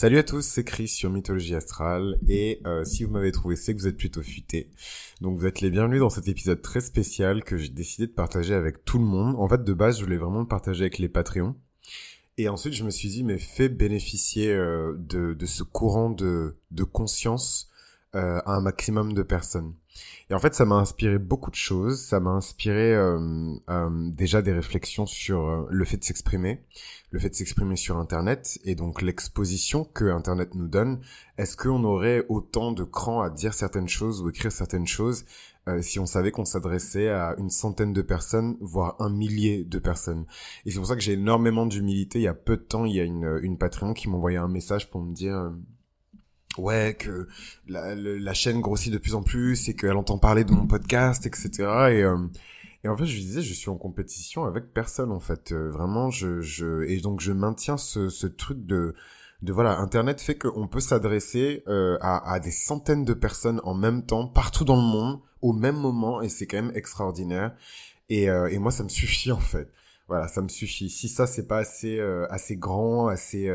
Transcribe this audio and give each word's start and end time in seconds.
Salut 0.00 0.16
à 0.16 0.22
tous, 0.22 0.40
c'est 0.40 0.64
Chris 0.64 0.88
sur 0.88 1.10
Mythologie 1.10 1.54
Astrale 1.54 2.18
et 2.26 2.62
euh, 2.64 2.86
si 2.86 3.04
vous 3.04 3.10
m'avez 3.10 3.32
trouvé, 3.32 3.54
c'est 3.54 3.74
que 3.74 3.80
vous 3.80 3.86
êtes 3.86 3.98
plutôt 3.98 4.22
futé. 4.22 4.70
Donc 5.20 5.36
vous 5.38 5.44
êtes 5.44 5.60
les 5.60 5.68
bienvenus 5.68 6.00
dans 6.00 6.08
cet 6.08 6.26
épisode 6.26 6.62
très 6.62 6.80
spécial 6.80 7.44
que 7.44 7.58
j'ai 7.58 7.68
décidé 7.68 8.06
de 8.06 8.12
partager 8.12 8.54
avec 8.54 8.82
tout 8.86 8.96
le 8.96 9.04
monde. 9.04 9.36
En 9.36 9.46
fait, 9.46 9.62
de 9.62 9.72
base, 9.74 9.98
je 9.98 10.04
voulais 10.04 10.16
vraiment 10.16 10.40
le 10.40 10.46
partager 10.46 10.84
avec 10.84 10.96
les 10.96 11.10
Patreons. 11.10 11.54
Et 12.38 12.48
ensuite, 12.48 12.72
je 12.72 12.82
me 12.82 12.88
suis 12.88 13.10
dit, 13.10 13.22
mais 13.22 13.36
fais 13.36 13.68
bénéficier 13.68 14.50
euh, 14.50 14.94
de, 14.96 15.34
de, 15.34 15.44
ce 15.44 15.64
courant 15.64 16.08
de, 16.08 16.56
de 16.70 16.84
conscience 16.84 17.68
euh, 18.14 18.40
à 18.46 18.54
un 18.54 18.62
maximum 18.62 19.12
de 19.12 19.22
personnes. 19.22 19.74
Et 20.30 20.34
en 20.34 20.38
fait, 20.38 20.54
ça 20.54 20.64
m'a 20.64 20.76
inspiré 20.76 21.18
beaucoup 21.18 21.50
de 21.50 21.56
choses. 21.56 22.00
Ça 22.00 22.20
m'a 22.20 22.30
inspiré 22.30 22.94
euh, 22.94 23.52
euh, 23.68 24.10
déjà 24.12 24.42
des 24.42 24.52
réflexions 24.52 25.04
sur 25.04 25.48
euh, 25.48 25.66
le 25.70 25.84
fait 25.84 25.96
de 25.96 26.04
s'exprimer, 26.04 26.62
le 27.10 27.18
fait 27.18 27.30
de 27.30 27.34
s'exprimer 27.34 27.74
sur 27.74 27.98
Internet 27.98 28.60
et 28.64 28.76
donc 28.76 29.02
l'exposition 29.02 29.84
que 29.84 30.04
Internet 30.04 30.54
nous 30.54 30.68
donne. 30.68 31.00
Est-ce 31.36 31.56
qu'on 31.56 31.82
aurait 31.82 32.24
autant 32.28 32.70
de 32.70 32.84
cran 32.84 33.22
à 33.22 33.30
dire 33.30 33.54
certaines 33.54 33.88
choses 33.88 34.22
ou 34.22 34.28
écrire 34.28 34.52
certaines 34.52 34.86
choses 34.86 35.24
si 35.82 36.00
on 36.00 36.06
savait 36.06 36.32
qu'on 36.32 36.44
s'adressait 36.44 37.10
à 37.10 37.36
une 37.38 37.50
centaine 37.50 37.92
de 37.92 38.02
personnes, 38.02 38.56
voire 38.60 38.96
un 38.98 39.08
millier 39.08 39.62
de 39.62 39.78
personnes? 39.78 40.26
Et 40.64 40.70
c'est 40.70 40.78
pour 40.78 40.86
ça 40.86 40.96
que 40.96 41.00
j'ai 41.00 41.12
énormément 41.12 41.64
d'humilité. 41.64 42.18
Il 42.18 42.22
y 42.22 42.28
a 42.28 42.34
peu 42.34 42.56
de 42.56 42.62
temps, 42.62 42.86
il 42.86 42.96
y 42.96 43.00
a 43.00 43.04
une, 43.04 43.38
une 43.42 43.56
Patreon 43.56 43.94
qui 43.94 44.08
m'envoyait 44.08 44.38
un 44.38 44.48
message 44.48 44.90
pour 44.90 45.00
me 45.00 45.14
dire 45.14 45.52
ouais 46.58 46.96
que 46.98 47.28
la, 47.68 47.94
la, 47.94 48.34
chaîne 48.34 48.60
grossit 48.60 48.92
de 48.92 48.98
plus 48.98 49.14
en 49.14 49.22
plus 49.22 49.68
et 49.68 49.74
qu'elle 49.74 49.96
entend 49.96 50.18
parler 50.18 50.44
de 50.44 50.52
mon 50.52 50.66
podcast 50.66 51.26
etc 51.26 51.52
et 51.58 52.02
euh, 52.02 52.18
et 52.82 52.88
en 52.88 52.96
fait 52.96 53.06
je 53.06 53.14
lui 53.14 53.22
disais 53.22 53.42
je 53.42 53.54
suis 53.54 53.70
en 53.70 53.76
compétition 53.76 54.44
avec 54.44 54.72
personne 54.72 55.12
en 55.12 55.20
fait. 55.20 55.52
Euh, 55.52 55.70
vraiment 55.70 56.10
je 56.10 56.40
je 56.40 56.82
et 56.84 57.00
donc 57.00 57.20
je 57.20 57.32
maintiens 57.32 57.76
ce 57.76 58.08
ce 58.08 58.26
truc 58.26 58.66
de 58.66 58.94
de 59.42 59.52
voilà 59.52 59.78
internet 59.78 60.20
fait 60.20 60.36
qu'on 60.36 60.66
peut 60.66 60.80
s'adresser 60.80 61.62
euh, 61.68 61.96
à, 62.00 62.32
à 62.32 62.40
des 62.40 62.50
centaines 62.50 63.04
de 63.04 63.14
personnes 63.14 63.60
en 63.64 63.74
même 63.74 64.04
temps 64.04 64.26
partout 64.26 64.64
dans 64.64 64.76
le 64.76 64.82
monde 64.82 65.20
au 65.42 65.52
même 65.52 65.76
moment 65.76 66.20
et 66.20 66.28
c'est 66.28 66.46
quand 66.46 66.60
même 66.60 66.72
extraordinaire. 66.74 67.54
Et 68.08 68.24
et 68.24 68.58
moi 68.58 68.72
ça 68.72 68.82
me 68.82 68.88
suffit 68.88 69.30
en 69.30 69.38
fait. 69.38 69.70
Voilà 70.08 70.26
ça 70.26 70.42
me 70.42 70.48
suffit. 70.48 70.90
Si 70.90 71.08
ça 71.08 71.28
c'est 71.28 71.46
pas 71.46 71.58
assez 71.58 72.00
assez 72.28 72.56
grand 72.56 73.06
assez 73.06 73.48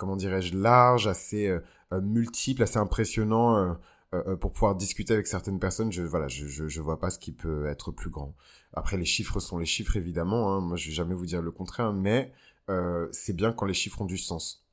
comment 0.00 0.16
dirais-je 0.16 0.56
large 0.56 1.06
assez 1.06 1.46
euh, 1.46 1.60
multiple, 1.98 2.62
assez 2.62 2.78
impressionnant 2.78 3.56
euh, 3.56 4.24
euh, 4.28 4.36
pour 4.36 4.52
pouvoir 4.52 4.74
discuter 4.74 5.14
avec 5.14 5.28
certaines 5.28 5.60
personnes. 5.60 5.92
Je 5.92 6.02
voilà, 6.02 6.26
je, 6.26 6.46
je, 6.46 6.66
je 6.66 6.80
vois 6.80 6.98
pas 6.98 7.10
ce 7.10 7.18
qui 7.18 7.30
peut 7.30 7.66
être 7.66 7.92
plus 7.92 8.10
grand. 8.10 8.34
Après, 8.72 8.96
les 8.96 9.04
chiffres 9.04 9.38
sont 9.38 9.56
les 9.56 9.66
chiffres 9.66 9.96
évidemment. 9.96 10.52
Hein. 10.52 10.60
Moi, 10.60 10.76
je 10.76 10.88
vais 10.88 10.94
jamais 10.94 11.14
vous 11.14 11.26
dire 11.26 11.42
le 11.42 11.52
contraire, 11.52 11.92
mais 11.92 12.32
euh, 12.68 13.08
c'est 13.12 13.34
bien 13.34 13.52
quand 13.52 13.66
les 13.66 13.74
chiffres 13.74 14.00
ont 14.00 14.06
du 14.06 14.18
sens. 14.18 14.66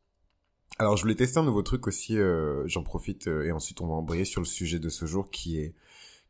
Alors, 0.80 0.98
je 0.98 1.04
voulais 1.04 1.16
tester 1.16 1.40
un 1.40 1.44
nouveau 1.44 1.62
truc 1.62 1.86
aussi. 1.86 2.18
Euh, 2.18 2.68
J'en 2.68 2.82
profite 2.82 3.28
et 3.28 3.52
ensuite 3.52 3.80
on 3.82 3.88
va 3.88 3.94
embrayer 3.94 4.26
sur 4.26 4.42
le 4.42 4.48
sujet 4.48 4.80
de 4.80 4.90
ce 4.90 5.06
jour 5.06 5.30
qui 5.30 5.60
est 5.60 5.76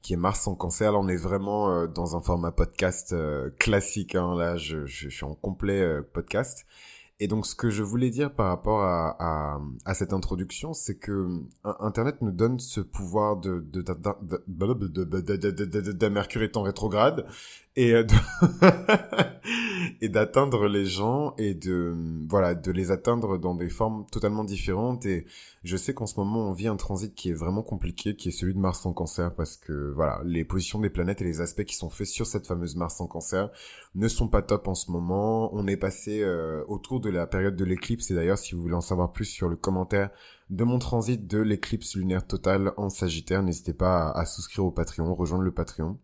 qui 0.02 0.14
est 0.14 0.18
Mars 0.18 0.46
en 0.48 0.56
cancer. 0.56 0.92
Là, 0.92 1.00
on 1.00 1.08
est 1.08 1.18
vraiment 1.18 1.88
dans 1.88 2.16
un 2.16 2.22
format 2.22 2.52
podcast 2.52 3.16
classique. 3.58 4.16
Hein. 4.16 4.36
Là, 4.36 4.58
je, 4.58 4.86
je, 4.86 5.10
suis 5.10 5.26
en 5.26 5.34
complet 5.34 6.02
podcast. 6.14 6.66
Et 7.20 7.28
donc, 7.28 7.48
ce 7.48 7.56
que 7.56 7.72
je 7.72 7.82
voulais 7.82 8.12
dire 8.12 8.32
par 8.32 8.48
rapport 8.48 8.84
à, 8.84 9.60
à, 9.86 9.94
cette 9.96 10.14
introduction, 10.14 10.74
c'est 10.74 10.98
que 10.98 11.42
Internet 11.64 12.22
nous 12.22 12.32
donne 12.32 12.60
ce 12.60 12.80
pouvoir 12.80 13.38
de, 13.38 13.60
de, 13.60 13.82
de, 13.82 15.92
de 15.92 16.08
Mercure 16.10 16.44
étant 16.44 16.62
rétrograde 16.62 17.26
et 17.78 17.94
euh, 17.94 18.04
et 20.02 20.10
d'atteindre 20.10 20.68
les 20.68 20.86
gens 20.86 21.36
et 21.38 21.54
de 21.54 21.96
voilà 22.28 22.56
de 22.56 22.72
les 22.72 22.92
atteindre 22.92 23.38
dans 23.38 23.54
des 23.54 23.70
formes 23.70 24.06
totalement 24.12 24.44
différentes. 24.44 25.06
Et 25.06 25.26
je 25.64 25.78
sais 25.78 25.94
qu'en 25.94 26.08
ce 26.08 26.20
moment 26.20 26.50
on 26.50 26.54
vit 26.54 26.68
un 26.68 26.76
transit 26.76 27.14
qui 27.14 27.30
est 27.30 27.34
vraiment 27.34 27.62
compliqué 27.62 28.16
qui 28.16 28.30
est 28.30 28.32
celui 28.32 28.56
de 28.56 28.60
Mars 28.60 28.86
en 28.86 28.94
Cancer 28.94 29.34
parce 29.36 29.58
que 29.58 29.92
voilà 29.96 30.22
les 30.26 30.44
positions 30.44 30.80
des 30.80 30.90
planètes 30.90 31.22
et 31.22 31.26
les 31.26 31.40
aspects 31.40 31.66
qui 31.66 31.76
sont 31.76 31.92
faits 31.92 32.08
sur 32.08 32.26
cette 32.26 32.48
fameuse 32.48 32.76
Mars 32.76 33.00
en 33.00 33.08
Cancer 33.08 33.50
ne 33.94 34.08
sont 34.08 34.28
pas 34.28 34.42
top 34.42 34.68
en 34.68 34.76
ce 34.76 34.90
moment. 34.92 35.54
On 35.54 35.68
est 35.68 35.78
passé 35.78 36.22
euh, 36.24 36.64
autour 36.68 37.00
de 37.00 37.10
la 37.12 37.28
période 37.28 37.56
de 37.56 37.64
l'éclipse 37.64 38.10
et 38.10 38.16
d'ailleurs 38.16 38.40
si 38.40 38.56
vous 38.56 38.62
voulez 38.62 38.74
en 38.74 38.82
savoir 38.82 39.12
plus 39.12 39.26
sur 39.26 39.50
le 39.50 39.56
commentaire 39.56 40.10
de 40.50 40.64
mon 40.64 40.80
transit 40.80 41.28
de 41.28 41.40
l'éclipse 41.40 41.96
lunaire 41.96 42.26
totale 42.26 42.74
en 42.78 42.90
Sagittaire 42.90 43.44
n'hésitez 43.44 43.74
pas 43.74 44.08
à, 44.10 44.22
à 44.22 44.26
souscrire 44.26 44.66
au 44.66 44.72
Patreon 44.72 45.14
rejoindre 45.14 45.44
le 45.44 45.52
Patreon 45.52 46.00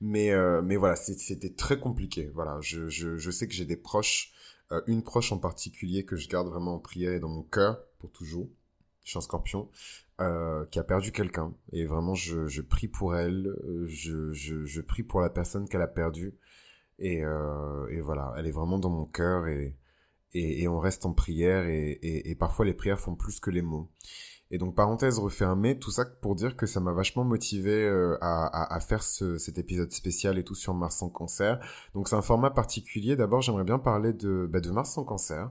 mais, 0.00 0.30
euh, 0.30 0.62
mais 0.62 0.76
voilà, 0.76 0.96
c'était 0.96 1.54
très 1.54 1.78
compliqué. 1.78 2.30
Voilà, 2.34 2.58
je, 2.60 2.88
je, 2.88 3.30
sais 3.30 3.46
que 3.46 3.54
j'ai 3.54 3.64
des 3.64 3.76
proches, 3.76 4.32
euh, 4.72 4.80
une 4.86 5.02
proche 5.02 5.32
en 5.32 5.38
particulier 5.38 6.04
que 6.04 6.16
je 6.16 6.28
garde 6.28 6.48
vraiment 6.48 6.74
en 6.74 6.78
prière 6.78 7.12
et 7.12 7.20
dans 7.20 7.28
mon 7.28 7.42
cœur 7.42 7.82
pour 7.98 8.10
toujours. 8.12 8.48
Je 9.04 9.10
suis 9.10 9.18
un 9.18 9.22
scorpion. 9.22 9.70
Euh, 10.20 10.66
qui 10.66 10.78
a 10.78 10.84
perdu 10.84 11.10
quelqu'un 11.10 11.54
et 11.72 11.86
vraiment 11.86 12.14
je, 12.14 12.46
je 12.46 12.60
prie 12.60 12.86
pour 12.86 13.16
elle 13.16 13.56
je, 13.86 14.30
je, 14.32 14.80
prie 14.82 15.02
pour 15.02 15.20
la 15.22 15.30
personne 15.30 15.66
qu'elle 15.66 15.80
a 15.80 15.88
perdue 15.88 16.36
et, 16.98 17.22
et 17.22 18.00
voilà 18.02 18.32
elle 18.36 18.46
est 18.46 18.52
vraiment 18.52 18.78
dans 18.78 18.90
mon 18.90 19.06
cœur 19.06 19.48
et, 19.48 19.74
et, 20.34 20.62
et 20.62 20.68
on 20.68 20.78
reste 20.78 21.06
en 21.06 21.12
prière 21.12 21.66
et, 21.66 21.90
et, 21.90 22.30
et, 22.30 22.34
parfois 22.34 22.64
les 22.64 22.74
prières 22.74 23.00
font 23.00 23.14
plus 23.14 23.40
que 23.40 23.50
les 23.50 23.62
mots 23.62 23.90
et 24.52 24.58
donc 24.58 24.74
parenthèse 24.74 25.18
refermée, 25.18 25.78
tout 25.78 25.90
ça 25.90 26.04
pour 26.04 26.34
dire 26.34 26.56
que 26.56 26.66
ça 26.66 26.78
m'a 26.78 26.92
vachement 26.92 27.24
motivé 27.24 27.72
euh, 27.72 28.18
à, 28.20 28.44
à, 28.44 28.74
à, 28.74 28.80
faire 28.80 29.02
ce, 29.02 29.38
cet 29.38 29.56
épisode 29.56 29.90
spécial 29.92 30.38
et 30.38 30.44
tout 30.44 30.54
sur 30.54 30.74
Mars 30.74 31.02
en 31.02 31.08
cancer. 31.08 31.58
Donc 31.94 32.06
c'est 32.06 32.16
un 32.16 32.22
format 32.22 32.50
particulier. 32.50 33.16
D'abord 33.16 33.40
j'aimerais 33.40 33.64
bien 33.64 33.78
parler 33.78 34.12
de, 34.12 34.46
bah, 34.52 34.60
de 34.60 34.70
Mars 34.70 34.98
en 34.98 35.04
cancer 35.04 35.50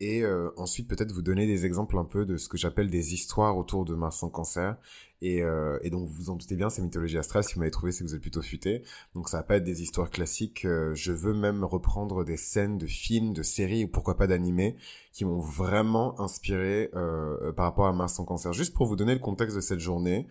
et 0.00 0.22
euh, 0.22 0.50
ensuite 0.56 0.88
peut-être 0.88 1.12
vous 1.12 1.22
donner 1.22 1.46
des 1.46 1.66
exemples 1.66 1.98
un 1.98 2.04
peu 2.04 2.24
de 2.24 2.36
ce 2.36 2.48
que 2.48 2.56
j'appelle 2.56 2.90
des 2.90 3.14
histoires 3.14 3.56
autour 3.56 3.84
de 3.84 3.94
Mars 3.94 4.22
en 4.22 4.28
cancer. 4.28 4.76
Et, 5.20 5.42
euh, 5.42 5.78
et 5.82 5.88
donc 5.88 6.06
vous 6.06 6.14
vous 6.14 6.30
en 6.30 6.36
doutez 6.36 6.56
bien, 6.56 6.68
c'est 6.68 6.82
mythologie 6.82 7.16
astrale, 7.16 7.44
si 7.44 7.54
vous 7.54 7.60
m'avez 7.60 7.70
trouvé, 7.70 7.92
c'est 7.92 8.04
que 8.04 8.08
vous 8.08 8.14
êtes 8.14 8.20
plutôt 8.20 8.42
futé. 8.42 8.82
Donc 9.14 9.28
ça 9.28 9.38
va 9.38 9.42
pas 9.42 9.56
être 9.56 9.64
des 9.64 9.82
histoires 9.82 10.10
classiques, 10.10 10.66
euh, 10.66 10.94
je 10.94 11.12
veux 11.12 11.32
même 11.32 11.64
reprendre 11.64 12.24
des 12.24 12.36
scènes 12.36 12.76
de 12.76 12.86
films, 12.86 13.32
de 13.32 13.42
séries, 13.42 13.84
ou 13.84 13.88
pourquoi 13.88 14.16
pas 14.16 14.26
d'animés, 14.26 14.76
qui 15.12 15.24
m'ont 15.24 15.40
vraiment 15.40 16.20
inspiré 16.20 16.90
euh, 16.94 17.52
par 17.52 17.64
rapport 17.64 17.86
à 17.86 17.92
Mars 17.92 18.18
en 18.20 18.24
cancer. 18.24 18.52
Juste 18.52 18.74
pour 18.74 18.86
vous 18.86 18.96
donner 18.96 19.14
le 19.14 19.20
contexte 19.20 19.56
de 19.56 19.62
cette 19.62 19.80
journée, 19.80 20.26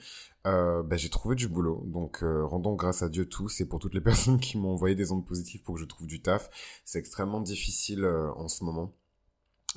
euh, 0.45 0.83
bah, 0.83 0.97
j'ai 0.97 1.09
trouvé 1.09 1.35
du 1.35 1.47
boulot. 1.47 1.83
Donc 1.87 2.21
euh, 2.23 2.45
rendons 2.45 2.75
grâce 2.75 3.01
à 3.01 3.09
Dieu 3.09 3.27
tous 3.27 3.61
et 3.61 3.67
pour 3.67 3.79
toutes 3.79 3.93
les 3.93 4.01
personnes 4.01 4.39
qui 4.39 4.57
m'ont 4.57 4.73
envoyé 4.73 4.95
des 4.95 5.11
ondes 5.11 5.25
positives 5.25 5.61
pour 5.63 5.75
que 5.75 5.81
je 5.81 5.85
trouve 5.85 6.07
du 6.07 6.21
taf. 6.21 6.49
C'est 6.85 6.99
extrêmement 6.99 7.41
difficile 7.41 8.03
euh, 8.03 8.31
en 8.35 8.47
ce 8.47 8.63
moment 8.63 8.93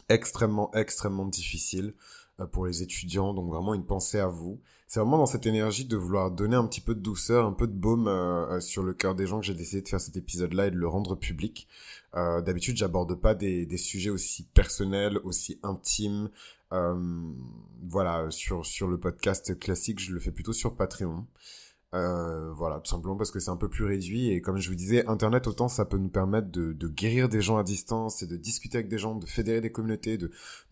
extrêmement, 0.09 0.73
extrêmement 0.75 1.27
difficile 1.27 1.95
euh, 2.41 2.47
pour 2.47 2.67
les 2.67 2.83
étudiants. 2.83 3.35
Donc 3.35 3.51
vraiment 3.51 3.75
une 3.75 3.87
pensée 3.87 4.19
à 4.19 4.29
vous. 4.29 4.61
C'est 4.89 5.01
vraiment 5.01 5.19
dans 5.19 5.27
cette 5.27 5.47
énergie 5.47 5.85
de 5.85 5.97
vouloir 5.97 6.31
donner 6.31 6.55
un 6.55 6.65
petit 6.67 6.81
peu 6.81 6.95
de 6.95 7.01
douceur, 7.01 7.45
un 7.45 7.53
peu 7.53 7.67
de 7.67 7.73
baume 7.73 8.07
euh, 8.07 8.47
euh, 8.57 8.61
sur 8.61 8.85
le 8.85 8.95
cœur 8.95 9.17
des 9.17 9.27
gens 9.27 9.41
que 9.41 9.47
j'ai 9.47 9.55
décidé 9.55 9.83
de 9.83 9.89
faire 9.89 10.01
cet 10.01 10.17
épisode-là 10.17 10.69
et 10.69 10.71
de 10.71 10.77
le 10.77 10.87
rendre 10.87 11.17
public. 11.17 11.67
Euh, 12.15 12.41
D'habitude, 12.41 12.77
j'aborde 12.77 13.15
pas 13.17 13.35
des, 13.35 13.67
des, 13.67 13.77
sujets 13.79 14.11
aussi 14.11 14.45
personnels, 14.55 15.19
aussi 15.25 15.59
intimes. 15.65 16.31
Euh, 16.73 16.95
voilà, 17.83 18.31
sur 18.31 18.65
sur 18.65 18.87
le 18.89 18.99
podcast 18.99 19.59
classique, 19.59 20.01
je 20.01 20.13
le 20.13 20.21
fais 20.21 20.31
plutôt 20.31 20.53
sur 20.53 20.77
Patreon. 20.77 21.27
Euh, 21.95 22.53
voilà, 22.53 22.81
tout 22.81 22.91
simplement 22.91 23.17
parce 23.17 23.31
que 23.31 23.39
c'est 23.39 23.51
un 23.51 23.57
peu 23.57 23.69
plus 23.69 23.85
réduit 23.85 24.31
et 24.31 24.41
comme 24.41 24.59
je 24.59 24.69
vous 24.69 24.75
disais, 24.75 25.07
Internet 25.07 25.47
autant 25.47 25.69
ça 25.69 25.85
peut 25.85 25.99
nous 25.99 26.09
permettre 26.09 26.51
de, 26.51 26.89
guérir 26.89 27.29
des 27.29 27.41
gens 27.41 27.59
à 27.59 27.63
distance 27.63 28.23
et 28.23 28.27
de 28.27 28.37
discuter 28.37 28.79
avec 28.79 28.89
des 28.89 28.99
gens, 28.99 29.15
de 29.15 29.25
fédérer 29.25 29.61
des 29.61 29.71
communautés, 29.71 30.19
de, 30.19 30.31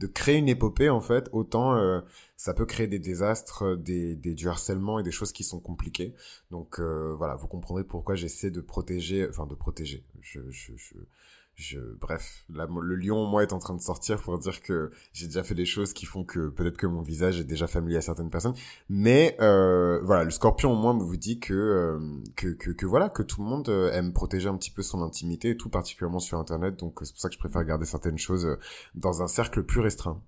créer 0.09 0.39
une 0.39 0.49
épopée 0.49 0.91
en 0.91 1.01
fait, 1.01 1.29
autant 1.33 1.77
euh, 1.77 2.01
ça 2.37 2.53
peut 2.53 2.67
créer 2.67 2.89
des 2.89 2.99
désastres, 2.99 3.77
des, 3.77 4.17
des, 4.17 4.35
du 4.35 4.49
harcèlement 4.49 4.99
et 4.99 5.05
des 5.05 5.13
choses 5.13 5.33
qui 5.33 5.45
sont 5.45 5.61
compliquées. 5.61 6.15
Donc 6.51 6.81
euh, 6.81 7.15
voilà, 7.17 7.37
vous 7.37 7.47
comprendrez 7.47 7.85
pourquoi 7.85 8.17
j'essaie 8.17 8.51
de 8.51 8.61
protéger, 8.61 9.29
enfin 9.29 9.47
de 9.47 9.55
protéger. 9.55 10.05
Je, 10.21 10.41
je, 10.51 10.73
je, 10.77 10.95
je, 11.57 11.79
bref, 12.01 12.45
le 12.49 12.97
lion 12.97 13.27
moi 13.27 13.43
est 13.43 13.53
en 13.53 13.59
train 13.59 13.75
de 13.75 13.81
sortir 13.81 14.21
pour 14.21 14.39
dire 14.39 14.61
que 14.61 14.91
j'ai 15.13 15.27
déjà 15.27 15.45
fait 15.45 15.55
des 15.55 15.67
choses 15.67 15.93
qui 15.93 16.05
font 16.05 16.25
que 16.25 16.49
peut-être 16.49 16.77
que 16.77 16.87
mon 16.87 17.01
visage 17.01 17.39
est 17.39 17.45
déjà 17.45 17.67
familier 17.67 17.99
à 17.99 18.01
certaines 18.01 18.31
personnes. 18.31 18.55
Mais 18.89 19.37
euh, 19.41 20.01
voilà, 20.03 20.25
le 20.25 20.31
scorpion 20.31 20.73
au 20.73 20.77
moins 20.77 20.99
vous 20.99 21.17
dit 21.17 21.39
que, 21.39 21.55
euh, 21.55 21.99
que, 22.35 22.49
que, 22.49 22.71
que, 22.71 22.87
voilà, 22.87 23.09
que 23.09 23.23
tout 23.23 23.41
le 23.43 23.49
monde 23.49 23.69
euh, 23.69 23.93
aime 23.93 24.13
protéger 24.13 24.49
un 24.49 24.57
petit 24.57 24.73
peu 24.73 24.83
son 24.83 25.03
intimité, 25.03 25.51
et 25.51 25.57
tout 25.57 25.69
particulièrement 25.69 26.19
sur 26.19 26.39
Internet. 26.39 26.77
Donc 26.77 26.99
c'est 27.03 27.13
pour 27.13 27.21
ça 27.21 27.29
que 27.29 27.35
je 27.35 27.39
préfère 27.39 27.65
garder 27.65 27.87
certaines 27.87 28.19
choses 28.19 28.47
euh, 28.47 28.57
dans 28.95 29.23
un 29.23 29.29
cercle 29.29 29.63
plus 29.63 29.81
restreint. 29.81 30.21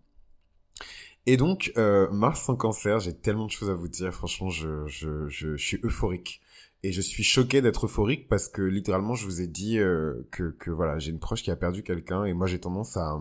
Et 1.29 1.37
donc, 1.37 1.73
Mars 2.13 2.49
en 2.49 2.55
cancer, 2.55 3.01
j'ai 3.01 3.13
tellement 3.13 3.47
de 3.47 3.51
choses 3.51 3.69
à 3.69 3.75
vous 3.75 3.89
dire. 3.89 4.15
Franchement, 4.15 4.49
je, 4.49 4.87
je, 4.87 5.27
je 5.27 5.57
suis 5.57 5.81
euphorique. 5.83 6.41
Et 6.83 6.93
je 6.93 7.01
suis 7.01 7.25
choqué 7.25 7.63
d'être 7.63 7.87
euphorique 7.87 8.29
parce 8.29 8.49
que 8.49 8.63
littéralement, 8.63 9.15
je 9.15 9.25
vous 9.25 9.41
ai 9.41 9.47
dit 9.47 9.79
euh, 9.79 10.27
que, 10.31 10.55
que 10.59 10.71
voilà, 10.71 10.99
j'ai 10.99 11.11
une 11.11 11.19
proche 11.19 11.43
qui 11.43 11.51
a 11.51 11.57
perdu 11.57 11.83
quelqu'un 11.83 12.25
et 12.25 12.33
moi 12.33 12.47
j'ai 12.47 12.61
tendance 12.61 12.97
à 12.97 13.19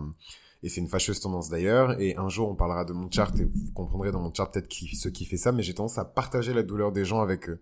et 0.62 0.68
c'est 0.68 0.80
une 0.80 0.88
fâcheuse 0.88 1.20
tendance 1.20 1.48
d'ailleurs. 1.48 2.00
Et 2.00 2.16
un 2.16 2.28
jour, 2.28 2.50
on 2.50 2.54
parlera 2.54 2.84
de 2.84 2.92
mon 2.92 3.10
chart 3.10 3.32
et 3.38 3.44
vous 3.44 3.72
comprendrez 3.72 4.10
dans 4.10 4.20
mon 4.20 4.32
chart 4.32 4.52
peut-être 4.52 4.68
qui, 4.68 4.96
ce 4.96 5.08
qui 5.08 5.24
fait 5.24 5.36
ça, 5.36 5.52
mais 5.52 5.62
j'ai 5.62 5.74
tendance 5.74 5.98
à 5.98 6.04
partager 6.04 6.54
la 6.54 6.62
douleur 6.62 6.92
des 6.92 7.04
gens 7.04 7.20
avec 7.20 7.48
eux. 7.48 7.60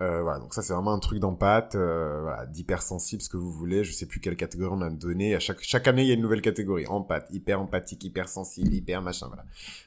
Euh, 0.00 0.22
voilà, 0.22 0.40
donc 0.40 0.54
ça 0.54 0.62
c'est 0.62 0.72
vraiment 0.72 0.94
un 0.94 0.98
truc 0.98 1.18
d'empathie, 1.18 1.76
euh, 1.76 2.20
voilà, 2.22 2.46
d'hypersensible, 2.46 3.20
ce 3.20 3.28
que 3.28 3.36
vous 3.36 3.52
voulez. 3.52 3.84
Je 3.84 3.92
sais 3.92 4.06
plus 4.06 4.20
quelle 4.20 4.36
catégorie 4.36 4.74
on 4.74 4.80
a 4.80 4.90
donné. 4.90 5.34
À 5.34 5.38
chaque 5.38 5.62
chaque 5.62 5.86
année, 5.86 6.02
il 6.02 6.08
y 6.08 6.10
a 6.10 6.14
une 6.14 6.22
nouvelle 6.22 6.40
catégorie. 6.40 6.86
Empath, 6.86 7.28
hyper 7.30 7.60
empathique, 7.60 8.02
hypersensible, 8.02 8.72
hyper 8.72 9.02
machin, 9.02 9.26
voilà. 9.28 9.44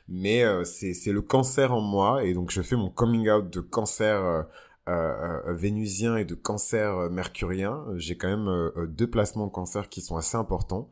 Mais 0.07 0.43
euh, 0.43 0.63
c'est 0.63 0.93
c'est 0.93 1.11
le 1.11 1.21
cancer 1.21 1.73
en 1.73 1.81
moi 1.81 2.23
et 2.23 2.33
donc 2.33 2.51
je 2.51 2.61
fais 2.61 2.75
mon 2.75 2.89
coming 2.89 3.29
out 3.29 3.49
de 3.51 3.59
cancer. 3.59 4.45
Euh, 4.87 4.91
euh, 4.91 5.41
euh 5.47 5.53
vénusien 5.55 6.15
et 6.15 6.25
de 6.25 6.35
cancer 6.35 7.09
mercurien, 7.09 7.85
j'ai 7.95 8.17
quand 8.17 8.27
même 8.27 8.71
deux 8.87 9.09
placements 9.09 9.47
de 9.47 9.51
cancer 9.51 9.89
qui 9.89 10.01
sont 10.01 10.15
assez 10.15 10.37
importants. 10.37 10.89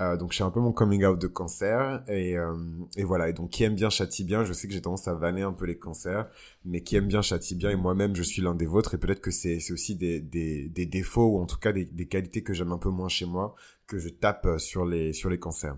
Euh, 0.00 0.16
donc, 0.16 0.32
je 0.32 0.42
un 0.42 0.50
peu 0.50 0.60
mon 0.60 0.72
coming 0.72 1.04
out 1.04 1.20
de 1.20 1.26
cancer. 1.28 2.02
Et, 2.08 2.36
euh, 2.36 2.54
et 2.96 3.04
voilà. 3.04 3.28
Et 3.28 3.32
donc, 3.32 3.50
qui 3.50 3.64
aime 3.64 3.74
bien 3.74 3.90
châtie 3.90 4.24
bien. 4.24 4.44
Je 4.44 4.52
sais 4.52 4.66
que 4.66 4.74
j'ai 4.74 4.82
tendance 4.82 5.06
à 5.08 5.14
vanner 5.14 5.42
un 5.42 5.52
peu 5.52 5.66
les 5.66 5.78
cancers. 5.78 6.28
Mais 6.64 6.82
qui 6.82 6.96
aime 6.96 7.06
bien 7.06 7.22
châtie 7.22 7.54
bien. 7.54 7.70
Et 7.70 7.76
moi-même, 7.76 8.16
je 8.16 8.22
suis 8.22 8.42
l'un 8.42 8.54
des 8.54 8.66
vôtres. 8.66 8.94
Et 8.94 8.98
peut-être 8.98 9.20
que 9.20 9.30
c'est 9.30 9.58
aussi 9.70 9.94
des, 9.96 10.20
des, 10.20 10.68
des, 10.68 10.86
défauts 10.86 11.26
ou 11.36 11.40
en 11.40 11.46
tout 11.46 11.58
cas 11.58 11.72
des, 11.72 11.84
des 11.84 12.06
qualités 12.06 12.42
que 12.42 12.54
j'aime 12.54 12.72
un 12.72 12.78
peu 12.78 12.90
moins 12.90 13.08
chez 13.08 13.26
moi 13.26 13.54
que 13.86 13.98
je 13.98 14.08
tape 14.08 14.46
euh, 14.46 14.58
sur 14.58 14.84
les, 14.84 15.12
sur 15.12 15.30
les 15.30 15.38
cancers. 15.38 15.76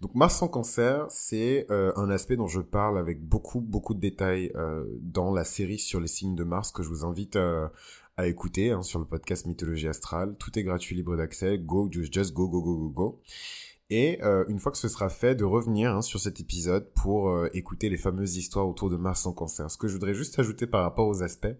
Donc 0.00 0.14
Mars 0.14 0.42
en 0.42 0.48
cancer, 0.48 1.06
c'est 1.10 1.66
euh, 1.70 1.92
un 1.96 2.10
aspect 2.10 2.36
dont 2.36 2.46
je 2.46 2.60
parle 2.60 2.98
avec 2.98 3.22
beaucoup 3.22 3.60
beaucoup 3.60 3.94
de 3.94 4.00
détails 4.00 4.52
euh, 4.54 4.84
dans 5.00 5.32
la 5.32 5.44
série 5.44 5.78
sur 5.78 6.00
les 6.00 6.08
signes 6.08 6.34
de 6.34 6.44
Mars 6.44 6.70
que 6.72 6.82
je 6.82 6.88
vous 6.88 7.04
invite 7.04 7.36
euh, 7.36 7.68
à 8.16 8.26
écouter 8.26 8.70
hein, 8.70 8.82
sur 8.82 8.98
le 8.98 9.04
podcast 9.04 9.46
Mythologie 9.46 9.88
Astrale. 9.88 10.36
Tout 10.38 10.58
est 10.58 10.62
gratuit, 10.62 10.96
libre 10.96 11.16
d'accès. 11.16 11.58
Go, 11.58 11.88
just 11.90 12.32
go, 12.32 12.48
go, 12.48 12.62
go, 12.62 12.76
go, 12.76 12.88
go. 12.88 13.20
Et 13.88 14.20
une 14.48 14.58
fois 14.58 14.72
que 14.72 14.78
ce 14.78 14.88
sera 14.88 15.08
fait, 15.08 15.36
de 15.36 15.44
revenir 15.44 15.94
hein, 15.94 16.02
sur 16.02 16.18
cet 16.18 16.40
épisode 16.40 16.90
pour 16.94 17.46
écouter 17.54 17.88
les 17.88 17.96
fameuses 17.96 18.36
histoires 18.36 18.68
autour 18.68 18.90
de 18.90 18.96
Mars 18.96 19.26
en 19.26 19.32
cancer. 19.32 19.70
Ce 19.70 19.78
que 19.78 19.86
je 19.86 19.92
voudrais 19.92 20.14
juste 20.14 20.40
ajouter 20.40 20.66
par 20.66 20.82
rapport 20.82 21.06
aux 21.06 21.22
aspects, 21.22 21.54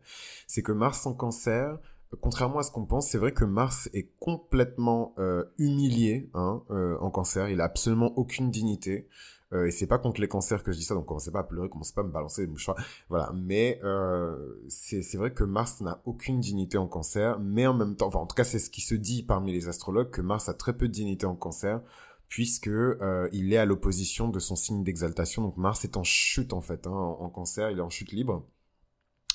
c'est 0.48 0.62
que 0.62 0.72
Mars 0.72 1.06
en 1.06 1.14
cancer, 1.14 1.78
contrairement 2.20 2.58
à 2.58 2.62
ce 2.62 2.70
qu'on 2.70 2.86
pense, 2.86 3.08
c'est 3.08 3.18
vrai 3.18 3.32
que 3.32 3.44
Mars 3.44 3.88
est 3.92 4.10
complètement 4.18 5.14
euh, 5.18 5.44
humilié 5.58 6.30
hein, 6.34 6.62
en 7.00 7.10
cancer. 7.10 7.48
Il 7.48 7.60
a 7.60 7.64
absolument 7.64 8.12
aucune 8.16 8.50
dignité. 8.50 9.08
Euh, 9.52 9.66
et 9.66 9.70
c'est 9.70 9.86
pas 9.86 9.98
contre 9.98 10.20
les 10.20 10.28
cancers 10.28 10.62
que 10.62 10.72
je 10.72 10.78
dis 10.78 10.84
ça, 10.84 10.94
donc 10.94 11.06
commencez 11.06 11.30
pas 11.30 11.40
à 11.40 11.44
pleurer, 11.44 11.68
commencez 11.68 11.94
pas 11.94 12.00
à 12.00 12.04
me 12.04 12.10
balancer 12.10 12.42
des 12.42 12.50
mouchoirs. 12.50 12.76
Voilà. 13.08 13.32
Mais 13.34 13.78
euh, 13.84 14.36
c'est 14.68 15.16
vrai 15.16 15.32
que 15.32 15.44
Mars 15.44 15.80
n'a 15.80 16.02
aucune 16.04 16.40
dignité 16.40 16.78
en 16.78 16.88
cancer, 16.88 17.38
mais 17.38 17.66
en 17.66 17.74
même 17.74 17.96
temps, 17.96 18.12
en 18.14 18.26
tout 18.26 18.34
cas 18.34 18.44
c'est 18.44 18.58
ce 18.58 18.70
qui 18.70 18.80
se 18.80 18.94
dit 18.94 19.22
parmi 19.22 19.52
les 19.52 19.68
astrologues, 19.68 20.10
que 20.10 20.20
Mars 20.20 20.48
a 20.48 20.54
très 20.54 20.76
peu 20.76 20.88
de 20.88 20.92
dignité 20.92 21.26
en 21.26 21.36
cancer, 21.36 21.80
puisque 22.28 22.68
euh, 22.68 23.28
il 23.32 23.52
est 23.52 23.56
à 23.56 23.64
l'opposition 23.64 24.28
de 24.28 24.40
son 24.40 24.56
signe 24.56 24.82
d'exaltation. 24.82 25.42
Donc 25.42 25.56
Mars 25.56 25.84
est 25.84 25.96
en 25.96 26.04
chute 26.04 26.52
en 26.52 26.60
fait, 26.60 26.86
hein, 26.86 26.90
en, 26.90 27.28
cancer, 27.30 27.70
il 27.70 27.78
est 27.78 27.82
en 27.82 27.90
chute 27.90 28.10
libre, 28.10 28.44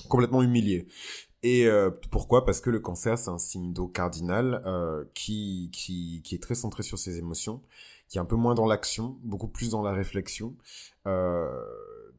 complètement 0.08 0.42
humilié. 0.42 0.88
Et 1.42 1.66
euh, 1.66 1.90
pourquoi? 2.10 2.44
Parce 2.44 2.60
que 2.60 2.70
le 2.70 2.78
cancer, 2.78 3.18
c'est 3.18 3.30
un 3.30 3.38
signe 3.38 3.72
d'eau 3.72 3.88
cardinal 3.88 4.62
euh, 4.64 5.04
qui, 5.14 5.70
qui, 5.72 6.22
qui 6.22 6.34
est 6.36 6.42
très 6.42 6.54
centré 6.54 6.82
sur 6.82 6.98
ses 6.98 7.18
émotions 7.18 7.60
qui 8.12 8.18
est 8.18 8.20
un 8.20 8.26
peu 8.26 8.36
moins 8.36 8.54
dans 8.54 8.66
l'action, 8.66 9.16
beaucoup 9.22 9.48
plus 9.48 9.70
dans 9.70 9.80
la 9.80 9.92
réflexion, 9.92 10.54
euh, 11.06 11.48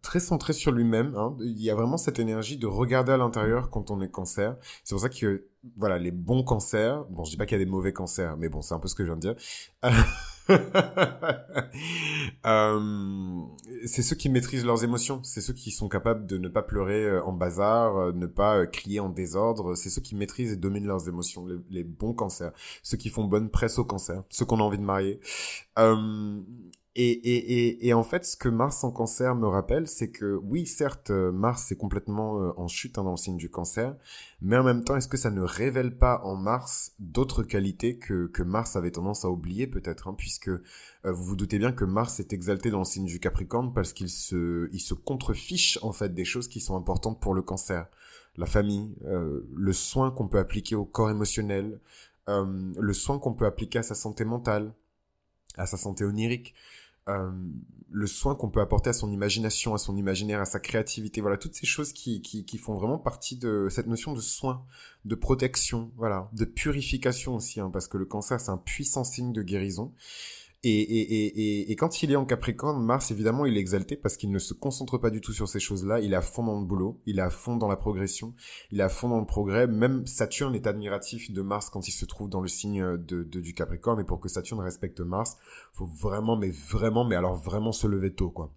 très 0.02 0.20
centré 0.20 0.52
sur 0.52 0.72
lui-même. 0.72 1.14
Hein. 1.16 1.38
Il 1.40 1.62
y 1.62 1.70
a 1.70 1.76
vraiment 1.76 1.98
cette 1.98 2.18
énergie 2.18 2.58
de 2.58 2.66
regarder 2.66 3.12
à 3.12 3.18
l'intérieur 3.18 3.70
quand 3.70 3.92
on 3.92 4.02
est 4.02 4.10
cancer. 4.10 4.58
C'est 4.84 4.96
pour 4.96 5.02
ça 5.02 5.10
que 5.10 5.46
voilà 5.78 6.00
les 6.00 6.10
bons 6.10 6.42
cancers. 6.42 7.06
Bon, 7.12 7.24
je 7.26 7.30
dis 7.30 7.38
pas 7.38 7.46
qu'il 7.46 7.60
y 7.60 7.62
a 7.62 7.64
des 7.64 7.70
mauvais 7.70 7.94
cancers, 7.94 8.36
mais 8.38 8.50
bon, 8.50 8.64
c'est 8.64 8.74
un 8.74 8.80
peu 8.80 8.88
ce 8.88 8.96
que 8.96 9.04
je 9.04 9.12
viens 9.12 9.18
de 9.18 9.22
dire. 9.22 9.36
euh, 12.46 13.42
c'est 13.86 14.02
ceux 14.02 14.16
qui 14.16 14.30
maîtrisent 14.30 14.66
leurs 14.66 14.84
émotions, 14.84 15.22
c'est 15.24 15.42
ceux 15.42 15.54
qui 15.54 15.72
sont 15.72 15.88
capables 15.90 16.26
de 16.26 16.38
ne 16.38 16.48
pas 16.50 16.64
pleurer 16.64 17.04
euh, 17.04 17.24
en 17.24 17.32
bazar, 17.34 17.98
euh, 17.98 18.12
ne 18.14 18.26
pas 18.26 18.66
crier 18.68 19.00
en 19.00 19.10
désordre, 19.10 19.76
c'est 19.76 19.90
ceux 19.90 20.02
qui 20.02 20.16
maîtrisent 20.16 20.52
et 20.54 20.58
dominent 20.58 20.88
leurs 20.88 21.08
émotions, 21.08 21.46
les, 21.70 21.84
bons 21.84 22.14
cancers, 22.14 22.52
ceux 22.82 22.98
qui 22.98 23.10
font 23.10 23.24
bonne 23.26 23.50
presse 23.50 23.80
au 23.80 23.86
cancer, 23.86 24.24
ceux 24.30 24.46
qu'on 24.46 24.60
a 24.60 24.64
envie 24.64 24.78
de 24.78 24.84
marier. 24.84 25.20
Et, 26.96 27.10
et, 27.10 27.38
et, 27.38 27.88
et, 27.88 27.94
en 27.96 28.04
fait, 28.04 28.24
ce 28.24 28.38
que 28.38 28.50
Mars 28.50 28.84
en 28.84 28.92
cancer 28.92 29.34
me 29.34 29.48
rappelle, 29.48 29.88
c'est 29.88 30.12
que 30.12 30.36
oui, 30.44 30.68
certes, 30.68 31.10
euh, 31.10 31.32
Mars 31.32 31.72
est 31.72 31.76
complètement 31.76 32.40
euh, 32.40 32.52
en 32.56 32.68
chute 32.68 33.00
hein, 33.00 33.04
dans 33.04 33.12
le 33.12 33.18
signe 33.18 33.38
du 33.38 33.50
cancer, 33.50 33.96
mais 34.42 34.58
en 34.58 34.64
même 34.64 34.84
temps, 34.84 34.96
est-ce 34.96 35.08
que 35.08 35.18
ça 35.18 35.32
ne 35.32 35.42
révèle 35.42 35.98
pas 35.98 36.22
en 36.24 36.36
Mars 36.36 36.94
d'autres 37.00 37.42
qualités 37.42 37.98
que, 37.98 38.28
que 38.28 38.44
Mars 38.44 38.76
avait 38.76 38.92
tendance 38.92 39.26
à 39.26 39.32
oublier 39.32 39.66
peut-être, 39.66 40.08
hein, 40.08 40.14
puisque 40.16 40.50
euh, 40.50 40.62
vous 41.06 41.24
vous 41.24 41.36
doutez 41.36 41.58
bien 41.58 41.72
que 41.72 41.84
Mars 41.84 42.20
est 42.20 42.32
exalté 42.32 42.70
dans 42.70 42.80
le 42.80 42.86
signe 42.86 43.06
du 43.06 43.20
Capricorne 43.20 43.74
parce 43.74 43.92
qu'il 43.92 44.10
se, 44.10 44.70
il 44.72 44.80
se 44.80 44.94
contrefiche 44.94 45.80
en 45.82 45.94
fait 45.94 46.14
des 46.14 46.26
choses 46.26 46.48
qui 46.48 46.60
sont 46.60 46.78
importantes 46.78 47.20
pour 47.20 47.34
le 47.34 47.42
cancer. 47.42 47.88
La 48.36 48.48
famille, 48.48 48.96
le 49.04 49.74
soin 49.74 50.10
qu'on 50.10 50.28
peut 50.28 50.40
appliquer 50.40 50.74
au 50.74 50.86
corps 50.86 51.12
émotionnel, 51.12 51.80
le 52.28 52.94
soin 52.94 53.20
qu'on 53.20 53.34
peut 53.34 53.46
appliquer 53.46 53.78
à 53.78 53.84
sa 53.84 53.94
santé 53.94 54.26
mentale, 54.26 54.74
à 55.58 55.66
sa 55.66 55.78
santé 55.78 56.04
onirique. 56.04 56.54
Euh, 57.10 57.32
le 57.92 58.08
soin 58.08 58.34
qu'on 58.34 58.50
peut 58.50 58.60
apporter 58.60 58.90
à 58.90 58.94
son 58.94 59.12
imagination, 59.12 59.76
à 59.76 59.78
son 59.78 59.96
imaginaire, 59.96 60.42
à 60.42 60.46
sa 60.46 60.60
créativité, 60.60 61.22
voilà, 61.22 61.38
toutes 61.38 61.54
ces 61.54 61.68
choses 61.68 61.94
qui, 61.94 62.22
qui, 62.22 62.44
qui 62.44 62.58
font 62.58 62.74
vraiment 62.74 62.98
partie 62.98 63.38
de 63.38 63.68
cette 63.70 63.86
notion 63.86 64.14
de 64.14 64.20
soin, 64.20 64.66
de 65.06 65.14
protection, 65.14 65.92
voilà, 65.96 66.30
de 66.34 66.46
purification 66.46 67.36
aussi, 67.36 67.60
hein, 67.60 67.70
parce 67.72 67.88
que 67.88 67.98
le 67.98 68.06
cancer, 68.06 68.42
c'est 68.42 68.50
un 68.50 68.58
puissant 68.58 69.04
signe 69.04 69.32
de 69.32 69.44
guérison. 69.44 69.94
Et, 70.66 70.70
et, 70.70 71.26
et, 71.26 71.72
et, 71.72 71.76
quand 71.76 72.04
il 72.04 72.12
est 72.14 72.16
en 72.16 72.24
Capricorne, 72.24 72.82
Mars, 72.82 73.12
évidemment, 73.12 73.46
il 73.46 73.58
est 73.58 73.60
exalté 73.60 73.98
parce 73.98 74.16
qu'il 74.16 74.32
ne 74.32 74.40
se 74.40 74.54
concentre 74.54 74.98
pas 74.98 75.10
du 75.10 75.20
tout 75.20 75.34
sur 75.34 75.50
ces 75.50 75.60
choses-là. 75.60 76.00
Il 76.00 76.14
est 76.14 76.16
à 76.16 76.22
fond 76.22 76.46
dans 76.46 76.58
le 76.58 76.66
boulot, 76.66 77.02
il 77.06 77.20
est 77.20 77.22
à 77.22 77.30
fond 77.30 77.58
dans 77.58 77.68
la 77.68 77.76
progression, 77.76 78.34
il 78.72 78.80
est 78.80 78.84
à 78.84 78.88
fond 78.88 79.10
dans 79.10 79.20
le 79.20 79.26
progrès. 79.26 79.68
Même 79.68 80.08
Saturne 80.08 80.56
est 80.56 80.66
admiratif 80.66 81.32
de 81.32 81.42
Mars 81.42 81.70
quand 81.70 81.90
il 81.90 81.92
se 81.92 82.06
trouve 82.06 82.30
dans 82.30 82.40
le 82.40 82.48
signe 82.48 82.96
de, 82.96 83.24
du 83.24 83.54
Capricorne. 83.54 84.00
Et 84.00 84.06
pour 84.06 84.22
que 84.22 84.30
Saturne 84.30 84.62
respecte 84.62 85.02
Mars, 85.02 85.36
faut 85.74 85.86
vraiment, 85.86 86.38
mais 86.38 86.52
vraiment, 86.52 87.04
mais 87.04 87.18
alors 87.18 87.36
vraiment 87.36 87.74
se 87.74 87.86
lever 87.86 88.14
tôt, 88.14 88.30
quoi. 88.30 88.54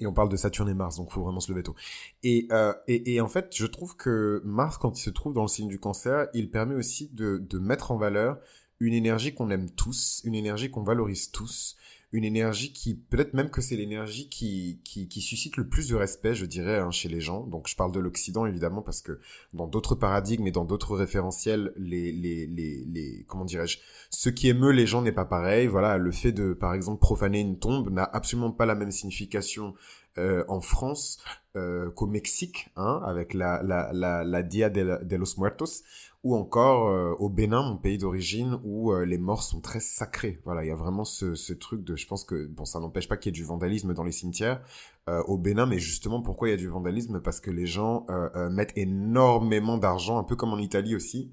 Et 0.00 0.06
on 0.06 0.14
parle 0.14 0.30
de 0.30 0.36
Saturne 0.36 0.70
et 0.70 0.74
Mars, 0.74 0.96
donc 0.96 1.12
faut 1.12 1.22
vraiment 1.22 1.40
se 1.40 1.52
lever 1.52 1.62
tôt. 1.62 1.76
Et, 2.22 2.48
euh, 2.50 2.72
et, 2.88 3.14
et, 3.14 3.20
en 3.20 3.28
fait, 3.28 3.54
je 3.54 3.66
trouve 3.66 3.96
que 3.96 4.40
Mars, 4.44 4.78
quand 4.78 4.98
il 4.98 5.02
se 5.02 5.10
trouve 5.10 5.34
dans 5.34 5.42
le 5.42 5.48
signe 5.48 5.68
du 5.68 5.78
cancer, 5.78 6.26
il 6.34 6.50
permet 6.50 6.74
aussi 6.74 7.10
de, 7.12 7.36
de 7.38 7.58
mettre 7.58 7.92
en 7.92 7.98
valeur 7.98 8.38
une 8.82 8.94
énergie 8.94 9.32
qu'on 9.32 9.50
aime 9.50 9.70
tous, 9.70 10.20
une 10.24 10.34
énergie 10.34 10.70
qu'on 10.70 10.82
valorise 10.82 11.30
tous, 11.30 11.76
une 12.10 12.24
énergie 12.24 12.72
qui, 12.72 12.94
peut-être 12.94 13.32
même 13.32 13.48
que 13.48 13.60
c'est 13.62 13.76
l'énergie 13.76 14.28
qui, 14.28 14.80
qui, 14.84 15.08
qui, 15.08 15.20
suscite 15.22 15.56
le 15.56 15.68
plus 15.68 15.88
de 15.88 15.94
respect, 15.94 16.34
je 16.34 16.44
dirais, 16.44 16.78
hein, 16.78 16.90
chez 16.90 17.08
les 17.08 17.20
gens. 17.20 17.46
Donc 17.46 17.68
je 17.68 17.76
parle 17.76 17.92
de 17.92 18.00
l'Occident, 18.00 18.44
évidemment, 18.44 18.82
parce 18.82 19.00
que 19.00 19.20
dans 19.54 19.68
d'autres 19.68 19.94
paradigmes 19.94 20.46
et 20.48 20.50
dans 20.50 20.64
d'autres 20.64 20.96
référentiels, 20.96 21.72
les, 21.76 22.12
les, 22.12 22.46
les, 22.46 22.84
les 22.84 23.24
comment 23.28 23.44
dirais-je, 23.44 23.78
ce 24.10 24.28
qui 24.28 24.48
émeut 24.48 24.72
les 24.72 24.86
gens 24.86 25.00
n'est 25.00 25.12
pas 25.12 25.24
pareil. 25.24 25.68
Voilà, 25.68 25.96
le 25.96 26.10
fait 26.10 26.32
de, 26.32 26.52
par 26.52 26.74
exemple, 26.74 27.00
profaner 27.00 27.40
une 27.40 27.58
tombe 27.58 27.88
n'a 27.88 28.04
absolument 28.04 28.50
pas 28.50 28.66
la 28.66 28.74
même 28.74 28.90
signification 28.90 29.74
euh, 30.18 30.44
en 30.48 30.60
France 30.60 31.18
euh, 31.56 31.90
qu'au 31.92 32.06
Mexique, 32.06 32.68
hein, 32.76 33.00
avec 33.06 33.32
la, 33.32 33.62
la, 33.62 33.90
la, 33.94 34.24
la 34.24 34.42
Dia 34.42 34.68
de, 34.68 34.98
de 35.02 35.16
los 35.16 35.38
Muertos 35.38 35.82
ou 36.24 36.36
encore 36.36 36.88
euh, 36.88 37.14
au 37.18 37.28
Bénin, 37.28 37.62
mon 37.62 37.76
pays 37.76 37.98
d'origine, 37.98 38.60
où 38.62 38.92
euh, 38.92 39.04
les 39.04 39.18
morts 39.18 39.42
sont 39.42 39.60
très 39.60 39.80
sacrés. 39.80 40.40
Voilà, 40.44 40.64
il 40.64 40.68
y 40.68 40.70
a 40.70 40.76
vraiment 40.76 41.04
ce, 41.04 41.52
truc 41.52 41.82
de, 41.82 41.96
je 41.96 42.06
pense 42.06 42.24
que 42.24 42.46
bon, 42.46 42.64
ça 42.64 42.78
n'empêche 42.78 43.08
pas 43.08 43.16
qu'il 43.16 43.30
y 43.30 43.32
ait 43.34 43.40
du 43.40 43.44
vandalisme 43.44 43.92
dans 43.92 44.04
les 44.04 44.12
cimetières 44.12 44.62
euh, 45.08 45.22
au 45.24 45.36
Bénin, 45.36 45.66
mais 45.66 45.80
justement, 45.80 46.22
pourquoi 46.22 46.48
il 46.48 46.50
y 46.52 46.54
a 46.54 46.58
du 46.58 46.68
vandalisme? 46.68 47.20
Parce 47.20 47.40
que 47.40 47.50
les 47.50 47.66
gens 47.66 48.06
mettent 48.50 48.76
énormément 48.76 49.78
d'argent, 49.78 50.18
un 50.18 50.24
peu 50.24 50.36
comme 50.36 50.52
en 50.52 50.58
Italie 50.58 50.94
aussi, 50.94 51.32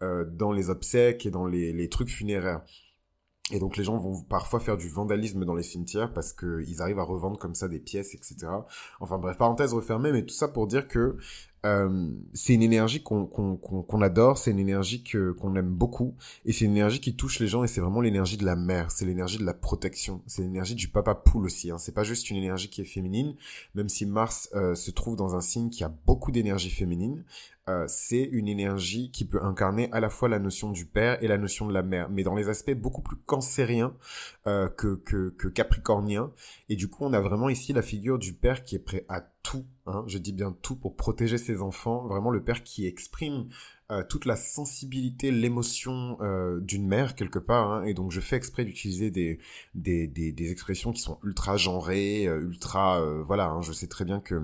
dans 0.00 0.52
les 0.52 0.70
obsèques 0.70 1.26
et 1.26 1.30
dans 1.30 1.46
les, 1.46 1.72
les 1.72 1.88
trucs 1.88 2.08
funéraires. 2.08 2.62
Et 3.52 3.58
donc 3.58 3.76
les 3.76 3.84
gens 3.84 3.96
vont 3.96 4.22
parfois 4.22 4.60
faire 4.60 4.76
du 4.76 4.88
vandalisme 4.88 5.44
dans 5.44 5.54
les 5.54 5.62
cimetières 5.62 6.12
parce 6.12 6.32
qu'ils 6.32 6.80
arrivent 6.80 7.00
à 7.00 7.04
revendre 7.04 7.38
comme 7.38 7.54
ça 7.54 7.68
des 7.68 7.80
pièces, 7.80 8.14
etc. 8.14 8.36
Enfin 9.00 9.18
bref, 9.18 9.36
parenthèse 9.36 9.74
refermée, 9.74 10.12
mais 10.12 10.24
tout 10.24 10.34
ça 10.34 10.48
pour 10.48 10.66
dire 10.66 10.86
que 10.86 11.16
euh, 11.66 12.10
c'est 12.32 12.54
une 12.54 12.62
énergie 12.62 13.02
qu'on 13.02 14.02
adore, 14.02 14.38
c'est 14.38 14.50
une 14.50 14.58
énergie 14.58 15.02
que 15.02 15.32
qu'on 15.32 15.54
aime 15.56 15.70
beaucoup, 15.70 16.14
et 16.44 16.52
c'est 16.52 16.64
une 16.64 16.72
énergie 16.72 17.00
qui 17.00 17.16
touche 17.16 17.38
les 17.38 17.48
gens, 17.48 17.64
et 17.64 17.68
c'est 17.68 17.80
vraiment 17.80 18.00
l'énergie 18.00 18.36
de 18.36 18.44
la 18.44 18.56
mère, 18.56 18.90
c'est 18.90 19.04
l'énergie 19.04 19.38
de 19.38 19.44
la 19.44 19.52
protection, 19.52 20.22
c'est 20.26 20.42
l'énergie 20.42 20.74
du 20.74 20.88
papa 20.88 21.14
poule 21.14 21.44
aussi. 21.44 21.70
Hein. 21.70 21.78
C'est 21.78 21.94
pas 21.94 22.04
juste 22.04 22.30
une 22.30 22.36
énergie 22.36 22.70
qui 22.70 22.80
est 22.80 22.86
féminine, 22.86 23.34
même 23.74 23.88
si 23.88 24.06
Mars 24.06 24.48
euh, 24.54 24.74
se 24.74 24.90
trouve 24.90 25.16
dans 25.16 25.34
un 25.34 25.40
signe 25.40 25.68
qui 25.68 25.84
a 25.84 25.92
beaucoup 26.06 26.32
d'énergie 26.32 26.70
féminine. 26.70 27.24
Euh, 27.70 27.84
c'est 27.86 28.22
une 28.22 28.48
énergie 28.48 29.12
qui 29.12 29.24
peut 29.24 29.42
incarner 29.42 29.88
à 29.92 30.00
la 30.00 30.10
fois 30.10 30.28
la 30.28 30.40
notion 30.40 30.70
du 30.70 30.86
père 30.86 31.22
et 31.22 31.28
la 31.28 31.38
notion 31.38 31.68
de 31.68 31.72
la 31.72 31.82
mère, 31.82 32.10
mais 32.10 32.24
dans 32.24 32.34
les 32.34 32.48
aspects 32.48 32.74
beaucoup 32.74 33.00
plus 33.00 33.16
cancériens 33.16 33.94
euh, 34.48 34.68
que, 34.68 35.48
capricorniens. 35.48 36.32
Et 36.68 36.74
du 36.74 36.88
coup, 36.88 37.04
on 37.04 37.12
a 37.12 37.20
vraiment 37.20 37.48
ici 37.48 37.72
la 37.72 37.82
figure 37.82 38.18
du 38.18 38.32
père 38.32 38.64
qui 38.64 38.74
est 38.74 38.80
prêt 38.80 39.04
à 39.08 39.20
tout, 39.20 39.64
hein, 39.86 40.02
je 40.08 40.18
dis 40.18 40.32
bien 40.32 40.56
tout, 40.62 40.74
pour 40.74 40.96
protéger 40.96 41.38
ses 41.38 41.62
enfants. 41.62 42.08
Vraiment 42.08 42.30
le 42.30 42.42
père 42.42 42.64
qui 42.64 42.86
exprime 42.86 43.48
euh, 43.92 44.02
toute 44.08 44.24
la 44.24 44.36
sensibilité, 44.36 45.30
l'émotion 45.30 46.18
d'une 46.60 46.88
mère 46.88 47.14
quelque 47.14 47.38
part. 47.38 47.70
Hein, 47.70 47.84
et 47.84 47.94
donc 47.94 48.10
je 48.10 48.20
fais 48.20 48.34
exprès 48.34 48.64
d'utiliser 48.64 49.12
des, 49.12 49.38
expressions 50.38 50.92
qui 50.92 51.02
sont 51.02 51.20
ultra 51.22 51.56
genrées, 51.56 52.24
ultra... 52.24 53.00
voilà, 53.22 53.46
hein, 53.46 53.62
je 53.62 53.72
sais 53.72 53.86
très 53.86 54.04
bien 54.04 54.18
que 54.18 54.42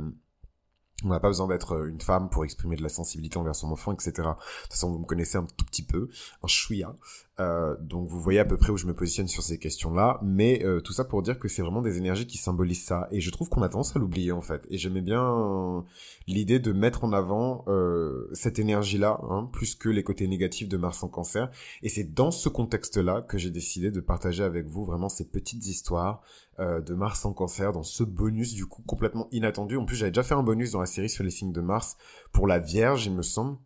on 1.05 1.09
n'a 1.09 1.21
pas 1.21 1.29
besoin 1.29 1.47
d'être 1.47 1.73
euh, 1.73 1.89
une 1.89 2.01
femme 2.01 2.31
pour 2.31 2.45
exprimer 2.45 2.77
de 2.77 2.83
la 2.83 2.89
sensibilité 2.89 3.37
envers 3.39 3.55
son 3.55 3.71
enfant, 3.71 3.93
etc. 3.93 4.13
De 4.13 4.23
toute 4.23 4.71
façon, 4.71 4.93
vous 4.93 4.99
me 4.99 5.05
connaissez 5.05 5.37
un 5.37 5.47
tout 5.57 5.65
petit 5.65 5.85
peu, 5.85 6.09
un 6.43 6.47
chouïa. 6.47 6.95
Euh, 7.39 7.77
donc 7.81 8.09
vous 8.09 8.21
voyez 8.21 8.39
à 8.39 8.45
peu 8.45 8.57
près 8.57 8.71
où 8.71 8.79
je 8.79 8.87
me 8.87 8.95
positionne 8.95 9.29
sur 9.29 9.43
ces 9.43 9.59
questions-là. 9.59 10.19
Mais 10.23 10.65
euh, 10.65 10.81
tout 10.81 10.93
ça 10.93 11.05
pour 11.05 11.23
dire 11.23 11.39
que 11.39 11.49
c'est 11.49 11.63
vraiment 11.63 11.83
des 11.83 11.99
énergies 11.99 12.27
qui 12.27 12.39
symbolisent 12.39 12.85
ça. 12.85 13.09
Et 13.11 13.21
je 13.21 13.31
trouve 13.31 13.49
qu'on 13.49 13.63
a 13.63 13.69
tendance 13.69 13.95
à 13.95 13.99
l'oublier 13.99 14.33
en 14.33 14.41
fait. 14.41 14.67
Et 14.71 14.79
j'aimais 14.79 15.03
bien 15.03 15.85
l'idée 16.27 16.59
de 16.59 16.73
mettre 16.73 17.05
en 17.05 17.13
avant 17.13 17.65
cette 18.33 18.59
énergie-là, 18.59 19.21
hein, 19.31 19.49
plus 19.53 19.75
que 19.75 19.89
les 19.89 20.03
côtés 20.03 20.27
négatifs 20.29 20.69
de 20.69 20.77
Mars 20.77 21.03
en 21.03 21.09
cancer. 21.09 21.51
Et 21.83 21.89
c'est 21.89 22.15
dans 22.15 22.31
ce 22.31 22.49
contexte-là 22.49 23.23
que 23.23 23.39
j'ai 23.39 23.51
décidé 23.51 23.91
de 23.91 24.01
partager 24.01 24.43
avec 24.43 24.67
vous 24.67 24.85
vraiment 24.85 25.09
ces 25.09 25.29
petites 25.29 25.67
histoires 25.67 26.23
euh, 26.59 26.81
de 26.81 26.95
Mars 26.95 27.27
en 27.27 27.35
cancer 27.35 27.73
dans 27.73 27.83
ce 27.83 28.03
bonus 28.03 28.55
du 28.55 28.65
coup 28.65 28.83
complètement 28.87 29.29
inattendu. 29.31 29.77
En 29.77 29.85
plus 29.85 29.97
j'avais 29.97 30.11
déjà 30.11 30.23
fait 30.23 30.33
un 30.33 30.43
bonus 30.43 30.71
dans 30.71 30.81
la 30.81 30.87
série 30.87 31.11
sur 31.11 31.23
les 31.23 31.31
signes 31.31 31.53
de 31.53 31.61
Mars 31.61 31.99
pour 32.33 32.47
la 32.47 32.59
Vierge 32.59 33.05
il 33.05 33.15
me 33.15 33.21
semble 33.21 33.59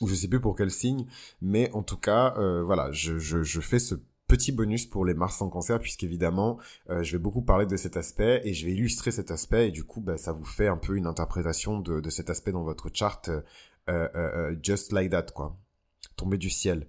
ou 0.00 0.08
je 0.08 0.14
sais 0.14 0.28
plus 0.28 0.40
pour 0.40 0.56
quel 0.56 0.70
signe, 0.70 1.06
mais 1.40 1.70
en 1.72 1.82
tout 1.82 1.96
cas 1.96 2.34
euh, 2.38 2.62
voilà 2.62 2.90
je, 2.92 3.18
je, 3.18 3.60
fais 3.60 3.78
ce 3.78 3.94
petit 4.26 4.52
bonus 4.52 4.86
pour 4.86 5.04
les 5.04 5.14
Mars 5.14 5.40
en 5.42 5.48
cancer 5.48 5.78
puisqu'évidemment 5.78 6.58
euh, 6.90 7.02
je 7.02 7.12
vais 7.12 7.18
beaucoup 7.18 7.42
parler 7.42 7.66
de 7.66 7.76
cet 7.76 7.96
aspect 7.96 8.40
et 8.44 8.54
je 8.54 8.66
vais 8.66 8.72
illustrer 8.72 9.10
cet 9.10 9.30
aspect 9.30 9.68
et 9.68 9.70
du 9.70 9.84
coup 9.84 10.00
bah, 10.00 10.16
ça 10.16 10.32
vous 10.32 10.44
fait 10.44 10.68
un 10.68 10.76
peu 10.76 10.96
une 10.96 11.06
interprétation 11.06 11.80
de, 11.80 12.00
de 12.00 12.10
cet 12.10 12.30
aspect 12.30 12.52
dans 12.52 12.64
votre 12.64 12.90
charte 12.92 13.30
just 14.62 14.92
like 14.92 15.10
that 15.10 15.26
quoi. 15.34 15.56
Tomber 16.16 16.38
du 16.38 16.50
ciel 16.50 16.88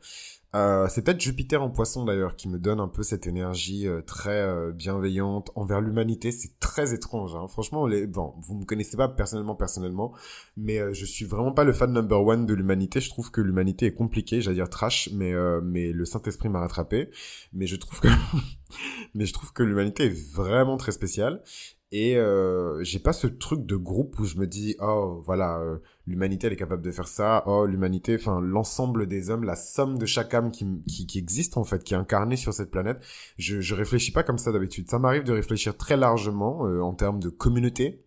euh, 0.56 0.88
c'est 0.90 1.04
peut-être 1.04 1.20
Jupiter 1.20 1.62
en 1.62 1.70
poisson 1.70 2.06
d'ailleurs 2.06 2.38
qui 2.38 2.48
me 2.48 2.58
donne 2.58 2.80
un 2.80 2.88
peu 2.88 3.04
cette 3.04 3.28
énergie 3.28 3.86
euh, 3.86 4.02
très 4.02 4.42
euh, 4.42 4.72
bienveillante 4.72 5.52
envers 5.56 5.82
l'humanité. 5.82 6.32
C'est 6.32 6.58
très 6.60 6.94
étrange. 6.94 7.36
Hein. 7.36 7.48
Franchement, 7.48 7.86
les... 7.86 8.08
bon, 8.08 8.34
vous 8.40 8.56
me 8.56 8.64
connaissez 8.64 8.96
pas 8.96 9.10
personnellement, 9.10 9.56
personnellement, 9.56 10.14
mais 10.56 10.94
je 10.94 11.06
suis 11.06 11.26
vraiment 11.26 11.52
pas 11.52 11.66
le 11.66 11.74
fan 11.74 11.92
number 11.92 12.22
one 12.24 12.46
de 12.46 12.54
l'humanité. 12.54 13.02
Je 13.02 13.10
trouve 13.10 13.30
que 13.30 13.42
l'humanité 13.42 13.88
est 13.88 13.94
compliquée, 13.94 14.42
j'allais 14.42 14.56
dire 14.56 14.70
trash, 14.70 15.10
mais 15.14 15.34
mais 15.62 15.92
le 15.92 16.06
Saint 16.06 16.22
Esprit 16.24 16.50
m'a 16.50 16.60
rattrapé. 16.60 17.10
Mais 17.54 17.68
je 17.68 17.76
trouve 17.76 18.00
que 18.00 18.08
mais 19.14 19.26
je 19.26 19.34
trouve 19.34 19.52
que 19.52 19.64
l'humanité 19.64 20.06
est 20.06 20.34
vraiment 20.34 20.78
très 20.78 20.92
spéciale 20.92 21.44
et 21.92 22.18
euh, 22.18 22.84
j'ai 22.84 23.00
pas 23.00 23.14
ce 23.14 23.28
truc 23.28 23.66
de 23.66 23.76
groupe 23.78 24.20
où 24.20 24.26
je 24.26 24.38
me 24.38 24.46
dis 24.46 24.76
oh 24.82 25.22
voilà 25.26 25.60
euh, 25.60 25.78
l'humanité 26.06 26.48
elle 26.48 26.54
est 26.54 26.58
capable 26.58 26.82
de 26.82 26.92
faire 26.92 27.08
ça. 27.08 27.44
Oh 27.48 27.66
l'humanité 27.66 28.16
enfin 28.20 28.42
l'ensemble 28.42 29.08
des 29.08 29.30
hommes 29.30 29.44
la 29.46 29.56
somme 29.56 29.98
de 29.98 30.06
chaque 30.06 30.34
âme 30.34 30.52
qui, 30.52 30.66
qui, 30.88 31.08
qui 31.08 31.18
existe 31.18 31.58
en 31.58 31.64
fait 31.64 31.84
qui 31.84 31.94
est 31.94 31.98
incarnée 31.98 32.36
sur 32.36 32.54
cette 32.54 32.72
planète 32.72 33.00
je 33.38 33.62
je 33.62 33.76
réfléchis 33.76 34.12
pas 34.12 34.24
comme 34.24 34.38
ça 34.38 34.52
d'habitude. 34.52 34.90
Ça 34.90 35.00
m'arrive 35.00 35.24
de 35.24 35.32
réfléchir 35.32 35.78
très 35.78 35.96
largement 35.98 36.68
euh, 36.68 36.82
en 36.82 36.94
termes 36.94 37.20
de 37.20 37.30
communauté 37.30 38.04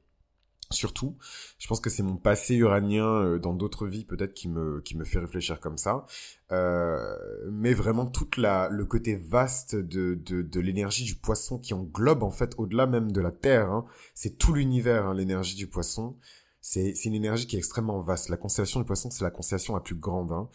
surtout. 0.72 1.16
Je 1.58 1.66
pense 1.66 1.80
que 1.80 1.90
c'est 1.90 2.02
mon 2.02 2.16
passé 2.16 2.54
uranien 2.54 3.06
euh, 3.06 3.38
dans 3.38 3.54
d'autres 3.54 3.86
vies 3.86 4.04
peut-être 4.04 4.34
qui 4.34 4.48
me 4.48 4.80
qui 4.80 4.96
me 4.96 5.04
fait 5.04 5.18
réfléchir 5.18 5.60
comme 5.60 5.76
ça. 5.76 6.06
Euh, 6.52 7.16
mais 7.50 7.74
vraiment 7.74 8.06
toute 8.06 8.36
la 8.36 8.68
le 8.70 8.84
côté 8.84 9.16
vaste 9.16 9.74
de 9.74 10.14
de, 10.14 10.42
de 10.42 10.60
l'énergie 10.60 11.04
du 11.04 11.14
poisson 11.16 11.58
qui 11.58 11.74
englobe 11.74 12.22
en 12.22 12.30
fait 12.30 12.54
au-delà 12.56 12.86
même 12.86 13.12
de 13.12 13.20
la 13.20 13.32
terre. 13.32 13.70
Hein. 13.70 13.84
C'est 14.14 14.38
tout 14.38 14.54
l'univers 14.54 15.06
hein, 15.06 15.14
l'énergie 15.14 15.56
du 15.56 15.66
poisson. 15.66 16.16
C'est 16.62 16.92
une 17.06 17.14
énergie 17.14 17.46
qui 17.46 17.56
est 17.56 17.58
extrêmement 17.58 18.00
vaste. 18.00 18.28
La 18.28 18.36
constellation 18.36 18.80
du 18.80 18.86
poisson 18.86 19.10
c'est 19.10 19.24
la 19.24 19.30
constellation 19.30 19.74
la 19.74 19.80
plus 19.80 19.94
grande, 19.94 20.30
hein. 20.30 20.48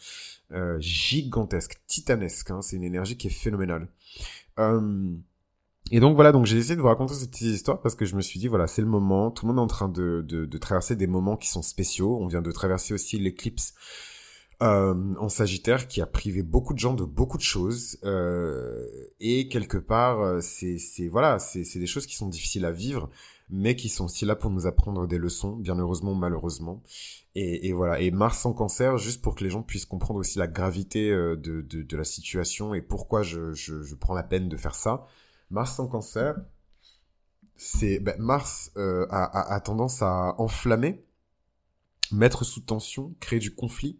euh, 0.52 0.78
gigantesque, 0.80 1.80
titanesque. 1.86 2.50
Hein. 2.50 2.62
C'est 2.62 2.76
une 2.76 2.84
énergie 2.84 3.16
qui 3.16 3.26
est 3.26 3.30
phénoménale. 3.30 3.88
Euh, 4.58 5.16
et 5.92 6.00
donc 6.00 6.14
voilà, 6.14 6.32
donc 6.32 6.46
j'ai 6.46 6.58
essayé 6.58 6.76
de 6.76 6.80
vous 6.80 6.88
raconter 6.88 7.14
cette 7.14 7.30
petite 7.30 7.54
histoire 7.54 7.80
parce 7.80 7.94
que 7.94 8.04
je 8.04 8.16
me 8.16 8.20
suis 8.20 8.40
dit 8.40 8.48
voilà, 8.48 8.66
c'est 8.66 8.82
le 8.82 8.88
moment, 8.88 9.30
tout 9.30 9.46
le 9.46 9.52
monde 9.52 9.60
est 9.60 9.64
en 9.64 9.68
train 9.68 9.88
de, 9.88 10.24
de, 10.26 10.44
de, 10.44 10.58
traverser 10.58 10.96
des 10.96 11.06
moments 11.06 11.36
qui 11.36 11.48
sont 11.48 11.62
spéciaux. 11.62 12.18
On 12.20 12.26
vient 12.26 12.42
de 12.42 12.50
traverser 12.50 12.92
aussi 12.94 13.18
l'éclipse 13.18 13.74
euh, 14.62 15.14
en 15.18 15.28
Sagittaire 15.28 15.86
qui 15.86 16.00
a 16.00 16.06
privé 16.06 16.42
beaucoup 16.42 16.74
de 16.74 16.78
gens 16.78 16.94
de 16.94 17.04
beaucoup 17.04 17.36
de 17.36 17.42
choses 17.42 17.98
euh, 18.04 18.86
et 19.20 19.48
quelque 19.48 19.76
part 19.76 20.20
euh, 20.20 20.40
c'est 20.40 20.78
c'est 20.78 21.08
voilà, 21.08 21.38
c'est 21.38 21.62
c'est 21.62 21.78
des 21.78 21.86
choses 21.86 22.06
qui 22.06 22.16
sont 22.16 22.28
difficiles 22.28 22.64
à 22.64 22.72
vivre 22.72 23.10
mais 23.48 23.76
qui 23.76 23.88
sont 23.88 24.06
aussi 24.06 24.24
là 24.24 24.34
pour 24.34 24.50
nous 24.50 24.66
apprendre 24.66 25.06
des 25.06 25.18
leçons, 25.18 25.56
bien 25.56 25.78
heureusement 25.78 26.14
malheureusement. 26.14 26.82
Et, 27.34 27.68
et, 27.68 27.72
voilà. 27.72 28.00
Et 28.00 28.10
Mars 28.10 28.46
en 28.46 28.52
cancer, 28.52 28.96
juste 28.98 29.22
pour 29.22 29.34
que 29.34 29.44
les 29.44 29.50
gens 29.50 29.62
puissent 29.62 29.84
comprendre 29.84 30.20
aussi 30.20 30.38
la 30.38 30.46
gravité 30.46 31.10
euh, 31.10 31.36
de, 31.36 31.60
de, 31.60 31.82
de 31.82 31.96
la 31.96 32.04
situation 32.04 32.74
et 32.74 32.80
pourquoi 32.80 33.22
je, 33.22 33.52
je, 33.52 33.82
je 33.82 33.94
prends 33.94 34.14
la 34.14 34.22
peine 34.22 34.48
de 34.48 34.56
faire 34.56 34.74
ça. 34.74 35.06
Mars 35.50 35.78
en 35.78 35.86
cancer, 35.86 36.36
c'est 37.56 38.00
ben, 38.00 38.16
Mars 38.18 38.70
euh, 38.76 39.06
a, 39.10 39.60
tendance 39.60 40.02
à 40.02 40.34
enflammer, 40.38 41.04
mettre 42.12 42.44
sous 42.44 42.60
tension, 42.60 43.14
créer 43.20 43.38
du 43.38 43.54
conflit 43.54 43.98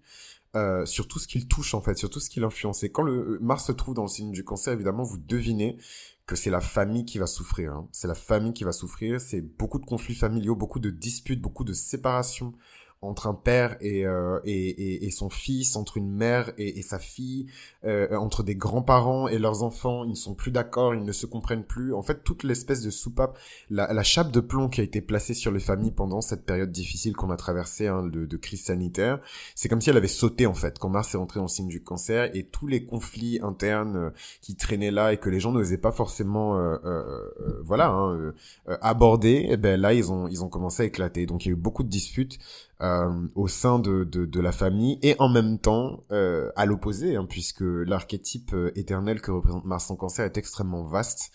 euh, 0.55 0.87
sur 0.87 1.09
tout 1.09 1.19
ce 1.19 1.29
qu'il 1.29 1.49
touche 1.49 1.75
en 1.75 1.81
fait, 1.81 1.97
sur 1.97 2.11
tout 2.11 2.21
ce 2.21 2.31
qu'il 2.31 2.45
influence. 2.45 2.83
Et 2.83 2.91
quand 2.91 3.03
le 3.03 3.39
Mars 3.41 3.67
se 3.67 3.73
trouve 3.73 3.95
dans 3.95 4.03
le 4.03 4.09
signe 4.09 4.33
du 4.33 4.45
cancer, 4.45 4.73
évidemment, 4.73 5.05
vous 5.05 5.19
devinez 5.19 5.79
que 6.27 6.35
c'est 6.35 6.51
la 6.51 6.61
famille 6.61 7.05
qui 7.05 7.19
va 7.19 7.27
souffrir. 7.27 7.73
Hein. 7.73 7.89
C'est 7.93 8.09
la 8.09 8.15
famille 8.15 8.53
qui 8.53 8.65
va 8.65 8.73
souffrir. 8.73 9.21
C'est 9.21 9.41
beaucoup 9.41 9.79
de 9.79 9.87
conflits 9.87 10.15
familiaux, 10.15 10.57
beaucoup 10.57 10.81
de 10.81 10.91
disputes, 10.91 11.41
beaucoup 11.41 11.65
de 11.65 11.73
séparations 11.73 12.53
entre 13.03 13.27
un 13.27 13.35
père 13.35 13.77
et, 13.81 14.07
euh, 14.07 14.41
et, 14.45 15.07
et, 15.07 15.11
son 15.11 15.31
fils, 15.31 15.77
entre 15.77 15.97
une 15.97 16.11
mère 16.11 16.53
et, 16.59 16.83
sa 16.83 16.99
fille, 16.99 17.47
euh, 17.85 18.17
entre 18.17 18.43
des 18.43 18.57
grands-parents 18.57 19.29
et 19.29 19.39
leurs 19.39 19.63
enfants, 19.63 20.05
ils 20.05 20.11
ne 20.11 20.15
sont 20.15 20.35
plus 20.35 20.51
d'accord, 20.51 20.95
ils 20.95 21.05
ne 21.05 21.13
se 21.13 21.27
comprennent 21.27 21.65
plus. 21.65 21.95
En 21.95 22.03
fait, 22.03 22.25
toute 22.25 22.43
l'espèce 22.43 22.83
de 22.83 22.91
soupape, 22.91 23.39
la, 23.71 23.93
la, 23.93 24.03
chape 24.03 24.33
de 24.33 24.41
plomb 24.41 24.69
qui 24.69 24.81
a 24.81 24.85
été 24.85 25.01
placée 25.01 25.35
sur 25.35 25.53
les 25.53 25.61
familles 25.61 25.93
pendant 25.93 26.21
cette 26.21 26.45
période 26.45 26.73
difficile 26.73 27.15
qu'on 27.15 27.31
a 27.31 27.37
traversée 27.37 27.87
hein, 27.87 28.03
de, 28.03 28.25
de, 28.25 28.37
crise 28.37 28.65
sanitaire, 28.65 29.21
c'est 29.55 29.69
comme 29.69 29.81
si 29.81 29.91
elle 29.91 29.97
avait 29.97 30.09
sauté 30.09 30.47
en 30.47 30.55
fait 30.55 30.79
quand 30.79 30.89
Mars 30.89 31.15
est 31.15 31.19
rentré 31.19 31.39
dans 31.39 31.45
le 31.45 31.49
signe 31.51 31.69
du 31.69 31.83
cancer 31.83 32.31
et 32.35 32.45
tous 32.45 32.67
les 32.67 32.85
conflits 32.85 33.41
internes 33.43 33.97
euh, 33.97 34.11
qui 34.41 34.57
traînaient 34.57 34.91
là 34.91 35.13
et 35.13 35.19
que 35.19 35.31
les 35.31 35.41
gens 35.41 35.53
n'osaient 35.53 35.79
pas 35.79 35.93
forcément, 35.93 36.59
euh, 36.59 36.77
euh, 36.85 37.63
voilà, 37.65 37.89
hein, 37.89 38.33
aborder, 38.81 39.47
eh 39.51 39.57
ben 39.57 39.81
là 39.81 39.93
ils 39.93 40.13
ont 40.13 40.29
ils 40.29 40.45
ont 40.45 40.49
commencé 40.49 40.83
à 40.83 40.87
éclater. 40.87 41.27
Donc 41.27 41.45
il 41.45 41.49
y 41.49 41.51
a 41.51 41.55
eu 41.55 41.57
beaucoup 41.57 41.83
de 41.83 41.89
disputes. 41.89 42.39
Euh, 42.83 43.27
au 43.35 43.49
sein 43.49 43.79
de, 43.79 44.05
de, 44.05 44.27
de, 44.27 44.41
la 44.41 44.53
famille 44.53 44.99
et 45.01 45.17
en 45.19 45.31
même 45.31 45.59
temps 45.59 46.05
euh, 46.13 46.51
à 46.57 46.67
l'opposé, 46.67 47.17
hein, 47.17 47.25
puisque 47.27 47.63
l'archétype 47.63 48.53
euh, 48.53 48.71
éternel 48.75 49.23
que 49.23 49.31
représente 49.31 49.65
Mars 49.65 49.91
en 49.91 49.97
cancer 49.97 50.27
est 50.27 50.37
extrêmement 50.37 50.85
vaste. 50.85 51.33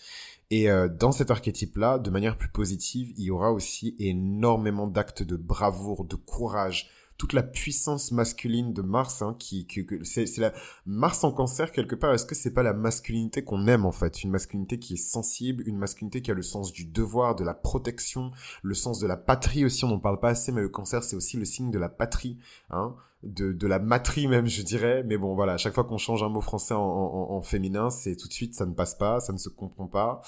Et 0.52 0.70
euh, 0.70 0.88
dans 0.88 1.12
cet 1.12 1.32
archétype-là, 1.32 1.98
de 1.98 2.12
manière 2.12 2.38
plus 2.38 2.52
positive, 2.52 3.12
il 3.18 3.24
y 3.24 3.32
aura 3.32 3.54
aussi 3.54 3.96
énormément 3.98 4.86
d'actes 4.86 5.24
de 5.24 5.36
bravoure, 5.36 6.06
de 6.06 6.16
courage, 6.16 6.90
toute 7.22 7.34
la 7.34 7.44
puissance 7.44 8.12
masculine 8.12 8.74
de 8.74 8.82
Mars, 8.82 9.22
hein, 9.22 9.36
qui, 9.38 9.68
c'est 10.06 10.38
la 10.40 10.54
Mars 10.88 11.24
en 11.24 11.32
cancer 11.32 11.72
quelque 11.72 11.94
part. 11.94 12.16
Est-ce 12.16 12.26
que 12.26 12.34
c'est 12.34 12.50
pas 12.50 12.64
la 12.64 12.74
masculinité 12.74 13.44
qu'on 13.44 13.68
aime 13.68 13.86
en 13.86 13.92
fait, 13.92 14.24
une 14.24 14.32
masculinité 14.32 14.80
qui 14.80 14.96
est 14.96 14.98
sensible, 14.98 15.64
une 15.68 15.78
masculinité 15.78 16.24
qui 16.24 16.32
a 16.32 16.34
le 16.34 16.42
sens 16.42 16.74
du 16.74 16.84
devoir, 16.84 17.36
de 17.36 17.44
la 17.44 17.54
protection, 17.54 18.32
le 18.64 18.74
sens 18.74 18.98
de 18.98 19.06
la 19.06 19.18
patrie 19.18 19.64
aussi. 19.64 19.86
On 19.86 19.90
n'en 19.90 20.00
parle 20.00 20.20
pas 20.20 20.30
assez, 20.30 20.52
mais 20.52 20.62
le 20.62 20.70
cancer 20.70 21.04
c'est 21.04 21.16
aussi 21.16 21.38
le 21.38 21.46
signe 21.46 21.70
de 21.70 21.78
la 21.78 21.90
patrie, 21.90 22.40
hein 22.72 22.96
de, 23.24 23.52
de 23.52 23.68
la 23.68 23.80
matrie 23.80 24.28
même, 24.28 24.48
je 24.48 24.62
dirais. 24.62 25.04
Mais 25.06 25.18
bon, 25.18 25.36
voilà, 25.36 25.54
à 25.54 25.58
chaque 25.58 25.74
fois 25.74 25.84
qu'on 25.84 25.98
change 25.98 26.24
un 26.24 26.30
mot 26.30 26.42
français 26.42 26.74
en, 26.74 26.82
en, 26.82 27.32
en 27.32 27.42
féminin, 27.42 27.90
c'est 27.90 28.16
tout 28.16 28.28
de 28.28 28.34
suite, 28.34 28.56
ça 28.56 28.66
ne 28.66 28.74
passe 28.74 28.96
pas, 28.96 29.20
ça 29.20 29.34
ne 29.34 29.38
se 29.38 29.50
comprend 29.50 29.88
pas. 29.88 30.22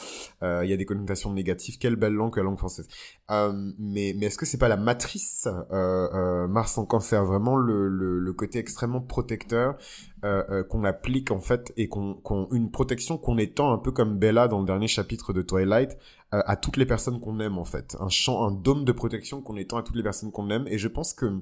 Euh, 0.43 0.61
il 0.63 0.69
y 0.69 0.73
a 0.73 0.77
des 0.77 0.85
connotations 0.85 1.33
négatives. 1.33 1.77
Quelle 1.77 1.95
belle 1.95 2.13
langue 2.13 2.33
que 2.33 2.39
la 2.39 2.45
langue 2.45 2.57
française. 2.57 2.87
Euh, 3.31 3.71
mais 3.79 4.13
mais 4.17 4.27
est-ce 4.27 4.37
que 4.37 4.45
c'est 4.45 4.57
pas 4.57 4.67
la 4.67 4.77
matrice 4.77 5.47
euh, 5.71 6.07
euh, 6.13 6.47
Mars 6.47 6.77
en 6.77 6.85
cancer, 6.85 7.23
vraiment 7.25 7.55
le, 7.55 7.87
le, 7.87 8.19
le 8.19 8.33
côté 8.33 8.59
extrêmement 8.59 9.01
protecteur 9.01 9.75
euh, 10.23 10.63
qu'on 10.63 10.83
applique 10.83 11.31
en 11.31 11.39
fait 11.39 11.73
et 11.77 11.87
qu'on 11.87 12.15
qu'on 12.15 12.47
une 12.51 12.69
protection 12.71 13.17
qu'on 13.17 13.37
étend 13.37 13.73
un 13.73 13.77
peu 13.77 13.91
comme 13.91 14.17
Bella 14.19 14.47
dans 14.47 14.59
le 14.59 14.65
dernier 14.65 14.87
chapitre 14.87 15.33
de 15.33 15.41
Twilight 15.41 15.97
à 16.31 16.55
toutes 16.55 16.77
les 16.77 16.85
personnes 16.87 17.19
qu'on 17.19 17.39
aime 17.39 17.59
en 17.59 17.63
fait. 17.65 17.95
Un 17.99 18.09
champ, 18.09 18.47
un 18.47 18.51
dôme 18.51 18.85
de 18.85 18.91
protection 18.91 19.41
qu'on 19.41 19.55
étend 19.55 19.77
à 19.77 19.83
toutes 19.83 19.95
les 19.95 20.01
personnes 20.03 20.31
qu'on 20.31 20.49
aime. 20.49 20.65
Et 20.67 20.79
je 20.79 20.87
pense 20.87 21.13
que 21.13 21.41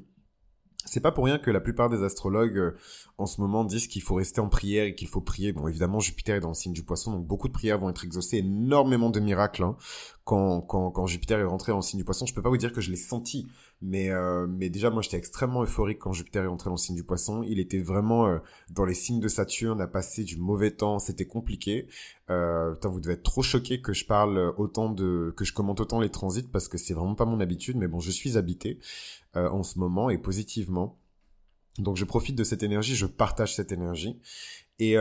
c'est 0.85 0.99
pas 0.99 1.11
pour 1.11 1.25
rien 1.25 1.37
que 1.37 1.51
la 1.51 1.59
plupart 1.59 1.89
des 1.89 2.03
astrologues 2.03 2.57
euh, 2.57 2.77
en 3.17 3.25
ce 3.25 3.41
moment 3.41 3.63
disent 3.63 3.87
qu'il 3.87 4.01
faut 4.01 4.15
rester 4.15 4.41
en 4.41 4.49
prière 4.49 4.85
et 4.85 4.95
qu'il 4.95 5.07
faut 5.07 5.21
prier. 5.21 5.53
Bon, 5.53 5.67
évidemment, 5.67 5.99
Jupiter 5.99 6.35
est 6.35 6.39
dans 6.39 6.49
le 6.49 6.53
signe 6.53 6.73
du 6.73 6.83
poisson, 6.83 7.11
donc 7.11 7.25
beaucoup 7.25 7.47
de 7.47 7.53
prières 7.53 7.79
vont 7.79 7.89
être 7.89 8.03
exaucées, 8.03 8.37
énormément 8.37 9.09
de 9.09 9.19
miracles. 9.19 9.63
Hein. 9.63 9.75
quand, 10.23 10.61
quand, 10.61 10.91
quand 10.91 11.07
Jupiter 11.07 11.39
est 11.39 11.45
rentré 11.45 11.71
en 11.71 11.81
signe 11.81 11.99
du 11.99 12.05
poisson. 12.05 12.25
Je 12.25 12.33
peux 12.33 12.41
pas 12.41 12.49
vous 12.49 12.57
dire 12.57 12.73
que 12.73 12.81
je 12.81 12.89
l'ai 12.89 12.97
senti, 12.97 13.47
mais, 13.81 14.11
euh, 14.11 14.45
mais 14.47 14.69
déjà, 14.69 14.91
moi, 14.91 15.01
j'étais 15.01 15.17
extrêmement 15.17 15.63
euphorique 15.63 15.99
quand 15.99 16.13
Jupiter 16.13 16.43
est 16.43 16.47
rentré 16.47 16.69
en 16.69 16.77
signe 16.77 16.95
du 16.95 17.03
poisson. 17.03 17.41
Il 17.41 17.59
était 17.59 17.79
vraiment 17.79 18.27
euh, 18.27 18.37
dans 18.69 18.85
les 18.85 18.93
signes 18.93 19.19
de 19.19 19.27
Saturne, 19.27 19.81
a 19.81 19.87
passé 19.87 20.23
du 20.23 20.37
mauvais 20.37 20.71
temps, 20.71 20.99
c'était 20.99 21.25
compliqué. 21.25 21.87
Euh, 22.29 22.75
vous 22.83 22.99
devez 22.99 23.13
être 23.13 23.23
trop 23.23 23.41
choqué 23.41 23.81
que 23.81 23.93
je 23.93 24.05
parle 24.05 24.53
autant 24.57 24.89
de, 24.89 25.33
que 25.35 25.43
je 25.43 25.53
commente 25.53 25.81
autant 25.81 25.99
les 25.99 26.09
transits 26.09 26.43
parce 26.43 26.67
que 26.67 26.77
c'est 26.77 26.93
vraiment 26.93 27.15
pas 27.15 27.25
mon 27.25 27.39
habitude, 27.39 27.77
mais 27.77 27.87
bon, 27.87 27.99
je 27.99 28.11
suis 28.11 28.37
habité 28.37 28.79
euh, 29.35 29.49
en 29.49 29.63
ce 29.63 29.79
moment 29.79 30.09
et 30.11 30.19
positivement. 30.19 30.99
Donc 31.79 31.97
je 31.97 32.05
profite 32.05 32.35
de 32.35 32.43
cette 32.43 32.61
énergie, 32.63 32.95
je 32.95 33.07
partage 33.07 33.55
cette 33.55 33.71
énergie. 33.71 34.19
Et, 34.77 34.95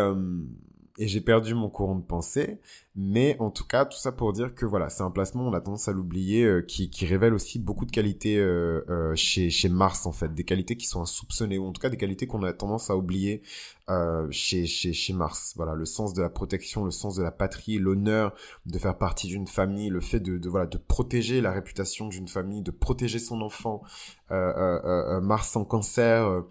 et 1.00 1.08
j'ai 1.08 1.22
perdu 1.22 1.54
mon 1.54 1.70
courant 1.70 1.96
de 1.96 2.04
pensée. 2.04 2.60
Mais 2.94 3.36
en 3.38 3.50
tout 3.50 3.64
cas, 3.64 3.86
tout 3.86 3.96
ça 3.96 4.12
pour 4.12 4.34
dire 4.34 4.54
que 4.54 4.66
voilà, 4.66 4.90
c'est 4.90 5.02
un 5.02 5.10
placement, 5.10 5.48
on 5.48 5.54
a 5.54 5.60
tendance 5.60 5.88
à 5.88 5.92
l'oublier, 5.92 6.44
euh, 6.44 6.60
qui, 6.60 6.90
qui 6.90 7.06
révèle 7.06 7.32
aussi 7.32 7.58
beaucoup 7.58 7.86
de 7.86 7.90
qualités 7.90 8.36
euh, 8.36 8.84
euh, 8.90 9.14
chez, 9.14 9.48
chez 9.48 9.70
Mars 9.70 10.04
en 10.04 10.12
fait, 10.12 10.34
des 10.34 10.44
qualités 10.44 10.76
qui 10.76 10.86
sont 10.86 11.00
insoupçonnées, 11.00 11.56
ou 11.56 11.64
en 11.64 11.72
tout 11.72 11.80
cas 11.80 11.88
des 11.88 11.96
qualités 11.96 12.26
qu'on 12.26 12.42
a 12.42 12.52
tendance 12.52 12.90
à 12.90 12.96
oublier 12.96 13.42
euh, 13.88 14.26
chez, 14.30 14.66
chez, 14.66 14.92
chez 14.92 15.12
Mars. 15.14 15.54
Voilà, 15.56 15.74
le 15.74 15.86
sens 15.86 16.12
de 16.12 16.20
la 16.20 16.28
protection, 16.28 16.84
le 16.84 16.90
sens 16.90 17.16
de 17.16 17.22
la 17.22 17.30
patrie, 17.30 17.78
l'honneur 17.78 18.34
de 18.66 18.78
faire 18.78 18.98
partie 18.98 19.28
d'une 19.28 19.46
famille, 19.46 19.88
le 19.88 20.00
fait 20.00 20.20
de, 20.20 20.36
de, 20.36 20.48
voilà 20.50 20.66
de 20.66 20.76
protéger 20.76 21.40
la 21.40 21.52
réputation 21.52 22.08
d'une 22.08 22.28
famille, 22.28 22.62
de 22.62 22.72
protéger 22.72 23.18
son 23.18 23.40
enfant. 23.40 23.82
Mars 24.30 25.56
en 25.56 25.64
cancer. 25.64 26.44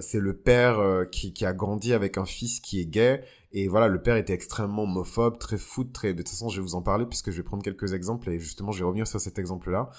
C'est 0.00 0.20
le 0.20 0.36
père 0.36 1.06
qui, 1.10 1.32
qui 1.32 1.44
a 1.44 1.52
grandi 1.52 1.92
avec 1.92 2.18
un 2.18 2.24
fils 2.24 2.60
qui 2.60 2.80
est 2.80 2.86
gay 2.86 3.22
et 3.52 3.68
voilà, 3.68 3.88
le 3.88 4.00
père 4.02 4.16
était 4.16 4.34
extrêmement 4.34 4.82
homophobe, 4.82 5.38
très 5.38 5.56
foot, 5.56 5.92
très... 5.92 6.12
De 6.12 6.18
toute 6.18 6.28
façon, 6.28 6.48
je 6.48 6.56
vais 6.56 6.62
vous 6.62 6.74
en 6.74 6.82
parler 6.82 7.06
puisque 7.06 7.30
je 7.30 7.38
vais 7.38 7.42
prendre 7.42 7.62
quelques 7.62 7.94
exemples 7.94 8.28
et 8.30 8.38
justement, 8.38 8.72
je 8.72 8.80
vais 8.80 8.84
revenir 8.84 9.06
sur 9.06 9.20
cet 9.20 9.38
exemple-là. 9.38 9.90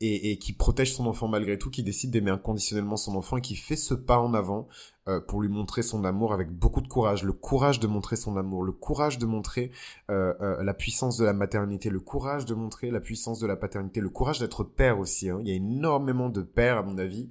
Et, 0.00 0.30
et, 0.30 0.38
qui 0.38 0.52
protège 0.52 0.94
son 0.94 1.06
enfant 1.06 1.26
malgré 1.26 1.58
tout, 1.58 1.70
qui 1.70 1.82
décide 1.82 2.12
d'aimer 2.12 2.30
inconditionnellement 2.30 2.96
son 2.96 3.16
enfant 3.16 3.36
et 3.36 3.40
qui 3.40 3.56
fait 3.56 3.74
ce 3.74 3.94
pas 3.94 4.20
en 4.20 4.32
avant 4.32 4.68
euh, 5.08 5.20
pour 5.20 5.40
lui 5.40 5.48
montrer 5.48 5.82
son 5.82 6.04
amour 6.04 6.32
avec 6.32 6.50
beaucoup 6.50 6.80
de 6.80 6.86
courage, 6.86 7.24
le 7.24 7.32
courage 7.32 7.80
de 7.80 7.88
montrer 7.88 8.14
son 8.14 8.36
amour, 8.36 8.62
le 8.62 8.70
courage 8.70 9.18
de 9.18 9.26
montrer 9.26 9.72
euh, 10.08 10.34
euh, 10.40 10.62
la 10.62 10.72
puissance 10.72 11.16
de 11.16 11.24
la 11.24 11.32
maternité, 11.32 11.90
le 11.90 11.98
courage 11.98 12.44
de 12.44 12.54
montrer 12.54 12.92
la 12.92 13.00
puissance 13.00 13.40
de 13.40 13.46
la 13.48 13.56
paternité, 13.56 14.00
le 14.00 14.08
courage 14.08 14.38
d'être 14.38 14.62
père 14.62 15.00
aussi. 15.00 15.30
Hein. 15.30 15.38
Il 15.40 15.48
y 15.48 15.52
a 15.52 15.56
énormément 15.56 16.28
de 16.28 16.42
pères, 16.42 16.78
à 16.78 16.82
mon 16.84 16.96
avis, 16.96 17.28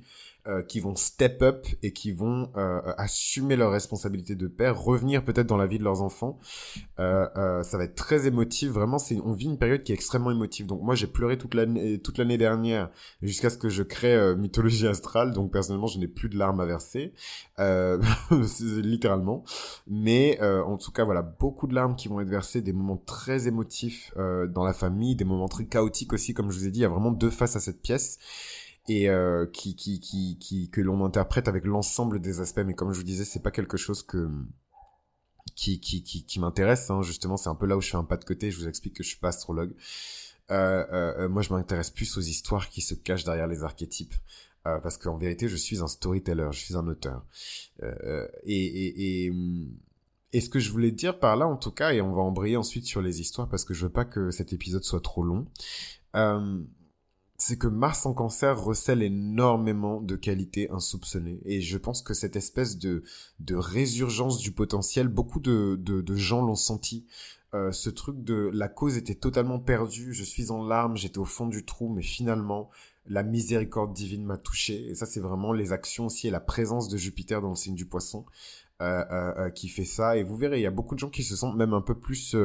euh, 0.47 0.61
qui 0.61 0.79
vont 0.79 0.95
step 0.95 1.41
up 1.41 1.67
et 1.83 1.91
qui 1.91 2.13
vont 2.13 2.49
euh, 2.55 2.79
assumer 2.97 3.57
leurs 3.57 3.71
responsabilités 3.71 4.35
de 4.35 4.47
père, 4.47 4.81
revenir 4.81 5.25
peut-être 5.25 5.47
dans 5.47 5.57
la 5.57 5.67
vie 5.67 5.77
de 5.77 5.83
leurs 5.83 6.01
enfants. 6.01 6.39
Euh, 6.99 7.27
euh 7.35 7.63
ça 7.63 7.77
va 7.77 7.83
être 7.83 7.95
très 7.95 8.27
émotif. 8.27 8.69
Vraiment, 8.69 8.97
c'est 8.97 9.19
on 9.25 9.33
vit 9.33 9.47
une 9.47 9.57
période 9.57 9.83
qui 9.83 9.91
est 9.91 9.95
extrêmement 9.95 10.31
émotive. 10.31 10.65
Donc 10.65 10.81
moi, 10.81 10.95
j'ai 10.95 11.07
pleuré 11.07 11.37
toute 11.37 11.53
l'année 11.53 11.99
toute 11.99 12.17
l'année 12.17 12.37
dernière 12.37 12.89
jusqu'à 13.21 13.49
ce 13.49 13.57
que 13.57 13.67
je 13.67 13.83
crée 13.83 14.35
Mythologie 14.35 14.87
astrale. 14.87 15.33
Donc 15.33 15.51
personnellement, 15.51 15.87
je 15.87 15.99
n'ai 15.99 16.07
plus 16.07 16.29
de 16.29 16.37
larmes 16.37 16.61
à 16.61 16.65
verser, 16.65 17.13
littéralement. 18.31 19.43
Mais 19.87 20.39
en 20.41 20.77
tout 20.77 20.91
cas, 20.91 21.03
voilà, 21.03 21.23
beaucoup 21.23 21.67
de 21.67 21.75
larmes 21.75 21.95
qui 21.95 22.07
vont 22.07 22.21
être 22.21 22.29
versées, 22.29 22.61
des 22.61 22.73
moments 22.73 23.01
très 23.05 23.47
émotifs 23.49 24.13
dans 24.15 24.63
la 24.63 24.73
famille, 24.73 25.15
des 25.15 25.25
moments 25.25 25.49
très 25.49 25.65
chaotiques 25.65 26.13
aussi, 26.13 26.33
comme 26.33 26.51
je 26.51 26.57
vous 26.59 26.67
ai 26.67 26.71
dit. 26.71 26.79
Il 26.79 26.83
y 26.83 26.85
a 26.85 26.89
vraiment 26.89 27.11
deux 27.11 27.31
faces 27.31 27.57
à 27.57 27.59
cette 27.59 27.81
pièce 27.81 28.19
et 28.87 29.09
euh, 29.09 29.45
qui, 29.47 29.75
qui, 29.75 29.99
qui, 29.99 30.37
qui, 30.39 30.69
que 30.69 30.81
l'on 30.81 31.03
interprète 31.03 31.47
avec 31.47 31.65
l'ensemble 31.65 32.19
des 32.21 32.39
aspects. 32.39 32.63
Mais 32.65 32.73
comme 32.73 32.91
je 32.93 32.97
vous 32.97 33.03
disais, 33.03 33.25
c'est 33.25 33.41
pas 33.41 33.51
quelque 33.51 33.77
chose 33.77 34.03
que 34.03 34.29
qui, 35.55 35.79
qui, 35.79 36.03
qui, 36.03 36.25
qui 36.25 36.39
m'intéresse. 36.39 36.89
Hein. 36.89 37.01
Justement, 37.01 37.37
c'est 37.37 37.49
un 37.49 37.55
peu 37.55 37.65
là 37.65 37.77
où 37.77 37.81
je 37.81 37.89
fais 37.89 37.97
un 37.97 38.03
pas 38.03 38.17
de 38.17 38.25
côté. 38.25 38.51
Je 38.51 38.59
vous 38.59 38.67
explique 38.67 38.95
que 38.95 39.03
je 39.03 39.09
suis 39.09 39.19
pas 39.19 39.29
astrologue. 39.29 39.73
Euh, 40.51 40.85
euh, 40.91 41.13
euh 41.19 41.29
moi, 41.29 41.41
je 41.41 41.53
m'intéresse 41.53 41.89
plus 41.89 42.17
aux 42.17 42.21
histoires 42.21 42.69
qui 42.69 42.81
se 42.81 42.93
cachent 42.93 43.25
derrière 43.25 43.47
les 43.47 43.63
archétypes. 43.63 44.13
Euh, 44.67 44.79
parce 44.79 44.97
qu'en 44.97 45.17
vérité, 45.17 45.47
je 45.47 45.55
suis 45.55 45.81
un 45.81 45.87
storyteller, 45.87 46.49
je 46.51 46.59
suis 46.59 46.75
un 46.75 46.87
auteur. 46.87 47.23
Euh, 47.83 48.27
et, 48.43 48.65
et, 48.65 49.25
et, 49.27 49.33
et, 50.33 50.41
ce 50.41 50.49
que 50.49 50.59
je 50.59 50.71
voulais 50.71 50.91
dire 50.91 51.19
par 51.19 51.37
là, 51.37 51.47
en 51.47 51.55
tout 51.55 51.71
cas, 51.71 51.93
et 51.93 52.01
on 52.01 52.13
va 52.13 52.21
embrayer 52.21 52.57
ensuite 52.57 52.85
sur 52.85 53.01
les 53.01 53.21
histoires 53.21 53.47
parce 53.47 53.63
que 53.63 53.73
je 53.73 53.85
veux 53.85 53.91
pas 53.91 54.03
que 54.03 54.29
cet 54.31 54.51
épisode 54.51 54.83
soit 54.83 55.01
trop 55.01 55.23
long. 55.23 55.45
Euh, 56.15 56.61
c'est 57.37 57.57
que 57.57 57.67
Mars 57.67 58.05
en 58.07 58.13
cancer 58.13 58.59
recèle 58.59 59.03
énormément 59.03 60.01
de 60.01 60.15
qualités 60.15 60.71
insoupçonnées. 60.71 61.39
Et 61.45 61.61
je 61.61 61.77
pense 61.77 62.01
que 62.01 62.15
cette 62.15 62.35
espèce 62.35 62.79
de, 62.79 63.03
de 63.39 63.55
résurgence 63.55 64.39
du 64.39 64.51
potentiel, 64.51 65.07
beaucoup 65.07 65.39
de, 65.39 65.75
de, 65.79 66.15
gens 66.15 66.41
l'ont 66.41 66.55
senti. 66.55 67.05
Euh, 67.53 67.71
ce 67.71 67.91
truc 67.91 68.23
de 68.23 68.49
la 68.53 68.67
cause 68.67 68.97
était 68.97 69.15
totalement 69.15 69.59
perdue, 69.59 70.13
je 70.13 70.23
suis 70.23 70.51
en 70.51 70.65
larmes, 70.65 70.97
j'étais 70.97 71.19
au 71.19 71.25
fond 71.25 71.45
du 71.45 71.63
trou, 71.63 71.89
mais 71.89 72.01
finalement, 72.01 72.69
la 73.05 73.23
miséricorde 73.23 73.93
divine 73.93 74.25
m'a 74.25 74.37
touché. 74.37 74.87
Et 74.89 74.95
ça, 74.95 75.05
c'est 75.05 75.19
vraiment 75.19 75.53
les 75.53 75.71
actions 75.71 76.07
aussi 76.07 76.27
et 76.27 76.31
la 76.31 76.39
présence 76.39 76.89
de 76.89 76.97
Jupiter 76.97 77.41
dans 77.41 77.49
le 77.49 77.55
signe 77.55 77.75
du 77.75 77.85
poisson. 77.85 78.25
Euh, 78.79 79.03
euh, 79.09 79.33
euh, 79.39 79.49
qui 79.49 79.69
fait 79.69 79.85
ça. 79.85 80.17
Et 80.17 80.23
vous 80.23 80.37
verrez 80.37 80.59
il 80.59 80.61
y 80.61 80.67
a 80.67 80.71
beaucoup 80.71 80.93
de 80.93 80.99
gens 80.99 81.09
qui 81.09 81.23
se 81.23 81.35
sentent 81.35 81.55
même 81.55 81.73
un 81.73 81.81
peu 81.81 81.95
plus 81.95 82.35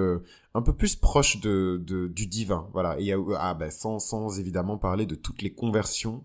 un 0.54 0.62
peu 0.62 0.74
plus 0.74 0.96
proches 0.96 1.42
de, 1.42 1.76
du 2.08 2.26
divin. 2.26 2.70
Voilà. 2.72 2.98
Et 2.98 3.12
ah 3.36 3.52
ben 3.52 3.70
sans 3.70 3.98
sans 3.98 4.38
évidemment 4.38 4.78
parler 4.78 5.04
de 5.04 5.14
toutes 5.14 5.42
les 5.42 5.52
conversions 5.52 6.22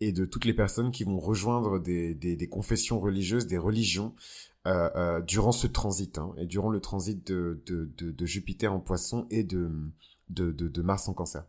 et 0.00 0.10
de 0.12 0.24
toutes 0.24 0.46
les 0.46 0.54
personnes 0.54 0.90
qui 0.90 1.04
vont 1.04 1.20
rejoindre 1.20 1.78
des, 1.78 2.14
des, 2.14 2.48
confessions 2.48 2.98
religieuses 2.98 3.46
des 3.46 3.58
religions 3.58 4.14
durant 5.26 5.52
ce 5.52 5.66
transit 5.66 6.16
hein, 6.16 6.32
et 6.38 6.46
durant 6.46 6.70
le 6.70 6.80
transit 6.80 7.22
de, 7.30 7.60
Jupiter 8.22 8.72
en 8.72 8.80
poisson 8.80 9.26
et 9.28 9.44
de, 9.44 9.70
de, 10.30 10.50
de 10.50 10.82
Mars 10.82 11.08
en 11.08 11.12
cancer. 11.12 11.44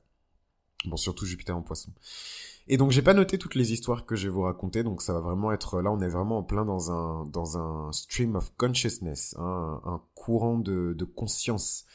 Bon 0.84 0.98
surtout 0.98 1.26
Jupiter 1.26 1.56
en 1.56 1.62
poisson 1.62 1.94
et 2.68 2.78
donc 2.78 2.92
j'ai 2.92 3.02
pas 3.02 3.14
noté 3.14 3.38
toutes 3.38 3.56
les 3.56 3.74
histoires 3.74 4.06
que 4.06 4.16
je 4.16 4.28
vais 4.28 4.34
vous 4.34 4.42
raconter, 4.42 4.84
donc 4.84 5.02
ça 5.02 5.14
va 5.14 5.20
vraiment 5.20 5.52
être 5.52 5.82
là, 5.82 5.92
on 5.92 6.00
est 6.00 6.10
vraiment 6.10 6.40
en 6.40 6.44
plein 6.44 6.66
dans 6.66 6.92
un 6.92 7.26
dans 7.26 7.58
un 7.58 7.92
stream 7.92 8.36
of 8.36 8.52
consciousness, 8.58 9.36
hein, 9.38 9.82
un, 9.86 10.02
courant 10.16 10.58
de, 10.58 10.94
de 10.98 11.06
conscience. 11.06 11.86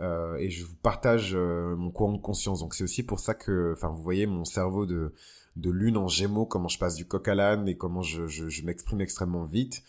Euh, 0.00 0.36
et 0.36 0.50
je 0.50 0.64
vous 0.64 0.76
partage 0.82 1.32
euh, 1.34 1.76
mon 1.76 1.90
courant 1.90 2.12
de 2.14 2.22
conscience. 2.22 2.60
Donc 2.60 2.74
c'est 2.74 2.84
aussi 2.84 3.02
pour 3.02 3.20
ça 3.20 3.34
que, 3.34 3.74
enfin 3.76 3.88
vous 3.88 4.02
voyez 4.02 4.26
mon 4.26 4.44
cerveau 4.44 4.86
de 4.86 5.12
de 5.56 5.70
lune 5.70 5.96
en 5.96 6.08
Gémeaux, 6.08 6.46
comment 6.46 6.68
je 6.68 6.78
passe 6.78 6.94
du 6.94 7.06
coq 7.06 7.26
à 7.28 7.34
l'âne 7.34 7.68
et 7.68 7.76
comment 7.76 8.02
je, 8.02 8.26
je, 8.26 8.48
je 8.48 8.64
m'exprime 8.64 9.00
extrêmement 9.00 9.44
vite. 9.44 9.82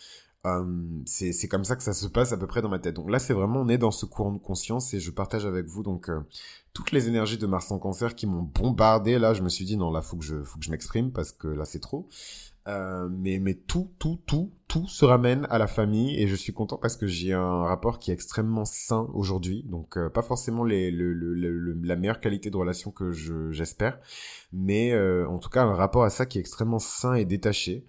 Euh, 0.48 0.64
c'est 1.06 1.48
comme 1.48 1.64
ça 1.64 1.76
que 1.76 1.84
ça 1.84 1.94
se 1.94 2.08
passe 2.08 2.34
à 2.34 2.38
peu 2.38 2.48
près 2.48 2.64
dans 2.64 2.70
ma 2.70 2.80
tête. 2.80 2.96
Donc 2.96 3.12
là 3.12 3.20
c'est 3.20 3.34
vraiment 3.34 3.62
on 3.62 3.70
est 3.70 3.78
dans 3.78 3.92
ce 3.92 4.06
courant 4.08 4.32
de 4.32 4.40
conscience 4.40 4.94
et 4.94 5.00
je 5.00 5.12
partage 5.12 5.46
avec 5.46 5.68
vous 5.68 5.84
donc 5.84 6.10
euh, 6.10 6.20
toutes 6.74 6.92
les 6.92 7.08
énergies 7.08 7.38
de 7.38 7.48
Mars 7.48 7.72
en 7.72 7.80
cancer 7.80 8.16
qui 8.16 8.28
m'ont 8.28 8.44
bombardé. 8.44 9.20
Là, 9.20 9.34
je 9.34 9.42
me 9.42 9.50
suis 9.50 9.66
dit, 9.66 9.78
non, 9.78 9.92
là, 9.92 10.02
faut 10.02 10.18
que 10.18 10.24
je, 10.24 10.44
faut 10.44 10.58
que 10.58 10.66
je 10.66 10.72
m'exprime 10.72 11.12
parce 11.12 11.32
que 11.32 11.48
là, 11.48 11.66
c'est 11.66 11.80
trop. 11.80 12.08
Euh, 12.68 13.10
mais, 13.10 13.40
mais 13.40 13.56
tout, 13.56 13.90
tout, 13.98 14.20
tout, 14.28 14.52
tout 14.68 14.88
se 14.88 15.04
ramène 15.04 15.48
à 15.50 15.58
la 15.58 15.66
famille 15.66 16.16
et 16.22 16.28
je 16.28 16.36
suis 16.36 16.54
content 16.54 16.78
parce 16.78 16.96
que 16.96 17.08
j'ai 17.08 17.34
un 17.34 17.64
rapport 17.64 17.98
qui 17.98 18.12
est 18.12 18.14
extrêmement 18.14 18.66
sain 18.66 19.10
aujourd'hui. 19.14 19.64
Donc, 19.68 19.98
euh, 19.98 20.10
pas 20.10 20.22
forcément 20.22 20.64
les, 20.64 20.92
le, 20.92 21.12
le, 21.14 21.74
la 21.82 21.96
meilleure 21.96 22.20
qualité 22.20 22.52
de 22.52 22.58
relation 22.58 22.92
que 22.92 23.12
je, 23.12 23.52
j'espère, 23.52 24.00
mais 24.54 24.92
euh, 24.94 25.28
en 25.28 25.40
tout 25.40 25.50
cas, 25.50 25.64
un 25.64 25.74
rapport 25.74 26.04
à 26.04 26.12
ça 26.12 26.28
qui 26.28 26.38
est 26.38 26.42
extrêmement 26.42 26.80
sain 26.80 27.16
et 27.16 27.26
détaché. 27.26 27.86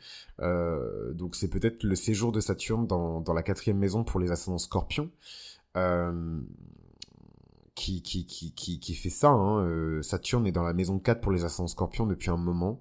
Donc, 1.15 1.37
c'est 1.37 1.49
peut-être 1.49 1.85
le 1.85 1.95
séjour 1.95 2.33
de 2.33 2.41
Saturne 2.41 2.89
dans, 2.89 3.21
dans 3.21 3.33
la 3.33 3.45
quatrième 3.45 3.79
maison 3.79 4.03
pour 4.03 4.19
les 4.19 4.33
ascendants 4.33 4.59
scorpions. 4.59 5.09
Qui, 7.83 8.25
qui, 8.27 8.53
qui, 8.55 8.79
qui, 8.79 8.95
fait 8.95 9.11
ça. 9.11 9.31
Hein. 9.31 9.67
Euh, 9.67 10.03
Saturne 10.03 10.47
est 10.47 10.53
dans 10.53 10.63
la 10.63 10.73
maison 10.73 10.99
4 10.99 11.21
pour 11.21 11.33
les 11.33 11.45
ascendants 11.45 11.69
scorpions 11.69 12.07
depuis 12.07 12.31
un 12.31 12.37
moment. 12.37 12.81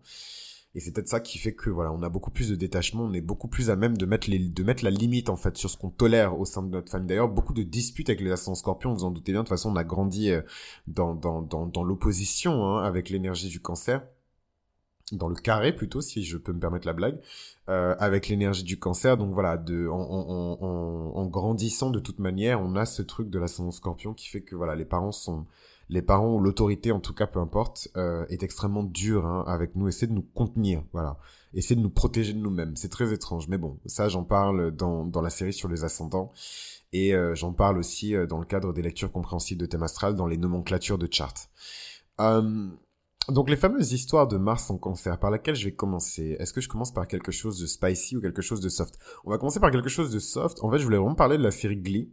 Et 0.74 0.80
c'est 0.80 0.94
peut-être 0.94 1.10
ça 1.10 1.20
qui 1.20 1.38
fait 1.38 1.54
que 1.54 1.70
voilà, 1.70 1.92
on 1.92 2.02
a 2.02 2.08
beaucoup 2.08 2.32
plus 2.32 2.50
de 2.50 2.56
détachement, 2.56 3.04
on 3.04 3.12
est 3.12 3.20
beaucoup 3.20 3.50
plus 3.50 3.70
à 3.70 3.76
même 3.76 3.98
de 3.98 4.06
mettre 4.06 4.30
les, 4.30 4.40
de 4.40 4.64
mettre 4.64 4.86
la 4.86 4.90
limite 4.90 5.30
en 5.30 5.36
fait 5.36 5.58
sur 5.58 5.70
ce 5.70 5.76
qu'on 5.76 5.90
tolère 5.90 6.40
au 6.40 6.46
sein 6.46 6.64
de 6.64 6.70
notre 6.70 6.90
famille. 6.90 7.08
D'ailleurs, 7.08 7.28
beaucoup 7.28 7.54
de 7.54 7.64
disputes 7.64 8.10
avec 8.10 8.22
les 8.22 8.32
ascendants 8.32 8.56
scorpions, 8.56 8.94
vous 8.94 9.04
en 9.04 9.12
doutez 9.12 9.34
bien. 9.34 9.42
De 9.42 9.46
toute 9.46 9.50
façon, 9.50 9.72
on 9.72 9.76
a 9.76 9.84
grandi 9.84 10.30
euh, 10.30 10.42
dans 10.88 11.14
dans 11.14 11.42
dans, 11.42 11.66
dans 11.66 11.84
l'opposition 11.84 12.66
hein, 12.66 12.84
avec 12.84 13.10
l'énergie 13.10 13.50
du 13.50 13.60
cancer 13.60 14.02
dans 15.12 15.28
le 15.28 15.36
carré 15.36 15.76
plutôt, 15.76 16.02
si 16.02 16.24
je 16.24 16.38
peux 16.38 16.54
me 16.54 16.60
permettre 16.60 16.88
la 16.88 16.94
blague, 16.94 17.20
euh, 17.70 17.96
avec 18.00 18.28
l'énergie 18.28 18.64
du 18.64 18.80
cancer. 18.80 19.18
Donc 19.18 19.34
voilà, 19.34 19.58
de, 19.58 19.88
en, 19.88 20.00
en, 20.00 21.12
en, 21.16 21.26
grandissant 21.28 21.90
de 21.90 22.00
toute 22.00 22.20
manière, 22.20 22.62
on 22.62 22.76
a 22.76 22.86
ce 22.86 23.02
truc 23.02 23.30
de 23.30 23.40
l'ascendant 23.40 23.72
scorpion 23.72 24.14
qui 24.14 24.28
fait 24.28 24.42
que 24.42 24.56
voilà, 24.56 24.76
les 24.76 24.86
parents 24.86 25.12
sont, 25.12 25.46
les 25.90 26.02
parents 26.02 26.40
l'autorité 26.40 26.92
en 26.92 27.00
tout 27.00 27.14
cas, 27.14 27.28
peu 27.28 27.40
importe, 27.40 27.90
euh, 27.98 28.26
est 28.30 28.44
extrêmement 28.44 28.84
dur 28.84 29.26
hein, 29.26 29.44
avec 29.48 29.76
nous, 29.76 29.88
essaie 29.88 30.08
de 30.08 30.14
nous 30.14 30.26
contenir, 30.34 30.84
voilà, 30.94 31.18
essaie 31.54 31.76
de 31.76 31.82
nous 31.82 31.90
protéger 31.90 32.34
de 32.34 32.40
nous-mêmes. 32.40 32.76
C'est 32.76 32.90
très 32.90 33.14
étrange, 33.14 33.48
mais 33.48 33.58
bon, 33.58 33.80
ça 33.86 34.10
j'en 34.10 34.24
parle 34.24 34.72
dans, 34.72 35.06
dans 35.06 35.22
la 35.22 35.30
série 35.30 35.54
sur 35.54 35.70
les 35.70 35.84
ascendants. 35.84 36.32
Et 36.94 37.16
euh, 37.16 37.36
j'en 37.36 37.54
parle 37.54 37.78
aussi 37.78 38.16
dans 38.28 38.38
le 38.38 38.46
cadre 38.46 38.74
des 38.74 38.82
lectures 38.82 39.14
compréhensibles 39.14 39.62
de 39.62 39.66
thème 39.66 39.84
astral 39.84 40.14
dans 40.14 40.28
les 40.28 40.36
nomenclatures 40.36 40.98
de 40.98 41.08
chart. 41.10 41.50
Euh, 42.20 42.68
donc 43.30 43.50
les 43.50 43.56
fameuses 43.56 43.94
histoires 43.94 44.28
de 44.28 44.38
Mars 44.38 44.70
en 44.70 44.78
cancer, 44.78 45.20
par 45.20 45.32
laquelle 45.32 45.56
je 45.56 45.66
vais 45.66 45.74
commencer. 45.74 46.36
Est-ce 46.40 46.54
que 46.54 46.62
je 46.62 46.68
commence 46.68 46.94
par 46.94 47.08
quelque 47.08 47.32
chose 47.32 47.60
de 47.60 47.68
spicy 47.68 48.18
ou 48.18 48.22
quelque 48.22 48.42
chose 48.42 48.62
de 48.62 48.70
soft? 48.70 48.98
On 49.24 49.30
va 49.30 49.38
commencer 49.38 49.60
par 49.60 49.72
quelque 49.72 49.90
chose 49.90 50.12
de 50.12 50.20
soft. 50.20 50.64
En 50.64 50.72
fait, 50.72 50.80
je 50.80 50.84
voulais 50.84 50.98
vraiment 50.98 51.16
parler 51.16 51.38
de 51.38 51.44
la 51.44 51.52
série 51.52 51.78
Glee. 51.78 52.10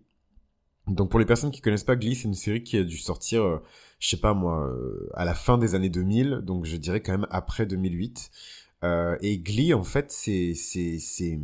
Donc 0.87 1.11
pour 1.11 1.21
les 1.21 1.27
personnes 1.27 1.51
qui 1.51 1.61
connaissent 1.61 1.85
pas 1.85 1.97
Glee, 1.97 2.14
c'est 2.14 2.29
une 2.29 2.35
série 2.35 2.62
qui 2.62 2.77
a 2.79 2.85
dû 2.85 2.97
sortir, 2.97 3.42
euh, 3.42 3.62
je 3.99 4.09
sais 4.09 4.16
pas 4.16 4.35
moi, 4.35 4.68
euh, 4.68 5.09
à 5.14 5.25
la 5.25 5.35
fin 5.35 5.59
des 5.59 5.75
années 5.75 5.90
2000, 5.90 6.40
donc 6.42 6.64
je 6.64 6.77
dirais 6.77 7.01
quand 7.01 7.12
même 7.12 7.27
après 7.31 7.66
2008. 7.66 8.31
Euh, 8.85 9.16
et 9.21 9.38
Glee, 9.38 9.75
en 9.75 9.85
fait, 9.85 10.11
c'est 10.11 10.55
c'est 10.55 10.99
c'est 10.99 11.38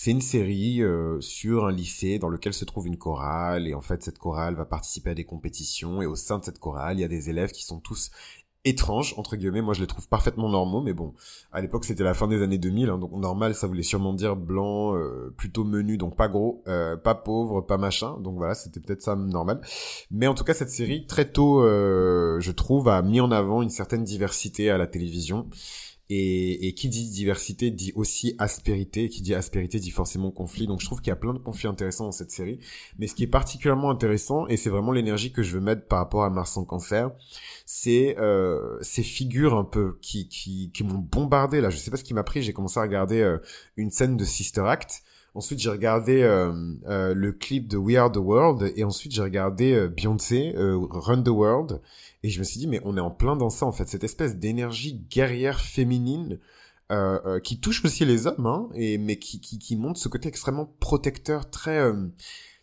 c'est 0.00 0.12
une 0.12 0.20
série 0.20 0.80
euh, 0.80 1.20
sur 1.20 1.66
un 1.66 1.72
lycée 1.72 2.20
dans 2.20 2.28
lequel 2.28 2.54
se 2.54 2.64
trouve 2.64 2.86
une 2.86 2.98
chorale 2.98 3.66
et 3.66 3.74
en 3.74 3.80
fait 3.80 4.00
cette 4.00 4.18
chorale 4.18 4.54
va 4.54 4.64
participer 4.64 5.10
à 5.10 5.14
des 5.14 5.24
compétitions 5.24 6.00
et 6.00 6.06
au 6.06 6.14
sein 6.14 6.38
de 6.38 6.44
cette 6.44 6.60
chorale 6.60 6.98
il 6.98 7.00
y 7.00 7.04
a 7.04 7.08
des 7.08 7.30
élèves 7.30 7.50
qui 7.50 7.64
sont 7.64 7.80
tous 7.80 8.12
étranges 8.64 9.14
entre 9.16 9.34
guillemets. 9.34 9.60
Moi 9.60 9.74
je 9.74 9.80
les 9.80 9.88
trouve 9.88 10.06
parfaitement 10.06 10.48
normaux 10.50 10.82
mais 10.82 10.92
bon 10.92 11.14
à 11.50 11.60
l'époque 11.60 11.84
c'était 11.84 12.04
la 12.04 12.14
fin 12.14 12.28
des 12.28 12.42
années 12.42 12.58
2000 12.58 12.90
hein, 12.90 12.98
donc 12.98 13.10
normal 13.10 13.56
ça 13.56 13.66
voulait 13.66 13.82
sûrement 13.82 14.12
dire 14.12 14.36
blanc 14.36 14.94
euh, 14.94 15.34
plutôt 15.36 15.64
menu 15.64 15.98
donc 15.98 16.14
pas 16.14 16.28
gros 16.28 16.62
euh, 16.68 16.96
pas 16.96 17.16
pauvre 17.16 17.60
pas 17.62 17.76
machin. 17.76 18.20
Donc 18.20 18.36
voilà 18.36 18.54
c'était 18.54 18.78
peut-être 18.78 19.02
ça 19.02 19.16
normal. 19.16 19.60
Mais 20.12 20.28
en 20.28 20.34
tout 20.34 20.44
cas 20.44 20.54
cette 20.54 20.70
série 20.70 21.08
très 21.08 21.28
tôt 21.28 21.60
je 21.64 22.50
trouve 22.52 22.88
a 22.88 23.02
mis 23.02 23.20
en 23.20 23.32
avant 23.32 23.62
une 23.62 23.70
certaine 23.70 24.04
diversité 24.04 24.70
à 24.70 24.78
la 24.78 24.86
télévision 24.86 25.48
et, 26.10 26.66
et, 26.66 26.74
qui 26.74 26.88
dit 26.88 27.10
diversité 27.10 27.70
dit 27.70 27.92
aussi 27.94 28.34
aspérité. 28.38 29.08
Qui 29.08 29.22
dit 29.22 29.34
aspérité 29.34 29.78
dit 29.78 29.90
forcément 29.90 30.30
conflit. 30.30 30.66
Donc 30.66 30.80
je 30.80 30.86
trouve 30.86 31.00
qu'il 31.00 31.08
y 31.08 31.12
a 31.12 31.16
plein 31.16 31.34
de 31.34 31.38
conflits 31.38 31.68
intéressants 31.68 32.04
dans 32.04 32.12
cette 32.12 32.30
série. 32.30 32.60
Mais 32.98 33.06
ce 33.06 33.14
qui 33.14 33.24
est 33.24 33.28
particulièrement 33.28 33.90
intéressant, 33.90 34.46
et 34.48 34.56
c'est 34.56 34.70
vraiment 34.70 34.92
l'énergie 34.92 35.32
que 35.32 35.42
je 35.42 35.54
veux 35.54 35.60
mettre 35.60 35.86
par 35.86 35.98
rapport 35.98 36.24
à 36.24 36.30
Mars 36.30 36.56
en 36.56 36.64
cancer, 36.64 37.10
c'est 37.66 38.16
euh, 38.18 38.78
ces 38.80 39.02
figures 39.02 39.54
un 39.54 39.64
peu 39.64 39.98
qui, 40.00 40.28
qui, 40.28 40.70
qui 40.72 40.84
m'ont 40.84 40.98
bombardé. 40.98 41.60
Là, 41.60 41.70
je 41.70 41.76
sais 41.76 41.90
pas 41.90 41.96
ce 41.96 42.04
qui 42.04 42.14
m'a 42.14 42.24
pris. 42.24 42.42
J'ai 42.42 42.52
commencé 42.52 42.78
à 42.78 42.82
regarder 42.82 43.20
euh, 43.20 43.38
une 43.76 43.90
scène 43.90 44.16
de 44.16 44.24
Sister 44.24 44.62
Act. 44.62 45.02
Ensuite, 45.38 45.60
j'ai 45.60 45.70
regardé 45.70 46.22
euh, 46.22 46.52
euh, 46.88 47.14
le 47.14 47.30
clip 47.30 47.68
de 47.68 47.76
We 47.76 47.96
Are 47.96 48.10
the 48.10 48.16
World 48.16 48.72
et 48.74 48.82
ensuite 48.82 49.12
j'ai 49.12 49.22
regardé 49.22 49.72
euh, 49.72 49.86
Beyoncé 49.86 50.52
Run 50.56 51.22
the 51.22 51.28
World 51.28 51.80
et 52.22 52.30
je 52.30 52.38
me 52.38 52.44
suis 52.44 52.58
dit 52.58 52.66
mais 52.66 52.80
on 52.84 52.96
est 52.96 53.00
en 53.00 53.10
plein 53.10 53.36
dans 53.36 53.50
ça 53.50 53.66
en 53.66 53.72
fait 53.72 53.88
cette 53.88 54.04
espèce 54.04 54.36
d'énergie 54.36 55.04
guerrière 55.10 55.60
féminine 55.60 56.38
qui 57.44 57.60
touche 57.60 57.84
aussi 57.84 58.06
les 58.06 58.26
hommes 58.26 58.46
hein, 58.46 58.68
et 58.74 58.96
mais 58.96 59.18
qui, 59.18 59.40
qui 59.40 59.58
qui 59.58 59.76
montre 59.76 60.00
ce 60.00 60.08
côté 60.08 60.28
extrêmement 60.28 60.74
protecteur 60.80 61.50
très 61.50 61.92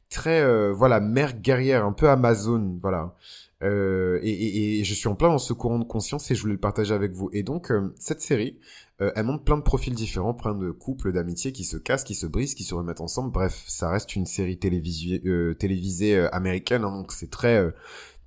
très 0.10 0.72
voilà 0.72 1.00
mère 1.00 1.40
guerrière 1.40 1.86
un 1.86 1.94
peu 1.94 2.10
Amazon 2.10 2.80
voilà 2.82 3.16
euh, 3.64 4.20
et, 4.22 4.32
et, 4.32 4.80
et, 4.80 4.84
je 4.84 4.94
suis 4.94 5.08
en 5.08 5.16
plein 5.16 5.30
dans 5.30 5.38
ce 5.38 5.54
courant 5.54 5.80
de 5.80 5.86
conscience 5.86 6.30
et 6.30 6.36
je 6.36 6.42
voulais 6.42 6.54
le 6.54 6.60
partager 6.60 6.94
avec 6.94 7.14
vous. 7.14 7.30
Et 7.32 7.42
donc, 7.42 7.72
cette 7.98 8.22
série, 8.22 8.60
euh, 9.02 9.12
elle 9.16 9.26
montre 9.26 9.44
plein 9.44 9.58
de 9.58 9.62
profils 9.62 9.94
différents, 9.94 10.34
plein 10.34 10.56
de 10.56 10.72
couples 10.72 11.12
d'amitié 11.12 11.52
qui 11.52 11.64
se 11.64 11.78
cassent, 11.78 12.04
qui 12.04 12.16
se 12.16 12.28
brisent, 12.28 12.54
qui 12.54 12.64
se 12.64 12.74
remettent 12.74 13.02
ensemble. 13.02 13.32
Bref, 13.32 13.64
ça 13.68 13.90
reste 13.90 14.16
une 14.16 14.26
série 14.26 14.58
télévisée, 14.58 15.22
euh, 15.26 15.54
télévisée 15.54 16.16
euh, 16.16 16.30
américaine, 16.34 16.84
hein, 16.84 16.92
donc 16.92 17.12
c'est 17.12 17.30
très 17.30 17.58
euh, 17.58 17.72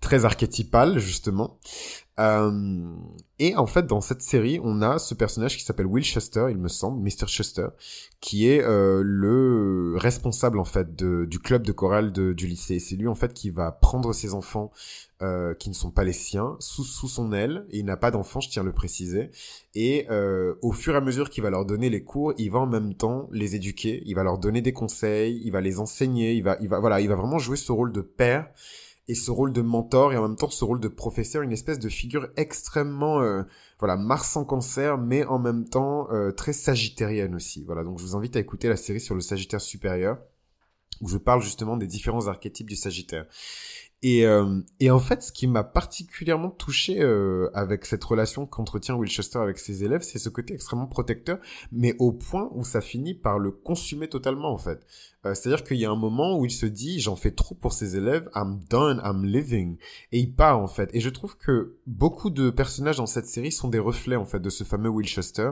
très 0.00 0.24
archétypal 0.24 0.98
justement. 0.98 1.58
et 3.38 3.54
en 3.56 3.66
fait, 3.66 3.86
dans 3.86 4.00
cette 4.00 4.22
série, 4.22 4.58
on 4.64 4.82
a 4.82 4.98
ce 4.98 5.14
personnage 5.14 5.56
qui 5.56 5.62
s'appelle 5.62 5.86
Will 5.86 6.04
Chester, 6.04 6.46
il 6.50 6.58
me 6.58 6.68
semble, 6.68 7.00
Mr. 7.00 7.26
Chester, 7.26 7.68
qui 8.20 8.48
est 8.48 8.62
le 8.66 9.94
responsable 9.96 10.58
en 10.58 10.64
fait 10.64 10.96
de, 10.96 11.24
du 11.26 11.38
club 11.38 11.64
de 11.64 11.72
chorale 11.72 12.12
de, 12.12 12.32
du 12.32 12.46
lycée. 12.46 12.80
C'est 12.80 12.96
lui 12.96 13.08
en 13.08 13.14
fait 13.14 13.32
qui 13.34 13.50
va 13.50 13.70
prendre 13.70 14.12
ses 14.12 14.34
enfants 14.34 14.72
euh, 15.20 15.52
qui 15.54 15.68
ne 15.68 15.74
sont 15.74 15.90
pas 15.90 16.04
les 16.04 16.12
siens 16.12 16.56
sous, 16.60 16.84
sous 16.84 17.08
son 17.08 17.32
aile 17.32 17.66
il 17.70 17.84
n'a 17.84 17.96
pas 17.96 18.12
d'enfants, 18.12 18.38
je 18.38 18.50
tiens 18.50 18.62
à 18.62 18.64
le 18.64 18.72
préciser. 18.72 19.30
Et 19.74 20.06
euh, 20.10 20.54
au 20.62 20.70
fur 20.70 20.94
et 20.94 20.96
à 20.96 21.00
mesure 21.00 21.28
qu'il 21.28 21.42
va 21.42 21.50
leur 21.50 21.64
donner 21.64 21.90
les 21.90 22.04
cours, 22.04 22.34
il 22.38 22.52
va 22.52 22.60
en 22.60 22.66
même 22.66 22.94
temps 22.94 23.28
les 23.32 23.56
éduquer, 23.56 24.00
il 24.06 24.14
va 24.14 24.22
leur 24.22 24.38
donner 24.38 24.62
des 24.62 24.72
conseils, 24.72 25.42
il 25.44 25.50
va 25.50 25.60
les 25.60 25.80
enseigner, 25.80 26.34
il 26.34 26.44
va, 26.44 26.56
il 26.60 26.68
va, 26.68 26.78
voilà, 26.78 27.00
il 27.00 27.08
va 27.08 27.16
vraiment 27.16 27.38
jouer 27.38 27.56
ce 27.56 27.72
rôle 27.72 27.90
de 27.90 28.00
père 28.00 28.48
et 29.08 29.14
ce 29.14 29.30
rôle 29.30 29.52
de 29.52 29.62
mentor 29.62 30.12
et 30.12 30.16
en 30.18 30.22
même 30.22 30.36
temps 30.36 30.50
ce 30.50 30.64
rôle 30.64 30.80
de 30.80 30.88
professeur, 30.88 31.42
une 31.42 31.52
espèce 31.52 31.78
de 31.78 31.88
figure 31.88 32.28
extrêmement, 32.36 33.20
euh, 33.20 33.42
voilà, 33.78 33.96
Mars 33.96 34.36
en 34.36 34.44
cancer, 34.44 34.98
mais 34.98 35.24
en 35.24 35.38
même 35.38 35.68
temps 35.68 36.08
euh, 36.12 36.30
très 36.30 36.52
sagittarienne 36.52 37.34
aussi. 37.34 37.64
Voilà, 37.64 37.84
donc 37.84 37.98
je 37.98 38.04
vous 38.04 38.16
invite 38.16 38.36
à 38.36 38.40
écouter 38.40 38.68
la 38.68 38.76
série 38.76 39.00
sur 39.00 39.14
le 39.14 39.20
Sagittaire 39.20 39.60
supérieur 39.60 40.18
où 41.00 41.08
je 41.08 41.16
parle 41.16 41.42
justement 41.42 41.76
des 41.76 41.86
différents 41.86 42.26
archétypes 42.26 42.68
du 42.68 42.76
Sagittaire. 42.76 43.26
Et, 44.02 44.24
euh, 44.24 44.60
et 44.78 44.92
en 44.92 45.00
fait, 45.00 45.22
ce 45.24 45.32
qui 45.32 45.48
m'a 45.48 45.64
particulièrement 45.64 46.50
touché 46.50 47.02
euh, 47.02 47.50
avec 47.52 47.84
cette 47.84 48.04
relation 48.04 48.46
qu'entretient 48.46 48.94
Wilchester 48.94 49.40
avec 49.40 49.58
ses 49.58 49.82
élèves, 49.82 50.02
c'est 50.02 50.20
ce 50.20 50.28
côté 50.28 50.54
extrêmement 50.54 50.86
protecteur, 50.86 51.38
mais 51.72 51.96
au 51.98 52.12
point 52.12 52.48
où 52.52 52.64
ça 52.64 52.80
finit 52.80 53.14
par 53.14 53.40
le 53.40 53.50
consumer 53.50 54.08
totalement, 54.08 54.52
en 54.52 54.58
fait. 54.58 54.86
Euh, 55.26 55.34
C'est-à-dire 55.34 55.64
qu'il 55.64 55.78
y 55.78 55.84
a 55.84 55.90
un 55.90 55.96
moment 55.96 56.38
où 56.38 56.44
il 56.44 56.52
se 56.52 56.66
dit, 56.66 57.00
j'en 57.00 57.16
fais 57.16 57.32
trop 57.32 57.56
pour 57.56 57.72
ses 57.72 57.96
élèves, 57.96 58.30
I'm 58.36 58.60
done, 58.70 59.02
I'm 59.04 59.24
living. 59.24 59.78
Et 60.12 60.20
il 60.20 60.32
part, 60.32 60.60
en 60.60 60.68
fait. 60.68 60.90
Et 60.92 61.00
je 61.00 61.10
trouve 61.10 61.36
que 61.36 61.76
beaucoup 61.88 62.30
de 62.30 62.50
personnages 62.50 62.98
dans 62.98 63.06
cette 63.06 63.26
série 63.26 63.50
sont 63.50 63.68
des 63.68 63.80
reflets, 63.80 64.14
en 64.14 64.26
fait, 64.26 64.38
de 64.38 64.50
ce 64.50 64.62
fameux 64.62 64.90
Wilchester, 64.90 65.50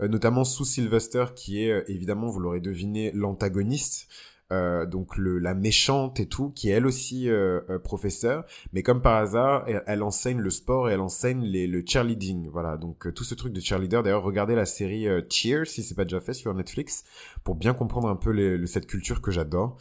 euh, 0.00 0.06
notamment 0.06 0.44
Sue 0.44 0.64
Sylvester, 0.64 1.24
qui 1.34 1.64
est, 1.64 1.84
évidemment, 1.88 2.28
vous 2.28 2.38
l'aurez 2.38 2.60
deviné, 2.60 3.10
l'antagoniste. 3.12 4.06
Euh, 4.50 4.86
donc 4.86 5.18
le, 5.18 5.38
la 5.38 5.54
méchante 5.54 6.20
et 6.20 6.26
tout, 6.26 6.50
qui 6.50 6.70
est 6.70 6.72
elle 6.72 6.86
aussi 6.86 7.28
euh, 7.28 7.60
euh, 7.68 8.42
mais 8.72 8.82
comme 8.82 9.02
par 9.02 9.16
hasard, 9.16 9.66
elle, 9.86 10.02
enseigne 10.02 10.38
le 10.38 10.48
sport 10.48 10.88
et 10.88 10.94
elle 10.94 11.00
enseigne 11.00 11.42
les, 11.42 11.66
le 11.66 11.84
cheerleading, 11.86 12.48
voilà. 12.48 12.78
Donc 12.78 13.12
tout 13.12 13.24
ce 13.24 13.34
truc 13.34 13.52
de 13.52 13.60
cheerleader. 13.60 14.02
D'ailleurs, 14.02 14.22
regardez 14.22 14.54
la 14.54 14.64
série 14.64 15.06
Cheer 15.28 15.66
si 15.66 15.82
c'est 15.82 15.94
pas 15.94 16.04
déjà 16.04 16.20
fait 16.20 16.32
sur 16.32 16.54
Netflix 16.54 17.04
pour 17.44 17.56
bien 17.56 17.74
comprendre 17.74 18.08
un 18.08 18.16
peu 18.16 18.30
les, 18.30 18.66
cette 18.66 18.86
culture 18.86 19.20
que 19.20 19.30
j'adore. 19.30 19.76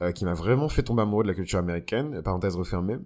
Euh, 0.00 0.12
qui 0.12 0.24
m'a 0.24 0.34
vraiment 0.34 0.68
fait 0.68 0.84
tomber 0.84 1.02
amoureux 1.02 1.24
de 1.24 1.28
la 1.28 1.34
culture 1.34 1.58
américaine, 1.58 2.22
parenthèse 2.22 2.54
refermée. 2.54 2.98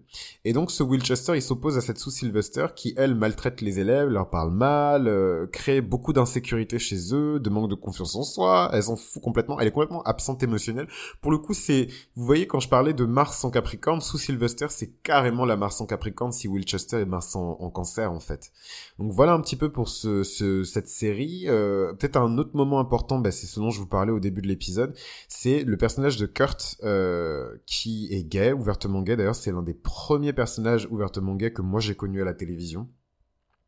Et 0.44 0.52
donc 0.52 0.70
ce 0.70 0.82
Wilchester, 0.82 1.32
il 1.34 1.40
s'oppose 1.40 1.78
à 1.78 1.80
cette 1.80 1.96
Sue 1.96 2.10
Sylvester 2.10 2.66
qui, 2.76 2.92
elle, 2.98 3.14
maltraite 3.14 3.62
les 3.62 3.80
élèves, 3.80 4.08
leur 4.08 4.28
parle 4.28 4.52
mal, 4.52 5.08
euh, 5.08 5.46
crée 5.46 5.80
beaucoup 5.80 6.12
d'insécurité 6.12 6.78
chez 6.78 7.14
eux, 7.14 7.40
de 7.40 7.48
manque 7.48 7.70
de 7.70 7.76
confiance 7.76 8.14
en 8.14 8.24
soi, 8.24 8.68
elle 8.74 8.82
s'en 8.82 8.96
fout 8.96 9.22
complètement, 9.22 9.58
elle 9.58 9.68
est 9.68 9.70
complètement 9.70 10.02
absente 10.02 10.42
émotionnelle. 10.42 10.86
Pour 11.22 11.32
le 11.32 11.38
coup, 11.38 11.54
c'est, 11.54 11.88
vous 12.14 12.26
voyez, 12.26 12.46
quand 12.46 12.60
je 12.60 12.68
parlais 12.68 12.92
de 12.92 13.06
Mars 13.06 13.42
en 13.42 13.50
Capricorne, 13.50 14.02
Sue 14.02 14.18
Sylvester, 14.18 14.66
c'est 14.68 14.92
carrément 15.02 15.46
la 15.46 15.56
Mars 15.56 15.80
en 15.80 15.86
Capricorne 15.86 16.32
si 16.32 16.46
Wilchester 16.46 17.00
est 17.00 17.06
Mars 17.06 17.34
en, 17.34 17.56
en, 17.58 17.70
Cancer, 17.70 18.12
en 18.12 18.20
fait. 18.20 18.52
Donc 18.98 19.12
voilà 19.12 19.32
un 19.32 19.40
petit 19.40 19.56
peu 19.56 19.72
pour 19.72 19.88
ce, 19.88 20.24
ce 20.24 20.62
cette 20.62 20.88
série. 20.88 21.44
Euh, 21.46 21.94
Peut-être 21.94 22.16
un 22.16 22.36
autre 22.36 22.50
moment 22.52 22.80
important, 22.80 23.18
bah, 23.18 23.30
c'est 23.30 23.46
ce 23.46 23.60
dont 23.60 23.70
je 23.70 23.78
vous 23.78 23.86
parlais 23.86 24.12
au 24.12 24.20
début 24.20 24.42
de 24.42 24.48
l'épisode, 24.48 24.94
c'est 25.28 25.64
le 25.64 25.78
personnage 25.78 26.18
de 26.18 26.26
Kurt, 26.26 26.76
euh, 26.84 27.56
qui 27.66 28.08
est 28.12 28.24
gay, 28.24 28.52
ouvertement 28.52 29.02
gay. 29.02 29.16
D'ailleurs, 29.16 29.36
c'est 29.36 29.52
l'un 29.52 29.62
des 29.62 29.74
premiers 29.74 30.32
personnages 30.32 30.86
ouvertement 30.90 31.34
gay 31.34 31.52
que 31.52 31.62
moi 31.62 31.80
j'ai 31.80 31.94
connu 31.94 32.22
à 32.22 32.24
la 32.24 32.34
télévision. 32.34 32.88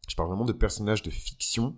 Je 0.08 0.16
parle 0.16 0.28
vraiment 0.28 0.44
de 0.44 0.52
personnages 0.52 1.02
de 1.02 1.10
fiction. 1.10 1.74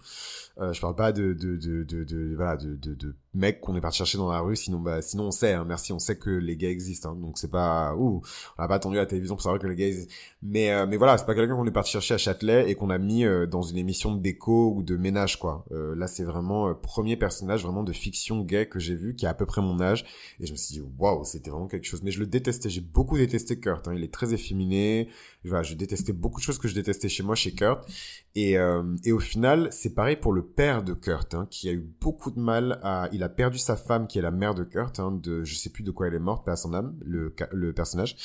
Euh, 0.59 0.73
je 0.73 0.81
parle 0.81 0.97
pas 0.97 1.13
de 1.13 1.35
de 1.35 1.57
de 1.57 1.83
de, 1.83 2.05
de 2.05 2.35
voilà 2.35 2.57
de, 2.57 2.75
de, 2.77 2.95
de 2.95 3.15
mecs 3.35 3.61
qu'on 3.61 3.77
est 3.77 3.81
parti 3.81 3.99
chercher 3.99 4.17
dans 4.19 4.31
la 4.31 4.41
rue. 4.41 4.57
Sinon 4.57 4.81
bah 4.81 5.03
sinon 5.03 5.25
on 5.25 5.31
sait. 5.31 5.53
Hein, 5.53 5.65
merci, 5.67 5.93
on 5.93 5.99
sait 5.99 6.17
que 6.17 6.31
les 6.31 6.57
gays 6.57 6.71
existent. 6.71 7.11
Hein, 7.13 7.17
donc 7.21 7.37
c'est 7.39 7.51
pas 7.51 7.95
ouh, 7.95 8.23
on 8.59 8.63
a 8.63 8.69
pas 8.69 8.77
attendu 8.77 8.97
à 8.97 9.01
la 9.01 9.07
télévision 9.07 9.35
pour 9.35 9.43
savoir 9.43 9.61
que 9.61 9.67
les 9.67 9.77
gays. 9.77 9.89
Existent. 9.89 10.15
Mais 10.43 10.71
euh, 10.71 10.87
mais 10.87 10.97
voilà, 10.97 11.19
c'est 11.19 11.27
pas 11.27 11.35
quelqu'un 11.35 11.57
qu'on 11.57 11.67
est 11.67 11.71
parti 11.71 11.91
chercher 11.91 12.15
à 12.15 12.19
Châtelet 12.19 12.71
et 12.71 12.75
qu'on 12.75 12.91
a 12.91 12.99
mis 12.99 13.25
euh, 13.25 13.47
dans 13.47 13.63
une 13.63 13.77
émission 13.77 14.15
de 14.15 14.21
déco 14.21 14.73
ou 14.75 14.83
de 14.83 14.97
ménage 14.97 15.39
quoi. 15.39 15.65
Euh, 15.73 15.95
là 15.95 16.07
c'est 16.07 16.25
vraiment 16.25 16.75
premier 16.75 17.17
personnage 17.17 17.63
vraiment 17.63 17.83
de 17.83 17.93
fiction 17.93 18.41
gay 18.43 18.67
que 18.67 18.79
j'ai 18.79 18.95
vu 18.95 19.15
qui 19.15 19.27
a 19.27 19.31
à 19.31 19.35
peu 19.35 19.47
près 19.47 19.61
mon 19.61 19.81
âge 19.81 20.05
et 20.41 20.47
je 20.47 20.53
me 20.53 20.57
suis 20.57 20.75
dit 20.75 20.83
waouh 20.99 21.25
c'était 21.25 21.51
vraiment 21.51 21.69
quelque 21.69 21.85
chose. 21.85 22.03
Mais 22.03 22.11
je 22.11 22.21
le 22.21 22.27
détestais. 22.27 22.71
J'ai 22.71 22.81
beaucoup 22.81 23.19
détesté 23.19 23.61
Kurt. 23.61 23.89
Hein, 23.89 23.95
il 23.95 24.03
est 24.03 24.13
très 24.13 24.33
efféminé. 24.33 25.09
Voilà, 25.45 25.63
je 25.63 25.75
détestais 25.75 26.13
beaucoup 26.13 26.41
de 26.41 26.45
choses 26.45 26.59
que 26.59 26.67
je 26.67 26.75
détestais 26.75 27.09
chez 27.09 27.23
moi 27.23 27.35
chez 27.35 27.53
Kurt. 27.53 27.89
Et, 28.35 28.59
euh, 28.59 28.83
et 29.05 29.13
au 29.13 29.21
final, 29.21 29.69
c'est 29.71 29.95
pareil 29.95 30.17
pour 30.17 30.33
le 30.33 30.43
père 30.47 30.83
de 30.83 30.95
Kurt, 30.95 31.35
hein, 31.35 31.47
qui 31.51 31.69
a 31.69 31.73
eu 31.73 31.87
beaucoup 32.01 32.31
de 32.31 32.39
mal 32.39 32.79
à... 32.83 33.09
Il 33.13 33.23
a 33.23 33.29
perdu 33.29 33.59
sa 33.59 33.77
femme, 33.77 34.07
qui 34.07 34.19
est 34.19 34.23
la 34.23 34.31
mère 34.31 34.55
de 34.55 34.65
Kurt, 34.65 35.01
hein, 35.01 35.13
de 35.13 35.45
je 35.45 35.55
sais 35.55 35.71
plus 35.71 35.83
de 35.83 35.91
quoi 35.91 36.07
elle 36.07 36.15
est 36.15 36.19
morte, 36.19 36.45
pas 36.45 36.53
à 36.53 36.57
son 36.57 36.73
âme, 36.75 36.97
le, 37.05 37.35
le 37.53 37.73
personnage. 37.73 38.17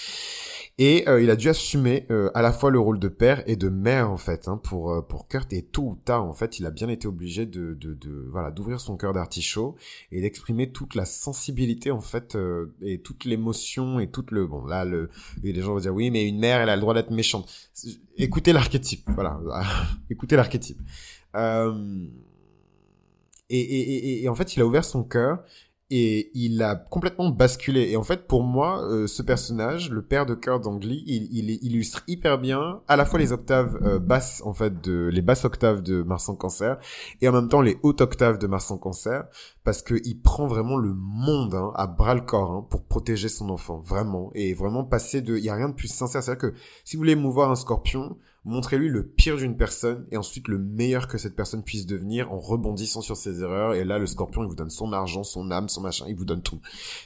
Et 0.77 1.07
euh, 1.07 1.21
il 1.21 1.29
a 1.29 1.35
dû 1.35 1.49
assumer 1.49 2.05
euh, 2.11 2.31
à 2.33 2.41
la 2.41 2.51
fois 2.51 2.71
le 2.71 2.79
rôle 2.79 2.99
de 2.99 3.07
père 3.07 3.43
et 3.47 3.55
de 3.55 3.69
mère, 3.69 4.09
en 4.09 4.17
fait, 4.17 4.47
hein, 4.47 4.57
pour, 4.57 4.91
euh, 4.91 5.01
pour 5.01 5.27
Kurt. 5.27 5.51
Et 5.53 5.61
tôt 5.61 5.83
ou 5.83 5.95
tard, 5.95 6.23
en 6.23 6.33
fait, 6.33 6.59
il 6.59 6.65
a 6.65 6.71
bien 6.71 6.87
été 6.87 7.07
obligé 7.07 7.45
de, 7.45 7.73
de, 7.73 7.93
de 7.93 8.27
voilà 8.31 8.51
d'ouvrir 8.51 8.79
son 8.79 8.97
cœur 8.97 9.13
d'artichaut 9.13 9.75
et 10.11 10.21
d'exprimer 10.21 10.71
toute 10.71 10.95
la 10.95 11.05
sensibilité, 11.05 11.91
en 11.91 12.01
fait, 12.01 12.35
euh, 12.35 12.73
et 12.81 12.99
toute 13.01 13.25
l'émotion 13.25 13.99
et 13.99 14.09
toute 14.09 14.31
le... 14.31 14.47
Bon, 14.47 14.65
là, 14.65 14.85
le, 14.85 15.09
les 15.43 15.61
gens 15.61 15.73
vont 15.73 15.79
dire, 15.79 15.93
oui, 15.93 16.09
mais 16.11 16.27
une 16.27 16.39
mère, 16.39 16.61
elle 16.61 16.69
a 16.69 16.75
le 16.75 16.81
droit 16.81 16.93
d'être 16.93 17.11
méchante 17.11 17.49
écoutez 18.17 18.53
l'archétype, 18.53 19.09
voilà, 19.13 19.39
écoutez 20.09 20.35
l'archétype. 20.35 20.79
Euh, 21.35 22.07
et, 23.49 24.27
en 24.29 24.35
fait, 24.35 24.55
il 24.55 24.61
a 24.61 24.65
ouvert 24.65 24.85
son 24.85 25.03
cœur 25.03 25.43
et 25.93 26.31
il 26.33 26.63
a 26.63 26.75
complètement 26.75 27.29
basculé. 27.29 27.89
Et 27.91 27.97
en 27.97 28.03
fait, 28.03 28.25
pour 28.25 28.43
moi, 28.43 28.81
euh, 28.81 29.07
ce 29.07 29.21
personnage, 29.21 29.91
le 29.91 30.01
père 30.01 30.25
de 30.25 30.35
Kurt 30.35 30.65
Angly, 30.65 31.03
il, 31.05 31.27
il, 31.37 31.49
illustre 31.65 32.01
hyper 32.07 32.39
bien 32.39 32.81
à 32.87 32.95
la 32.95 33.03
fois 33.03 33.19
les 33.19 33.33
octaves 33.33 33.77
euh, 33.83 33.99
basses, 33.99 34.41
en 34.45 34.53
fait, 34.53 34.81
de 34.81 35.09
les 35.11 35.21
basses 35.21 35.43
octaves 35.43 35.83
de 35.83 36.01
Mars 36.01 36.29
en 36.29 36.35
Cancer, 36.35 36.77
et 37.19 37.27
en 37.27 37.33
même 37.33 37.49
temps 37.49 37.59
les 37.59 37.77
hautes 37.83 37.99
octaves 37.99 38.37
de 38.37 38.47
Mars 38.47 38.71
en 38.71 38.77
Cancer, 38.77 39.25
parce 39.65 39.81
que 39.81 39.95
il 40.05 40.21
prend 40.21 40.47
vraiment 40.47 40.77
le 40.77 40.93
monde 40.93 41.55
hein, 41.55 41.73
à 41.75 41.87
bras 41.87 42.15
le 42.15 42.21
corps 42.21 42.51
hein, 42.51 42.65
pour 42.69 42.85
protéger 42.85 43.27
son 43.27 43.49
enfant, 43.49 43.79
vraiment, 43.79 44.31
et 44.33 44.53
vraiment 44.53 44.85
passer 44.85 45.21
de, 45.21 45.35
il 45.35 45.43
y 45.43 45.49
a 45.49 45.55
rien 45.55 45.67
de 45.67 45.75
plus 45.75 45.89
sincère. 45.89 46.23
C'est-à-dire 46.23 46.51
que 46.51 46.57
si 46.85 46.95
vous 46.95 47.01
voulez 47.01 47.15
mouvoir 47.15 47.51
un 47.51 47.55
Scorpion, 47.55 48.15
montrez-lui 48.43 48.89
le 48.89 49.05
pire 49.05 49.37
d'une 49.37 49.55
personne 49.55 50.07
et 50.11 50.17
ensuite 50.17 50.47
le 50.47 50.57
meilleur 50.57 51.07
que 51.07 51.19
cette 51.19 51.35
personne 51.35 51.63
puisse 51.63 51.85
devenir 51.85 52.31
en 52.31 52.39
rebondissant 52.39 53.01
sur 53.01 53.15
ses 53.15 53.41
erreurs. 53.41 53.75
Et 53.75 53.85
là, 53.85 53.99
le 53.99 54.07
scorpion, 54.07 54.43
il 54.43 54.47
vous 54.47 54.55
donne 54.55 54.71
son 54.71 54.93
argent, 54.93 55.23
son 55.23 55.51
âme, 55.51 55.69
son 55.69 55.81
machin, 55.81 56.05
il 56.07 56.15
vous 56.15 56.25
donne 56.25 56.41
tout. 56.41 56.59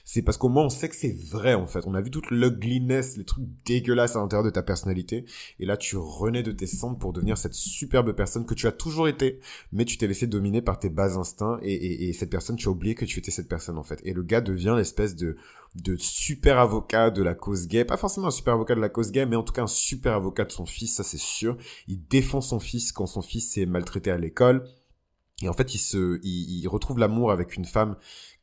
C'est 0.05 0.21
parce 0.21 0.37
qu'au 0.37 0.47
moins, 0.47 0.65
on 0.65 0.69
sait 0.69 0.87
que 0.87 0.95
c'est 0.95 1.15
vrai, 1.29 1.53
en 1.53 1.67
fait. 1.67 1.85
On 1.85 1.93
a 1.93 2.01
vu 2.01 2.09
toute 2.09 2.31
l'ugliness, 2.31 3.17
les 3.17 3.25
trucs 3.25 3.45
dégueulasses 3.65 4.15
à 4.15 4.19
l'intérieur 4.19 4.45
de 4.45 4.49
ta 4.49 4.63
personnalité. 4.63 5.25
Et 5.59 5.65
là, 5.65 5.75
tu 5.75 5.97
renais 5.97 6.43
de 6.43 6.53
tes 6.53 6.67
cendres 6.67 6.97
pour 6.97 7.11
devenir 7.11 7.37
cette 7.37 7.53
superbe 7.53 8.13
personne 8.13 8.45
que 8.45 8.53
tu 8.53 8.67
as 8.67 8.71
toujours 8.71 9.09
été, 9.09 9.39
mais 9.73 9.83
tu 9.83 9.97
t'es 9.97 10.07
laissé 10.07 10.27
dominer 10.27 10.61
par 10.61 10.79
tes 10.79 10.89
bas 10.89 11.17
instincts 11.17 11.59
et, 11.61 11.73
et, 11.73 12.09
et 12.09 12.13
cette 12.13 12.29
personne, 12.29 12.55
tu 12.55 12.69
as 12.69 12.71
oublié 12.71 12.95
que 12.95 13.05
tu 13.05 13.19
étais 13.19 13.31
cette 13.31 13.49
personne, 13.49 13.77
en 13.77 13.83
fait. 13.83 13.99
Et 14.05 14.13
le 14.13 14.23
gars 14.23 14.41
devient 14.41 14.75
l'espèce 14.77 15.15
de 15.15 15.35
de 15.73 15.97
super 15.97 16.59
avocat 16.59 17.09
de 17.09 17.23
la 17.23 17.33
cause 17.33 17.67
gay. 17.67 17.83
Pas 17.83 17.97
forcément 17.97 18.27
un 18.27 18.31
super 18.31 18.53
avocat 18.53 18.75
de 18.75 18.81
la 18.81 18.89
cause 18.89 19.11
gay, 19.11 19.25
mais 19.25 19.35
en 19.35 19.43
tout 19.43 19.53
cas 19.53 19.63
un 19.63 19.67
super 19.67 20.13
avocat 20.13 20.45
de 20.45 20.51
son 20.51 20.65
fils, 20.65 20.95
ça 20.95 21.03
c'est 21.03 21.19
sûr. 21.19 21.57
Il 21.87 22.05
défend 22.07 22.41
son 22.41 22.59
fils 22.59 22.91
quand 22.91 23.07
son 23.07 23.21
fils 23.21 23.57
est 23.57 23.65
maltraité 23.65 24.11
à 24.11 24.17
l'école. 24.17 24.65
Et 25.41 25.49
en 25.49 25.53
fait, 25.53 25.75
il 25.75 25.79
se, 25.79 26.19
il, 26.23 26.65
retrouve 26.67 26.97
l'amour 26.97 27.31
avec 27.31 27.57
une 27.57 27.65
femme 27.65 27.97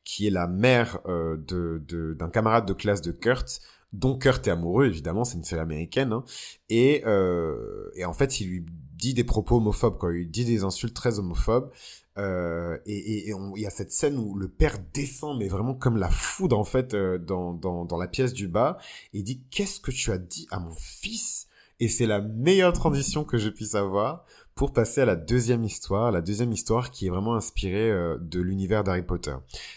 qui 0.04 0.26
est 0.26 0.30
la 0.30 0.46
mère 0.46 0.98
euh, 1.06 1.36
de 1.38 2.14
d'un 2.18 2.28
camarade 2.28 2.66
de 2.66 2.74
classe 2.74 3.00
de 3.00 3.12
Kurt, 3.12 3.60
dont 3.92 4.16
Kurt 4.18 4.46
est 4.46 4.50
amoureux, 4.50 4.86
évidemment, 4.86 5.24
c'est 5.24 5.36
une 5.36 5.44
série 5.44 5.60
américaine. 5.60 6.12
Hein. 6.12 6.24
Et, 6.68 7.02
euh, 7.06 7.90
et 7.94 8.04
en 8.04 8.12
fait, 8.12 8.40
il 8.40 8.48
lui 8.48 8.66
dit 8.94 9.14
des 9.14 9.24
propos 9.24 9.56
homophobes, 9.56 9.98
quoi. 9.98 10.16
Il 10.16 10.30
dit 10.30 10.44
des 10.44 10.64
insultes 10.64 10.94
très 10.94 11.18
homophobes. 11.18 11.70
Euh, 12.18 12.76
et 12.84 13.30
il 13.30 13.60
y 13.62 13.66
a 13.66 13.70
cette 13.70 13.90
scène 13.90 14.18
où 14.18 14.36
le 14.36 14.46
père 14.48 14.76
descend, 14.92 15.38
mais 15.38 15.48
vraiment 15.48 15.74
comme 15.74 15.96
la 15.96 16.10
foudre 16.10 16.58
en 16.58 16.64
fait 16.64 16.92
euh, 16.92 17.16
dans, 17.16 17.54
dans, 17.54 17.86
dans 17.86 17.96
la 17.96 18.06
pièce 18.06 18.34
du 18.34 18.48
bas, 18.48 18.76
et 19.14 19.22
dit 19.22 19.40
qu'est-ce 19.50 19.80
que 19.80 19.90
tu 19.90 20.10
as 20.10 20.18
dit 20.18 20.46
à 20.50 20.60
mon 20.60 20.74
fils? 20.76 21.46
Et 21.80 21.88
c'est 21.88 22.06
la 22.06 22.20
meilleure 22.20 22.74
transition 22.74 23.24
que 23.24 23.38
je 23.38 23.48
puisse 23.48 23.74
avoir 23.74 24.26
pour 24.54 24.72
passer 24.72 25.00
à 25.00 25.04
la 25.04 25.16
deuxième 25.16 25.64
histoire, 25.64 26.12
la 26.12 26.20
deuxième 26.20 26.52
histoire 26.52 26.90
qui 26.90 27.06
est 27.06 27.10
vraiment 27.10 27.34
inspirée 27.34 27.90
euh, 27.90 28.18
de 28.20 28.40
l'univers 28.40 28.84
d'Harry 28.84 29.02
Potter. 29.02 29.34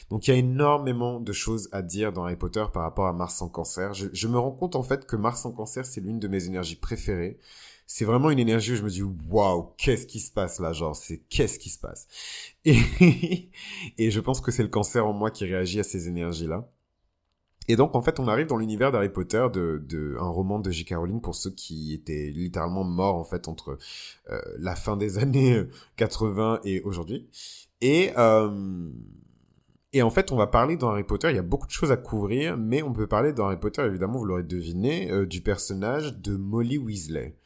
Donc 0.09 0.27
il 0.27 0.31
y 0.31 0.33
a 0.33 0.37
énormément 0.37 1.19
de 1.19 1.33
choses 1.33 1.69
à 1.71 1.81
dire 1.81 2.11
dans 2.11 2.23
Harry 2.25 2.35
Potter 2.35 2.65
par 2.73 2.83
rapport 2.83 3.07
à 3.07 3.13
Mars 3.13 3.41
en 3.41 3.49
cancer. 3.49 3.93
Je, 3.93 4.27
me 4.27 4.37
rends 4.37 4.51
compte 4.51 4.75
en 4.75 4.83
fait 4.83 5.05
que 5.05 5.15
Mars 5.15 5.45
en 5.45 5.51
cancer 5.51 5.85
c'est 5.85 6.01
l'une 6.01 6.19
de 6.19 6.27
mes 6.27 6.45
énergies 6.45 6.75
préférées 6.75 7.37
c'est 7.87 8.05
vraiment 8.05 8.31
une 8.31 8.39
énergie 8.39 8.73
où 8.73 8.75
je 8.77 8.81
me 8.81 8.89
dis 8.89 9.03
waouh 9.03 9.73
qu'est-ce 9.77 10.07
qui 10.07 10.19
se 10.19 10.31
passe 10.31 10.59
là 10.59 10.73
genre 10.73 10.95
c'est 10.95 11.19
qu'est-ce 11.29 11.59
qui 11.59 11.69
se 11.69 11.77
passe? 11.79 12.07
Et 12.65 12.79
et 13.97 14.11
je 14.11 14.19
pense 14.19 14.41
que 14.41 14.51
c'est 14.51 14.63
le 14.63 14.69
cancer 14.69 15.05
en 15.05 15.13
moi 15.13 15.29
qui 15.29 15.45
réagit 15.45 15.79
à 15.79 15.83
ces 15.83 16.07
énergies 16.07 16.47
là 16.47 16.67
et 17.67 17.75
donc 17.75 17.95
en 17.95 18.01
fait 18.01 18.19
on 18.19 18.27
arrive 18.27 18.47
dans 18.47 18.57
l'univers 18.57 18.91
d'Harry 18.91 19.09
Potter 19.09 19.47
de, 19.53 20.17
un 20.19 20.27
roman 20.27 20.59
de 20.59 20.69
J.K. 20.71 20.95
Rowling 20.95 21.21
pour 21.21 21.35
ceux 21.35 21.51
qui 21.51 21.93
étaient 21.93 22.31
littéralement 22.33 22.83
morts 22.83 23.15
en 23.15 23.23
fait 23.23 23.47
entre 23.47 23.77
euh, 24.31 24.39
la 24.57 24.75
fin 24.75 24.97
des 24.97 25.17
années 25.19 25.63
80 25.97 26.61
et 26.63 26.81
aujourd'hui 26.81 27.27
et 27.81 28.11
euh, 28.17 28.89
et 29.95 30.01
en 30.01 30.09
fait, 30.09 30.33
on 30.33 30.35
va 30.35 30.47
parler 30.47 30.75
dans 30.75 30.89
Harry 30.89 31.05
Potter, 31.05 31.29
il 31.29 31.37
y 31.37 31.39
a 31.39 31.41
beaucoup 31.41 31.67
de 31.67 31.71
choses 31.71 31.89
à 31.89 31.95
couvrir, 31.95 32.57
mais 32.57 32.83
on 32.83 32.91
peut 32.91 33.07
parler 33.07 33.31
dans 33.31 33.45
Harry 33.45 33.57
Potter, 33.57 33.81
évidemment, 33.81 34.19
vous 34.19 34.25
l'aurez 34.25 34.43
deviné, 34.43 35.09
euh, 35.09 35.25
du 35.25 35.39
personnage 35.39 36.17
de 36.17 36.35
Molly 36.35 36.77
Weasley. 36.77 37.37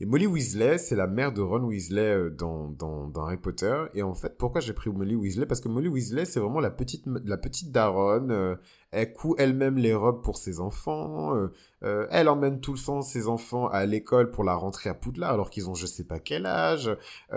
Et 0.00 0.06
Molly 0.06 0.26
Weasley, 0.26 0.78
c'est 0.78 0.96
la 0.96 1.06
mère 1.06 1.32
de 1.32 1.42
Ron 1.42 1.64
Weasley 1.64 2.00
euh, 2.00 2.30
dans, 2.30 2.68
dans, 2.70 3.08
dans 3.08 3.26
Harry 3.26 3.36
Potter. 3.36 3.84
Et 3.92 4.02
en 4.02 4.14
fait, 4.14 4.38
pourquoi 4.38 4.62
j'ai 4.62 4.72
pris 4.72 4.88
Molly 4.88 5.14
Weasley? 5.14 5.44
Parce 5.44 5.60
que 5.60 5.68
Molly 5.68 5.88
Weasley, 5.88 6.24
c'est 6.24 6.40
vraiment 6.40 6.60
la 6.60 6.70
petite, 6.70 7.04
la 7.06 7.36
petite 7.36 7.70
daronne. 7.72 8.56
Euh, 8.94 9.00
elle 9.00 9.12
coud 9.12 9.34
elle-même 9.38 9.76
les 9.76 9.94
robes 9.94 10.22
pour 10.22 10.36
ses 10.36 10.60
enfants. 10.60 11.34
Euh, 11.82 12.06
elle 12.10 12.28
emmène 12.28 12.60
tout 12.60 12.74
le 12.74 12.78
temps 12.78 13.02
ses 13.02 13.26
enfants 13.26 13.68
à 13.68 13.86
l'école 13.86 14.30
pour 14.30 14.44
la 14.44 14.54
rentrée 14.54 14.90
à 14.90 14.94
Poudlard 14.94 15.32
alors 15.32 15.50
qu'ils 15.50 15.68
ont 15.68 15.74
je 15.74 15.86
sais 15.86 16.04
pas 16.04 16.20
quel 16.20 16.46
âge. 16.46 16.90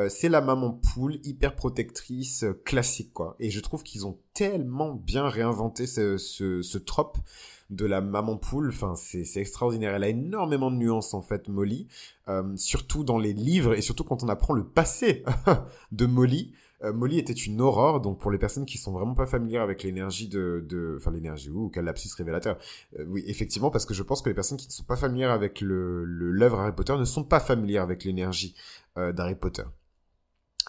c'est 0.09 0.29
la 0.29 0.41
maman 0.41 0.71
poule, 0.71 1.15
hyper 1.23 1.55
protectrice, 1.55 2.45
classique 2.63 3.13
quoi. 3.13 3.35
Et 3.39 3.49
je 3.49 3.59
trouve 3.59 3.83
qu'ils 3.83 4.05
ont 4.05 4.17
tellement 4.35 4.93
bien 4.93 5.27
réinventé 5.27 5.87
ce, 5.87 6.17
ce, 6.17 6.77
trope 6.77 7.17
de 7.71 7.85
la 7.85 8.01
maman 8.01 8.37
poule. 8.37 8.69
Enfin, 8.69 8.93
c'est 8.95 9.25
extraordinaire. 9.37 9.95
Elle 9.95 10.03
a 10.03 10.09
énormément 10.09 10.69
de 10.69 10.75
nuances 10.75 11.13
en 11.13 11.21
fait, 11.21 11.47
Molly, 11.47 11.87
euh, 12.27 12.55
surtout 12.57 13.03
dans 13.03 13.17
les 13.17 13.33
livres 13.33 13.73
et 13.73 13.81
surtout 13.81 14.03
quand 14.03 14.23
on 14.23 14.29
apprend 14.29 14.53
le 14.53 14.65
passé 14.65 15.23
de 15.91 16.05
Molly. 16.05 16.53
Euh, 16.83 16.93
Molly 16.93 17.19
était 17.19 17.33
une 17.33 17.61
aurore, 17.61 18.01
donc 18.01 18.19
pour 18.19 18.31
les 18.31 18.37
personnes 18.37 18.65
qui 18.65 18.77
sont 18.77 18.91
vraiment 18.91 19.15
pas 19.15 19.25
familières 19.25 19.61
avec 19.61 19.83
l'énergie 19.83 20.27
de, 20.27 20.63
de, 20.67 20.95
enfin 20.97 21.11
l'énergie 21.11 21.49
ou 21.49 21.69
quel 21.69 21.85
lapsus 21.85 22.09
révélateur. 22.17 22.57
Euh, 22.99 23.05
oui, 23.07 23.23
effectivement, 23.27 23.71
parce 23.71 23.85
que 23.85 23.93
je 23.93 24.03
pense 24.03 24.21
que 24.21 24.29
les 24.29 24.35
personnes 24.35 24.57
qui 24.57 24.67
ne 24.67 24.73
sont 24.73 24.83
pas 24.83 24.97
familières 24.97 25.31
avec 25.31 25.61
le 25.61 26.03
l'œuvre 26.05 26.59
Harry 26.59 26.73
Potter 26.73 26.97
ne 26.97 27.05
sont 27.05 27.23
pas 27.23 27.39
familières 27.39 27.83
avec 27.83 28.03
l'énergie 28.03 28.55
d'Harry 28.95 29.35
Potter. 29.35 29.63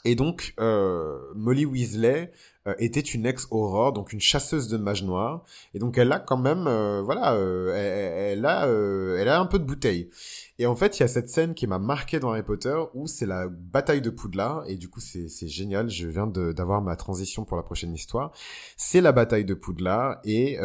Et 0.04 0.14
donc, 0.14 0.54
euh, 0.60 1.18
Molly 1.34 1.64
Weasley 1.64 2.30
euh, 2.66 2.74
était 2.78 3.00
une 3.00 3.26
ex-aurore, 3.26 3.92
donc 3.92 4.12
une 4.12 4.20
chasseuse 4.20 4.68
de 4.68 4.76
mages 4.76 5.02
noirs. 5.02 5.44
Et 5.74 5.78
donc, 5.78 5.98
elle 5.98 6.12
a 6.12 6.20
quand 6.20 6.36
même, 6.36 6.66
euh, 6.66 7.02
voilà, 7.02 7.34
elle, 7.34 8.38
elle, 8.38 8.46
a, 8.46 8.66
elle 8.66 9.28
a 9.28 9.40
un 9.40 9.46
peu 9.46 9.58
de 9.58 9.64
bouteille. 9.64 10.10
Et 10.58 10.66
en 10.66 10.76
fait, 10.76 10.98
il 10.98 11.00
y 11.00 11.04
a 11.04 11.08
cette 11.08 11.28
scène 11.28 11.54
qui 11.54 11.66
m'a 11.66 11.78
marqué 11.78 12.20
dans 12.20 12.30
Harry 12.30 12.42
Potter, 12.42 12.76
où 12.94 13.06
c'est 13.06 13.26
la 13.26 13.48
bataille 13.48 14.00
de 14.00 14.10
Poudlard. 14.10 14.64
Et 14.68 14.76
du 14.76 14.88
coup, 14.88 15.00
c'est 15.00 15.48
génial. 15.48 15.90
Je 15.90 16.06
viens 16.06 16.26
d'avoir 16.26 16.82
ma 16.82 16.96
transition 16.96 17.44
pour 17.44 17.56
la 17.56 17.62
prochaine 17.62 17.94
histoire. 17.94 18.32
C'est 18.76 19.00
la 19.00 19.12
bataille 19.12 19.44
de 19.44 19.54
Poudlard 19.54 20.18
et 20.24 20.58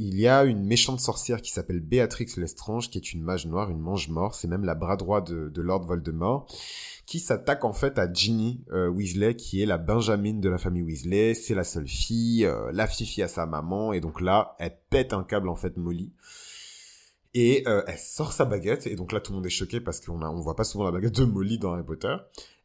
il 0.00 0.14
y 0.14 0.28
a 0.28 0.44
une 0.44 0.64
méchante 0.64 1.00
sorcière 1.00 1.42
qui 1.42 1.50
s'appelle 1.50 1.80
Béatrix 1.80 2.28
Lestrange, 2.36 2.88
qui 2.88 2.98
est 2.98 3.12
une 3.12 3.22
mage 3.22 3.46
noire, 3.46 3.68
une 3.68 3.80
mange-mort. 3.80 4.36
C'est 4.36 4.46
même 4.46 4.64
la 4.64 4.76
bras 4.76 4.96
droit 4.96 5.20
de, 5.20 5.48
de 5.48 5.60
Lord 5.60 5.86
Voldemort 5.86 6.46
qui 7.08 7.20
s'attaque 7.20 7.64
en 7.64 7.72
fait 7.72 7.98
à 7.98 8.12
Ginny 8.12 8.62
euh, 8.70 8.90
Weasley, 8.90 9.34
qui 9.34 9.62
est 9.62 9.66
la 9.66 9.78
Benjamin 9.78 10.34
de 10.34 10.48
la 10.50 10.58
famille 10.58 10.82
Weasley. 10.82 11.32
C'est 11.32 11.54
la 11.54 11.64
seule 11.64 11.88
fille, 11.88 12.44
euh, 12.44 12.70
la 12.74 12.86
fille 12.86 13.22
à 13.22 13.28
sa 13.28 13.46
maman, 13.46 13.94
et 13.94 14.00
donc 14.00 14.20
là, 14.20 14.54
elle 14.58 14.76
pète 14.90 15.14
un 15.14 15.24
câble 15.24 15.48
en 15.48 15.56
fait 15.56 15.78
Molly. 15.78 16.12
Et 17.32 17.66
euh, 17.66 17.82
elle 17.86 17.96
sort 17.96 18.34
sa 18.34 18.44
baguette, 18.44 18.86
et 18.86 18.94
donc 18.94 19.12
là 19.12 19.20
tout 19.20 19.32
le 19.32 19.36
monde 19.36 19.46
est 19.46 19.50
choqué 19.50 19.80
parce 19.80 20.00
qu'on 20.00 20.20
a, 20.20 20.28
on 20.28 20.40
voit 20.40 20.54
pas 20.54 20.64
souvent 20.64 20.84
la 20.84 20.90
baguette 20.90 21.18
de 21.18 21.24
Molly 21.24 21.58
dans 21.58 21.72
Harry 21.72 21.82
Potter. 21.82 22.14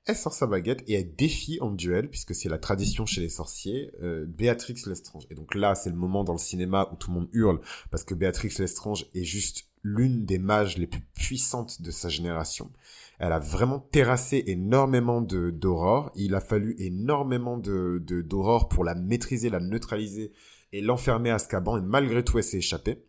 Elle 0.06 0.18
sort 0.18 0.34
sa 0.34 0.46
baguette 0.46 0.84
et 0.88 0.96
elle 0.96 1.16
défie 1.16 1.60
en 1.62 1.72
duel, 1.72 2.10
puisque 2.10 2.36
c'est 2.36 2.50
la 2.50 2.58
tradition 2.58 3.06
chez 3.06 3.22
les 3.22 3.30
sorciers, 3.30 3.92
Béatrix 4.28 4.76
Lestrange. 4.88 5.24
Et 5.30 5.36
donc 5.36 5.56
là, 5.56 5.74
c'est 5.74 5.90
le 5.90 5.96
moment 5.96 6.26
dans 6.26 6.34
le 6.34 6.40
cinéma 6.40 6.90
où 6.92 6.98
tout 6.98 7.12
le 7.12 7.20
monde 7.20 7.30
hurle, 7.32 7.62
parce 7.92 8.04
que 8.04 8.14
Béatrix 8.14 8.54
Lestrange 8.60 9.06
est 9.16 9.24
juste 9.24 9.70
l'une 9.84 10.26
des 10.26 10.40
mages 10.40 10.78
les 10.78 10.88
plus 10.88 11.02
puissantes 11.14 11.82
de 11.82 11.92
sa 11.92 12.10
génération. 12.10 12.72
Elle 13.20 13.34
a 13.34 13.40
vraiment 13.40 13.80
terrassé 13.80 14.44
énormément 14.48 15.22
de 15.22 15.50
d'aurore. 15.50 16.12
Il 16.16 16.36
a 16.36 16.42
fallu 16.42 16.76
énormément 16.80 17.58
de 17.58 18.00
d'aurore 18.00 18.70
pour 18.70 18.84
la 18.84 18.96
maîtriser, 18.96 19.50
la 19.50 19.60
neutraliser 19.60 20.32
et 20.72 20.82
l'enfermer 20.82 21.30
à 21.30 21.36
Azkaban. 21.36 21.78
Et 21.78 21.82
malgré 21.82 22.24
tout, 22.24 22.38
elle 22.38 22.44
s'est 22.44 22.58
échappée. 22.58 23.06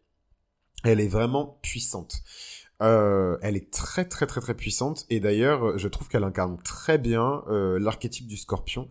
Elle 0.84 1.00
est 1.00 1.08
vraiment 1.08 1.58
puissante. 1.62 2.22
Euh, 2.82 3.38
elle 3.40 3.56
est 3.56 3.72
très 3.72 4.04
très 4.04 4.26
très 4.26 4.40
très 4.40 4.54
puissante 4.54 5.06
et 5.08 5.20
d'ailleurs 5.20 5.78
je 5.78 5.86
trouve 5.86 6.08
qu'elle 6.08 6.24
incarne 6.24 6.58
très 6.64 6.98
bien 6.98 7.44
euh, 7.46 7.78
l'archétype 7.78 8.26
du 8.26 8.36
scorpion 8.36 8.88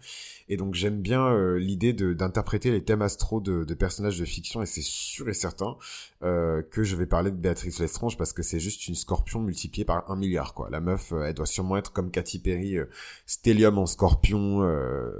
et 0.49 0.57
donc 0.57 0.73
j'aime 0.73 1.01
bien 1.01 1.25
euh, 1.25 1.57
l'idée 1.57 1.93
d'interpréter 1.93 2.71
les 2.71 2.83
thèmes 2.83 3.01
astro 3.01 3.39
de, 3.39 3.63
de, 3.63 3.73
personnages 3.73 4.19
de 4.19 4.25
fiction 4.25 4.61
et 4.61 4.65
c'est 4.65 4.83
sûr 4.83 5.29
et 5.29 5.33
certain 5.33 5.75
euh, 6.23 6.61
que 6.61 6.83
je 6.83 6.95
vais 6.95 7.05
parler 7.05 7.31
de 7.31 7.35
Béatrix 7.35 7.73
Lestrange 7.79 8.17
parce 8.17 8.33
que 8.33 8.43
c'est 8.43 8.59
juste 8.59 8.87
une 8.87 8.95
scorpion 8.95 9.39
multipliée 9.39 9.85
par 9.85 10.09
un 10.09 10.15
milliard 10.15 10.53
quoi. 10.53 10.69
La 10.69 10.79
meuf 10.79 11.11
elle 11.11 11.33
doit 11.33 11.45
sûrement 11.45 11.77
être 11.77 11.91
comme 11.91 12.11
Katy 12.11 12.39
Perry 12.39 12.77
stellium 13.25 13.77
en 13.77 13.85
scorpion 13.85 14.57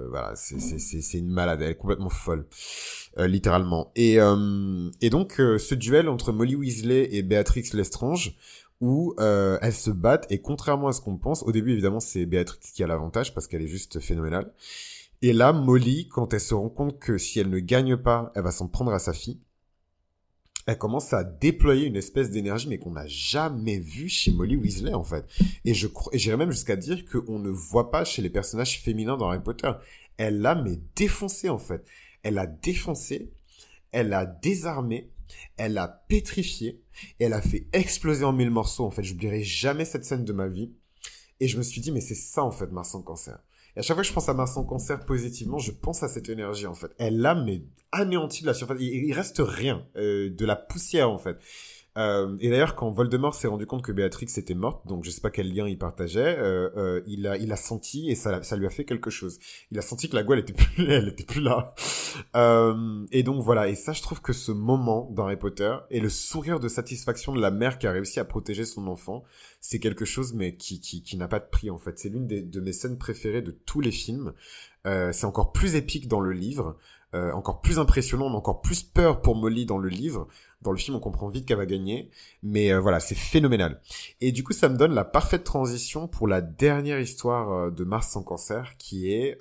voilà 0.10 0.34
c'est 0.36 1.18
une 1.18 1.32
malade 1.32 1.62
elle 1.62 1.72
est 1.72 1.76
complètement 1.76 2.10
folle 2.10 2.46
littéralement 3.18 3.92
et 3.96 4.18
et 5.02 5.10
donc 5.10 5.34
ce 5.38 5.76
duel 5.76 6.10
entre 6.10 6.32
Molly 6.32 6.56
Weasley 6.56 7.10
et 7.12 7.24
Béatrix 7.24 7.70
Lestrange 7.74 8.36
où 8.84 9.16
euh, 9.18 9.58
elles 9.62 9.74
se 9.74 9.92
battent 9.92 10.30
et 10.30 10.40
contrairement 10.40 10.90
à 10.90 10.92
ce 10.92 11.00
qu'on 11.00 11.18
pense, 11.18 11.42
au 11.44 11.54
début 11.54 11.72
évidemment 11.72 12.02
c'est 12.02 12.26
Béatrix 12.26 12.60
qui 12.74 12.84
a 12.84 12.88
l'avantage 12.88 13.34
parce 13.34 13.48
qu'elle 13.48 13.62
est 13.62 13.68
juste 13.68 14.02
phénoménale. 14.02 14.52
Et 15.22 15.34
là, 15.34 15.54
Molly, 15.54 16.10
quand 16.10 16.34
elle 16.34 16.42
se 16.42 16.54
rend 16.54 16.70
compte 16.70 17.00
que 17.00 17.18
si 17.18 17.40
elle 17.40 17.50
ne 17.50 17.60
gagne 17.60 17.96
pas, 17.96 18.32
elle 18.36 18.44
va 18.44 18.52
s'en 18.52 18.68
prendre 18.68 18.92
à 18.92 19.00
sa 19.00 19.14
fille, 19.14 19.40
elle 20.66 20.78
commence 20.78 21.12
à 21.14 21.24
déployer 21.24 21.88
une 21.88 21.98
espèce 21.98 22.30
d'énergie 22.30 22.70
mais 22.70 22.78
qu'on 22.78 22.92
n'a 22.92 23.08
jamais 23.08 23.80
vu 23.80 24.08
chez 24.08 24.32
Molly 24.32 24.56
Weasley 24.56 24.94
en 24.94 25.04
fait. 25.04 25.26
Et 25.66 25.74
je 25.74 25.88
j'irais 26.14 26.38
même 26.38 26.52
jusqu'à 26.52 26.78
dire 26.78 27.04
qu'on 27.06 27.40
ne 27.40 27.50
voit 27.50 27.92
pas 27.92 28.06
chez 28.06 28.22
les 28.22 28.30
personnages 28.30 28.80
féminins 28.82 29.18
dans 29.18 29.28
Harry 29.28 29.44
Potter. 29.44 29.72
Elle 30.18 30.40
l'a 30.40 30.56
mais 30.56 30.80
défoncé 30.96 31.50
en 31.50 31.58
fait 31.58 31.86
elle 32.24 32.40
a 32.40 32.48
défoncé, 32.48 33.32
elle 33.92 34.14
a 34.14 34.26
désarmé, 34.26 35.12
elle 35.58 35.78
a 35.78 35.88
pétrifié, 35.88 36.82
elle 37.20 37.34
a 37.34 37.42
fait 37.42 37.68
exploser 37.74 38.24
en 38.24 38.34
mille 38.34 38.50
morceaux. 38.50 38.86
En 38.86 38.92
fait, 38.92 39.04
j'oublierai 39.04 39.44
jamais 39.44 39.86
cette 39.86 40.06
scène 40.06 40.26
de 40.26 40.34
ma 40.34 40.48
vie. 40.48 40.74
Et 41.40 41.48
je 41.48 41.58
me 41.58 41.64
suis 41.64 41.82
dit, 41.82 41.92
mais 41.92 42.02
c'est 42.02 42.16
ça, 42.16 42.44
en 42.44 42.52
fait, 42.52 42.72
Mars 42.72 42.96
en 42.96 43.02
cancer. 43.02 43.40
Et 43.76 43.80
à 43.80 43.82
chaque 43.82 43.96
fois 43.96 44.04
que 44.04 44.08
je 44.08 44.14
pense 44.14 44.30
à 44.30 44.34
Mars 44.34 44.56
en 44.58 44.64
cancer 44.64 45.06
positivement, 45.06 45.58
je 45.58 45.72
pense 45.72 46.04
à 46.04 46.08
cette 46.08 46.30
énergie, 46.30 46.68
en 46.68 46.76
fait. 46.76 46.92
Elle 46.98 47.26
a, 47.26 47.36
mais 47.36 47.64
anéanti 47.92 48.42
de 48.42 48.48
la 48.48 48.54
surface. 48.54 48.78
Il, 48.80 49.06
il 49.06 49.14
reste 49.14 49.42
rien, 49.44 49.86
euh, 49.96 50.30
de 50.30 50.46
la 50.46 50.56
poussière, 50.56 51.10
en 51.10 51.18
fait. 51.18 51.38
Euh, 51.98 52.36
et 52.40 52.50
d'ailleurs, 52.50 52.76
quand 52.76 52.90
Voldemort 52.90 53.36
s'est 53.36 53.48
rendu 53.48 53.68
compte 53.68 53.84
que 53.84 53.92
Béatrix 53.92 54.28
était 54.38 54.56
morte, 54.56 54.88
donc 54.88 55.04
je 55.04 55.12
sais 55.12 55.22
pas 55.22 55.30
quel 55.30 55.54
lien 55.54 55.68
il 55.68 55.78
partageait, 55.78 56.38
euh, 56.40 56.70
euh, 56.76 57.02
il 57.06 57.28
a, 57.28 57.38
il 57.38 57.52
a 57.52 57.56
senti 57.56 58.10
et 58.10 58.16
ça, 58.16 58.42
ça 58.42 58.58
lui 58.58 58.66
a 58.66 58.70
fait 58.70 58.84
quelque 58.84 59.10
chose. 59.10 59.40
Il 59.72 59.78
a 59.78 59.82
senti 59.82 60.10
que 60.10 60.16
la 60.16 60.24
Gouelle 60.24 60.40
était 60.40 60.54
plus, 60.54 60.90
elle 60.92 61.16
plus 61.16 61.42
là. 61.42 61.76
Et 63.12 63.24
donc 63.24 63.42
voilà. 63.44 63.70
Et 63.70 63.76
ça, 63.76 63.94
je 63.94 64.02
trouve 64.02 64.22
que 64.22 64.34
ce 64.34 64.52
moment 64.52 65.10
dans 65.12 65.26
Harry 65.26 65.38
Potter 65.38 65.76
et 65.92 66.00
le 66.00 66.10
sourire 66.10 66.60
de 66.60 66.68
satisfaction 66.68 67.34
de 67.34 67.42
la 67.42 67.52
mère 67.52 67.78
qui 67.78 67.88
a 67.88 67.92
réussi 67.92 68.20
à 68.20 68.26
protéger 68.26 68.66
son 68.66 68.88
enfant, 68.88 69.24
c'est 69.62 69.80
quelque 69.80 70.06
chose 70.06 70.34
mais 70.34 70.56
qui, 70.56 70.80
qui, 70.80 71.04
qui 71.04 71.16
n'a 71.18 71.28
pas 71.28 71.40
de 71.40 71.48
prix 71.50 71.70
en 71.70 71.78
fait. 71.78 72.00
C'est 72.00 72.10
l'une 72.10 72.28
de 72.28 72.60
mes 72.60 72.74
scènes 72.74 72.98
préférées 72.98 73.42
de 73.42 73.52
tous 73.52 73.82
les 73.82 73.92
films. 73.92 74.34
C'est 74.86 75.26
encore 75.26 75.54
plus 75.54 75.76
épique 75.76 76.08
dans 76.08 76.20
le 76.20 76.34
livre. 76.34 76.78
Euh, 77.14 77.32
encore 77.34 77.62
plus 77.62 77.80
impressionnant, 77.80 78.26
on 78.26 78.34
encore 78.34 78.62
plus 78.62 78.84
peur 78.84 79.22
pour 79.22 79.36
Molly 79.36 79.66
dans 79.66 79.78
le 79.78 79.90
livre. 79.90 80.28
Dans 80.62 80.72
le 80.72 80.78
film, 80.78 80.96
on 80.98 81.00
comprend 81.00 81.28
vite 81.28 81.46
qu'elle 81.46 81.58
va 81.58 81.66
gagner, 81.66 82.10
mais 82.42 82.72
euh, 82.72 82.80
voilà, 82.80 83.00
c'est 83.00 83.16
phénoménal. 83.16 83.82
Et 84.22 84.32
du 84.32 84.44
coup, 84.44 84.54
ça 84.54 84.70
me 84.70 84.78
donne 84.78 84.94
la 84.94 85.04
parfaite 85.04 85.44
transition 85.44 86.08
pour 86.08 86.28
la 86.28 86.42
dernière 86.42 87.00
histoire 87.00 87.52
euh, 87.52 87.72
de 87.72 87.84
Mars 87.84 88.10
sans 88.10 88.24
cancer, 88.24 88.78
qui 88.78 89.12
est 89.12 89.38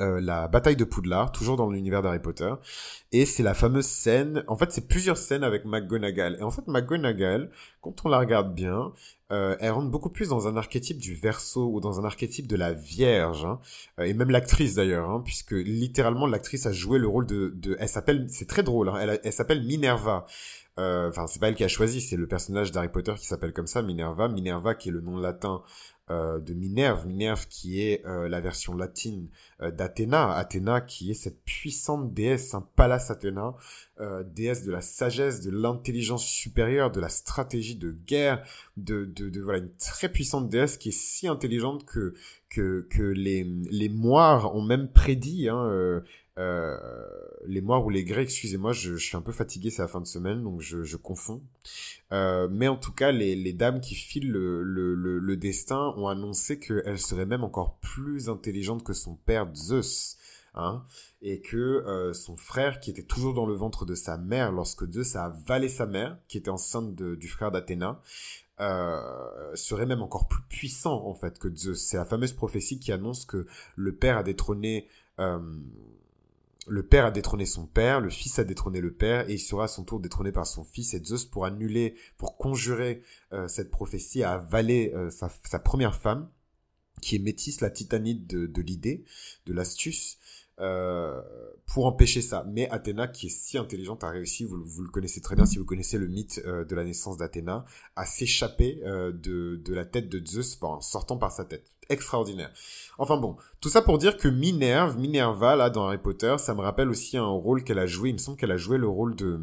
euh, 0.00 0.20
la 0.20 0.46
bataille 0.46 0.76
de 0.76 0.84
Poudlard, 0.84 1.32
toujours 1.32 1.56
dans 1.56 1.70
l'univers 1.70 2.02
d'Harry 2.02 2.18
Potter. 2.18 2.52
Et 3.12 3.24
c'est 3.24 3.42
la 3.42 3.54
fameuse 3.54 3.86
scène, 3.86 4.44
en 4.46 4.56
fait 4.56 4.70
c'est 4.70 4.86
plusieurs 4.88 5.16
scènes 5.16 5.42
avec 5.42 5.64
McGonagall. 5.64 6.36
Et 6.38 6.42
en 6.42 6.50
fait 6.50 6.66
McGonagall, 6.66 7.50
quand 7.80 8.04
on 8.04 8.08
la 8.10 8.18
regarde 8.18 8.54
bien, 8.54 8.92
euh, 9.32 9.56
elle 9.58 9.70
rentre 9.70 9.90
beaucoup 9.90 10.10
plus 10.10 10.28
dans 10.28 10.48
un 10.48 10.56
archétype 10.56 10.98
du 10.98 11.14
verso 11.14 11.70
ou 11.72 11.80
dans 11.80 11.98
un 11.98 12.04
archétype 12.04 12.46
de 12.46 12.56
la 12.56 12.72
Vierge. 12.74 13.44
Hein. 13.46 13.58
Euh, 13.98 14.04
et 14.04 14.12
même 14.12 14.30
l'actrice 14.30 14.74
d'ailleurs, 14.74 15.08
hein, 15.08 15.22
puisque 15.24 15.52
littéralement 15.52 16.26
l'actrice 16.26 16.66
a 16.66 16.72
joué 16.72 16.98
le 16.98 17.08
rôle 17.08 17.26
de... 17.26 17.54
de 17.56 17.76
elle 17.80 17.88
s'appelle, 17.88 18.26
c'est 18.28 18.48
très 18.48 18.62
drôle, 18.62 18.90
hein, 18.90 18.96
elle, 19.00 19.20
elle 19.24 19.32
s'appelle 19.32 19.64
Minerva. 19.64 20.26
Enfin, 20.78 21.26
c'est 21.26 21.40
pas 21.40 21.48
elle 21.48 21.54
qui 21.54 21.64
a 21.64 21.68
choisi, 21.68 22.02
c'est 22.02 22.16
le 22.16 22.26
personnage 22.26 22.70
d'Harry 22.70 22.90
Potter 22.90 23.14
qui 23.16 23.26
s'appelle 23.26 23.54
comme 23.54 23.66
ça, 23.66 23.80
Minerva. 23.80 24.28
Minerva 24.28 24.74
qui 24.74 24.90
est 24.90 24.92
le 24.92 25.00
nom 25.00 25.16
latin 25.16 25.62
euh, 26.08 26.38
de 26.38 26.54
Minerve, 26.54 27.04
Minerve 27.04 27.48
qui 27.48 27.82
est 27.82 28.06
euh, 28.06 28.28
la 28.28 28.40
version 28.40 28.76
latine 28.76 29.28
euh, 29.60 29.72
d'Athéna, 29.72 30.36
Athéna 30.36 30.80
qui 30.80 31.10
est 31.10 31.14
cette 31.14 31.42
puissante 31.44 32.14
déesse, 32.14 32.54
un 32.54 32.60
palace 32.60 33.10
Athéna, 33.10 33.54
déesse 34.26 34.62
de 34.62 34.70
la 34.70 34.82
sagesse, 34.82 35.40
de 35.40 35.50
l'intelligence 35.50 36.24
supérieure, 36.24 36.92
de 36.92 37.00
la 37.00 37.08
stratégie 37.08 37.74
de 37.74 37.90
guerre, 37.90 38.46
de, 38.76 39.04
de, 39.06 39.30
de, 39.30 39.40
voilà 39.40 39.58
une 39.58 39.74
très 39.78 40.08
puissante 40.08 40.48
déesse 40.48 40.76
qui 40.76 40.90
est 40.90 40.98
si 40.98 41.26
intelligente 41.26 41.84
que 41.84 42.14
que, 42.50 42.86
que 42.90 43.02
les 43.02 43.42
les 43.42 43.88
moires 43.88 44.54
ont 44.54 44.62
même 44.62 44.92
prédit 44.92 45.48
hein, 45.48 46.02
euh, 46.38 46.76
les 47.46 47.60
Moires 47.60 47.84
ou 47.84 47.90
les 47.90 48.04
Grecs, 48.04 48.28
excusez-moi, 48.28 48.72
je, 48.72 48.96
je, 48.96 49.04
suis 49.04 49.16
un 49.16 49.22
peu 49.22 49.32
fatigué, 49.32 49.70
c'est 49.70 49.82
la 49.82 49.88
fin 49.88 50.00
de 50.00 50.06
semaine, 50.06 50.42
donc 50.42 50.60
je, 50.60 50.82
je 50.82 50.96
confonds. 50.96 51.42
Euh, 52.12 52.48
mais 52.50 52.68
en 52.68 52.76
tout 52.76 52.92
cas, 52.92 53.12
les, 53.12 53.34
les 53.34 53.52
dames 53.52 53.80
qui 53.80 53.94
filent 53.94 54.30
le, 54.30 54.62
le, 54.62 54.94
le, 54.94 55.36
destin 55.36 55.94
ont 55.96 56.08
annoncé 56.08 56.58
qu'elle 56.58 56.98
serait 56.98 57.26
même 57.26 57.44
encore 57.44 57.78
plus 57.78 58.28
intelligente 58.28 58.84
que 58.84 58.92
son 58.92 59.14
père 59.14 59.48
Zeus. 59.54 60.16
Hein, 60.58 60.86
et 61.20 61.42
que 61.42 61.58
euh, 61.58 62.14
son 62.14 62.38
frère, 62.38 62.80
qui 62.80 62.90
était 62.90 63.02
toujours 63.02 63.34
dans 63.34 63.44
le 63.44 63.52
ventre 63.52 63.84
de 63.84 63.94
sa 63.94 64.16
mère 64.16 64.52
lorsque 64.52 64.90
Zeus 64.90 65.14
a 65.14 65.26
avalé 65.26 65.68
sa 65.68 65.84
mère, 65.84 66.16
qui 66.28 66.38
était 66.38 66.48
enceinte 66.48 66.94
du 66.94 67.28
frère 67.28 67.50
d'Athéna, 67.50 68.00
euh, 68.58 69.54
serait 69.54 69.84
même 69.84 70.00
encore 70.00 70.28
plus 70.28 70.40
puissant 70.48 71.04
en 71.04 71.12
fait 71.12 71.38
que 71.38 71.54
Zeus. 71.54 71.78
C'est 71.78 71.98
la 71.98 72.06
fameuse 72.06 72.32
prophétie 72.32 72.80
qui 72.80 72.90
annonce 72.90 73.26
que 73.26 73.46
le 73.74 73.94
père 73.94 74.16
a 74.16 74.22
détrôné 74.22 74.88
euh, 75.18 75.38
le 76.66 76.84
père 76.84 77.06
a 77.06 77.10
détrôné 77.10 77.46
son 77.46 77.66
père, 77.66 78.00
le 78.00 78.10
fils 78.10 78.38
a 78.38 78.44
détrôné 78.44 78.80
le 78.80 78.92
père, 78.92 79.28
et 79.28 79.34
il 79.34 79.38
sera 79.38 79.64
à 79.64 79.68
son 79.68 79.84
tour 79.84 80.00
détrôné 80.00 80.32
par 80.32 80.46
son 80.46 80.64
fils. 80.64 80.94
Et 80.94 81.02
Zeus, 81.02 81.24
pour 81.24 81.44
annuler, 81.44 81.96
pour 82.16 82.36
conjurer 82.36 83.02
euh, 83.32 83.48
cette 83.48 83.70
prophétie, 83.70 84.22
a 84.22 84.34
avalé 84.34 84.92
euh, 84.94 85.10
sa, 85.10 85.58
première 85.58 85.94
femme, 85.94 86.28
qui 87.00 87.16
est 87.16 87.20
métisse, 87.20 87.60
la 87.60 87.70
titanide 87.70 88.26
de, 88.26 88.46
de 88.46 88.62
l'idée, 88.62 89.04
de 89.46 89.52
l'astuce, 89.52 90.18
euh, 90.60 91.20
pour 91.66 91.86
empêcher 91.86 92.22
ça. 92.22 92.44
Mais 92.48 92.68
Athéna, 92.70 93.08
qui 93.08 93.26
est 93.26 93.30
si 93.30 93.58
intelligente, 93.58 94.04
a 94.04 94.10
réussi, 94.10 94.44
vous, 94.44 94.56
le 94.56 94.90
connaissez 94.90 95.20
très 95.20 95.36
bien 95.36 95.46
si 95.46 95.58
vous 95.58 95.64
connaissez 95.64 95.98
le 95.98 96.06
mythe 96.06 96.40
de 96.44 96.74
la 96.74 96.84
naissance 96.84 97.16
d'Athéna, 97.16 97.64
à 97.96 98.06
s'échapper 98.06 98.80
de, 98.84 99.56
de 99.56 99.74
la 99.74 99.84
tête 99.84 100.08
de 100.08 100.24
Zeus 100.24 100.58
en 100.62 100.80
sortant 100.80 101.16
par 101.16 101.32
sa 101.32 101.44
tête 101.44 101.76
extraordinaire. 101.88 102.52
Enfin 102.98 103.16
bon, 103.16 103.36
tout 103.60 103.68
ça 103.68 103.82
pour 103.82 103.98
dire 103.98 104.16
que 104.16 104.28
Minerve, 104.28 104.98
Minerva, 104.98 105.56
là, 105.56 105.70
dans 105.70 105.86
Harry 105.86 105.98
Potter, 105.98 106.36
ça 106.38 106.54
me 106.54 106.60
rappelle 106.60 106.88
aussi 106.88 107.16
un 107.16 107.26
rôle 107.26 107.64
qu'elle 107.64 107.78
a 107.78 107.86
joué. 107.86 108.10
Il 108.10 108.14
me 108.14 108.18
semble 108.18 108.36
qu'elle 108.36 108.52
a 108.52 108.56
joué 108.56 108.78
le 108.78 108.88
rôle 108.88 109.16
de 109.16 109.40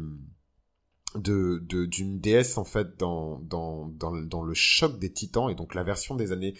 d'une 1.16 2.18
déesse 2.18 2.58
en 2.58 2.64
fait 2.64 2.98
dans 2.98 3.38
le 3.40 4.54
choc 4.54 4.98
des 4.98 5.12
titans 5.12 5.48
et 5.48 5.54
donc 5.54 5.76
la 5.76 5.84
version 5.84 6.16
des 6.16 6.32
années 6.32 6.54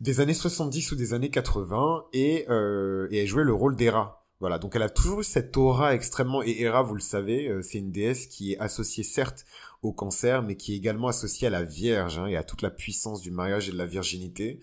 des 0.00 0.20
années 0.20 0.34
70 0.34 0.92
ou 0.92 0.96
des 0.96 1.14
années 1.14 1.30
80 1.30 2.06
et 2.12 2.46
euh, 2.48 3.08
et 3.10 3.18
elle 3.18 3.26
jouait 3.26 3.44
le 3.44 3.54
rôle 3.54 3.76
d'Hera 3.76 4.20
voilà, 4.40 4.58
donc 4.58 4.74
elle 4.74 4.82
a 4.82 4.88
toujours 4.88 5.20
eu 5.20 5.24
cette 5.24 5.54
aura 5.58 5.94
extrêmement 5.94 6.42
et 6.42 6.62
Hera, 6.62 6.82
vous 6.82 6.94
le 6.94 7.00
savez, 7.00 7.48
euh, 7.48 7.60
c'est 7.60 7.76
une 7.76 7.92
déesse 7.92 8.26
qui 8.26 8.52
est 8.52 8.58
associée 8.58 9.04
certes 9.04 9.44
au 9.82 9.92
cancer, 9.92 10.42
mais 10.42 10.56
qui 10.56 10.72
est 10.72 10.76
également 10.76 11.08
associée 11.08 11.46
à 11.46 11.50
la 11.50 11.62
Vierge 11.62 12.18
hein, 12.18 12.26
et 12.26 12.36
à 12.36 12.42
toute 12.42 12.62
la 12.62 12.70
puissance 12.70 13.20
du 13.20 13.30
mariage 13.30 13.68
et 13.68 13.72
de 13.72 13.76
la 13.76 13.84
virginité. 13.84 14.60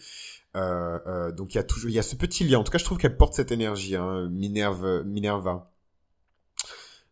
Euh, 0.55 0.97
euh, 1.05 1.31
donc 1.31 1.53
il 1.53 1.57
y 1.57 1.59
a 1.59 1.63
toujours, 1.63 1.91
il 1.91 1.93
y 1.93 1.99
a 1.99 2.03
ce 2.03 2.15
petit 2.15 2.43
lien. 2.43 2.57
En 2.57 2.63
tout 2.63 2.71
cas, 2.71 2.79
je 2.79 2.85
trouve 2.85 2.97
qu'elle 2.97 3.17
porte 3.17 3.35
cette 3.35 3.51
énergie, 3.51 3.95
hein, 3.95 4.27
Minerve, 4.29 5.03
Minerva. 5.05 5.71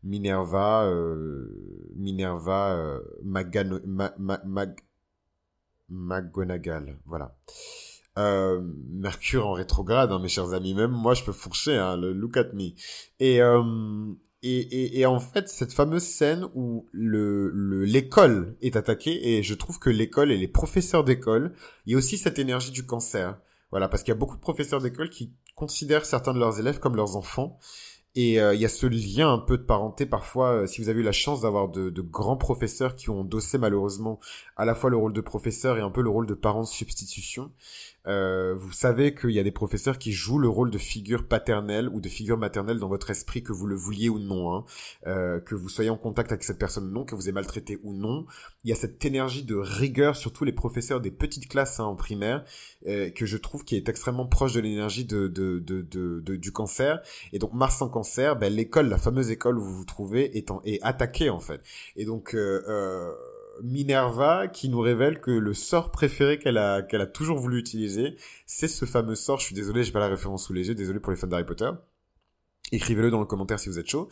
Minerva, 0.03 0.85
euh, 0.85 1.91
Minerva, 1.95 2.75
euh, 2.77 2.99
Magano, 3.23 3.79
Mag, 3.85 4.75
McGonagall, 5.89 6.97
voilà. 7.05 7.35
Euh, 8.17 8.62
Mercure 8.89 9.47
en 9.47 9.54
rétrograde, 9.54 10.12
hein, 10.12 10.19
mes 10.19 10.30
chers 10.30 10.54
amis. 10.54 10.73
Même 10.73 10.91
moi, 10.91 11.13
je 11.13 11.23
peux 11.23 11.34
fourcher, 11.34 11.75
hein, 11.75 11.97
le 11.97 12.13
look 12.13 12.38
at 12.38 12.54
me. 12.54 12.69
Et, 13.19 13.41
euh, 13.41 13.62
et, 14.41 14.60
et, 14.60 14.99
et, 14.99 15.06
en 15.06 15.19
fait, 15.19 15.49
cette 15.49 15.73
fameuse 15.73 16.04
scène 16.04 16.47
où 16.54 16.88
le 16.91 17.84
l'école 17.84 18.56
est 18.62 18.75
attaquée, 18.75 19.38
et 19.38 19.43
je 19.43 19.54
trouve 19.54 19.80
que 19.80 19.89
l'école 19.89 20.32
et 20.32 20.38
les 20.38 20.47
professeurs 20.47 21.04
d'école, 21.04 21.54
il 21.86 21.93
y 21.93 21.95
a 21.95 21.97
aussi 21.97 22.17
cette 22.17 22.39
énergie 22.39 22.71
du 22.71 22.86
cancer. 22.86 23.38
Voilà, 23.71 23.89
parce 23.89 24.04
qu'il 24.04 24.12
y 24.12 24.15
a 24.15 24.19
beaucoup 24.19 24.36
de 24.36 24.41
professeurs 24.41 24.82
d'école 24.82 25.10
qui 25.10 25.34
considèrent 25.56 26.06
certains 26.06 26.34
de 26.34 26.39
leurs 26.39 26.60
élèves 26.60 26.80
comme 26.80 26.95
leurs 26.95 27.17
enfants. 27.17 27.60
Et 28.15 28.39
euh, 28.39 28.56
il 28.56 28.62
y 28.62 28.65
a 28.65 28.69
ce 28.69 28.86
lien 28.88 29.34
un 29.34 29.39
peu 29.39 29.58
de 29.58 29.63
parenté 29.63 30.06
parfois, 30.06 30.51
euh, 30.51 30.67
si 30.67 30.82
vous 30.82 30.88
avez 30.88 31.01
eu 31.01 31.04
la 31.04 31.12
chance 31.12 31.41
d'avoir 31.41 31.67
de, 31.67 31.89
de, 31.89 32.01
grands 32.01 32.38
professeurs 32.38 32.95
qui 32.95 33.10
ont 33.10 33.21
endossé 33.21 33.58
malheureusement 33.58 34.21
à 34.55 34.65
la 34.65 34.75
fois 34.75 34.89
le 34.89 34.97
rôle 34.97 35.13
de 35.13 35.21
professeur 35.21 35.77
et 35.77 35.81
un 35.81 35.89
peu 35.89 36.01
le 36.01 36.09
rôle 36.09 36.27
de 36.27 36.33
parents 36.33 36.63
de 36.63 36.67
substitution, 36.67 37.51
euh, 38.07 38.53
vous 38.55 38.71
savez 38.71 39.15
qu'il 39.15 39.31
y 39.31 39.39
a 39.39 39.43
des 39.43 39.51
professeurs 39.51 39.97
qui 39.97 40.11
jouent 40.11 40.39
le 40.39 40.47
rôle 40.47 40.71
de 40.71 40.77
figure 40.77 41.27
paternelle 41.27 41.89
ou 41.89 41.99
de 41.99 42.09
figure 42.09 42.37
maternelle 42.37 42.79
dans 42.79 42.87
votre 42.87 43.09
esprit, 43.09 43.43
que 43.43 43.51
vous 43.51 43.67
le 43.67 43.75
vouliez 43.75 44.09
ou 44.09 44.19
non, 44.19 44.53
hein. 44.53 44.65
euh, 45.07 45.39
que 45.39 45.55
vous 45.55 45.69
soyez 45.69 45.89
en 45.89 45.97
contact 45.97 46.31
avec 46.31 46.43
cette 46.43 46.59
personne 46.59 46.85
ou 46.85 46.91
non, 46.91 47.03
que 47.03 47.15
vous 47.15 47.23
ayez 47.23 47.31
maltraité 47.31 47.79
ou 47.83 47.93
non. 47.93 48.25
Il 48.63 48.69
y 48.69 48.73
a 48.73 48.75
cette 48.75 49.03
énergie 49.05 49.43
de 49.43 49.55
rigueur, 49.55 50.15
surtout 50.15 50.45
les 50.45 50.53
professeurs 50.53 51.01
des 51.01 51.11
petites 51.11 51.47
classes 51.47 51.79
hein, 51.79 51.85
en 51.85 51.95
primaire, 51.95 52.45
euh, 52.87 53.09
que 53.09 53.25
je 53.25 53.37
trouve 53.37 53.63
qui 53.63 53.75
est 53.75 53.89
extrêmement 53.89 54.27
proche 54.27 54.53
de 54.53 54.59
l'énergie 54.59 55.05
de, 55.05 55.27
de, 55.27 55.59
de, 55.59 55.81
de, 55.81 56.35
du 56.35 56.51
cancer. 56.51 57.01
Et 57.33 57.39
donc 57.39 57.53
Mars 57.53 57.81
en 57.81 57.89
cancer, 57.89 58.35
ben, 58.35 58.53
l'école, 58.53 58.87
la 58.87 58.97
fameuse 58.97 59.31
école 59.31 59.57
où 59.57 59.63
vous 59.63 59.77
vous 59.77 59.85
trouvez, 59.85 60.37
est, 60.37 60.51
en, 60.51 60.61
est 60.63 60.81
attaquée 60.83 61.29
en 61.29 61.39
fait. 61.39 61.61
Et 61.95 62.05
donc... 62.05 62.35
Euh, 62.35 62.63
euh 62.67 63.13
Minerva 63.63 64.47
qui 64.47 64.69
nous 64.69 64.79
révèle 64.79 65.21
que 65.21 65.31
le 65.31 65.53
sort 65.53 65.91
préféré 65.91 66.39
qu'elle 66.39 66.57
a 66.57 66.75
a 66.77 67.05
toujours 67.05 67.37
voulu 67.37 67.59
utiliser, 67.59 68.15
c'est 68.45 68.67
ce 68.67 68.85
fameux 68.85 69.15
sort. 69.15 69.39
Je 69.39 69.45
suis 69.45 69.55
désolé, 69.55 69.83
j'ai 69.83 69.91
pas 69.91 69.99
la 69.99 70.07
référence 70.07 70.45
sous 70.45 70.53
les 70.53 70.67
yeux. 70.67 70.75
Désolé 70.75 70.99
pour 70.99 71.11
les 71.11 71.17
fans 71.17 71.27
d'Harry 71.27 71.45
Potter. 71.45 71.69
Écrivez-le 72.71 73.11
dans 73.11 73.19
le 73.19 73.25
commentaire 73.25 73.59
si 73.59 73.69
vous 73.69 73.79
êtes 73.79 73.89
chaud. 73.89 74.09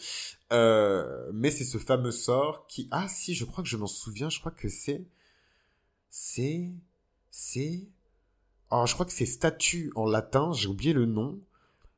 Euh, 0.51 1.29
mais 1.33 1.49
c'est 1.49 1.63
ce 1.63 1.77
fameux 1.77 2.11
sort 2.11 2.67
qui 2.67 2.87
ah 2.91 3.07
si, 3.07 3.33
je 3.33 3.45
crois 3.45 3.63
que 3.63 3.69
je 3.69 3.77
m'en 3.77 3.87
souviens. 3.87 4.29
Je 4.29 4.39
crois 4.39 4.51
que 4.51 4.69
c'est 4.69 5.05
c'est 6.09 6.71
c'est 7.31 7.87
oh, 8.69 8.85
je 8.85 8.93
crois 8.93 9.05
que 9.05 9.13
c'est 9.13 9.25
statue 9.25 9.91
en 9.95 10.05
latin. 10.05 10.51
J'ai 10.53 10.67
oublié 10.67 10.93
le 10.93 11.05
nom. 11.05 11.39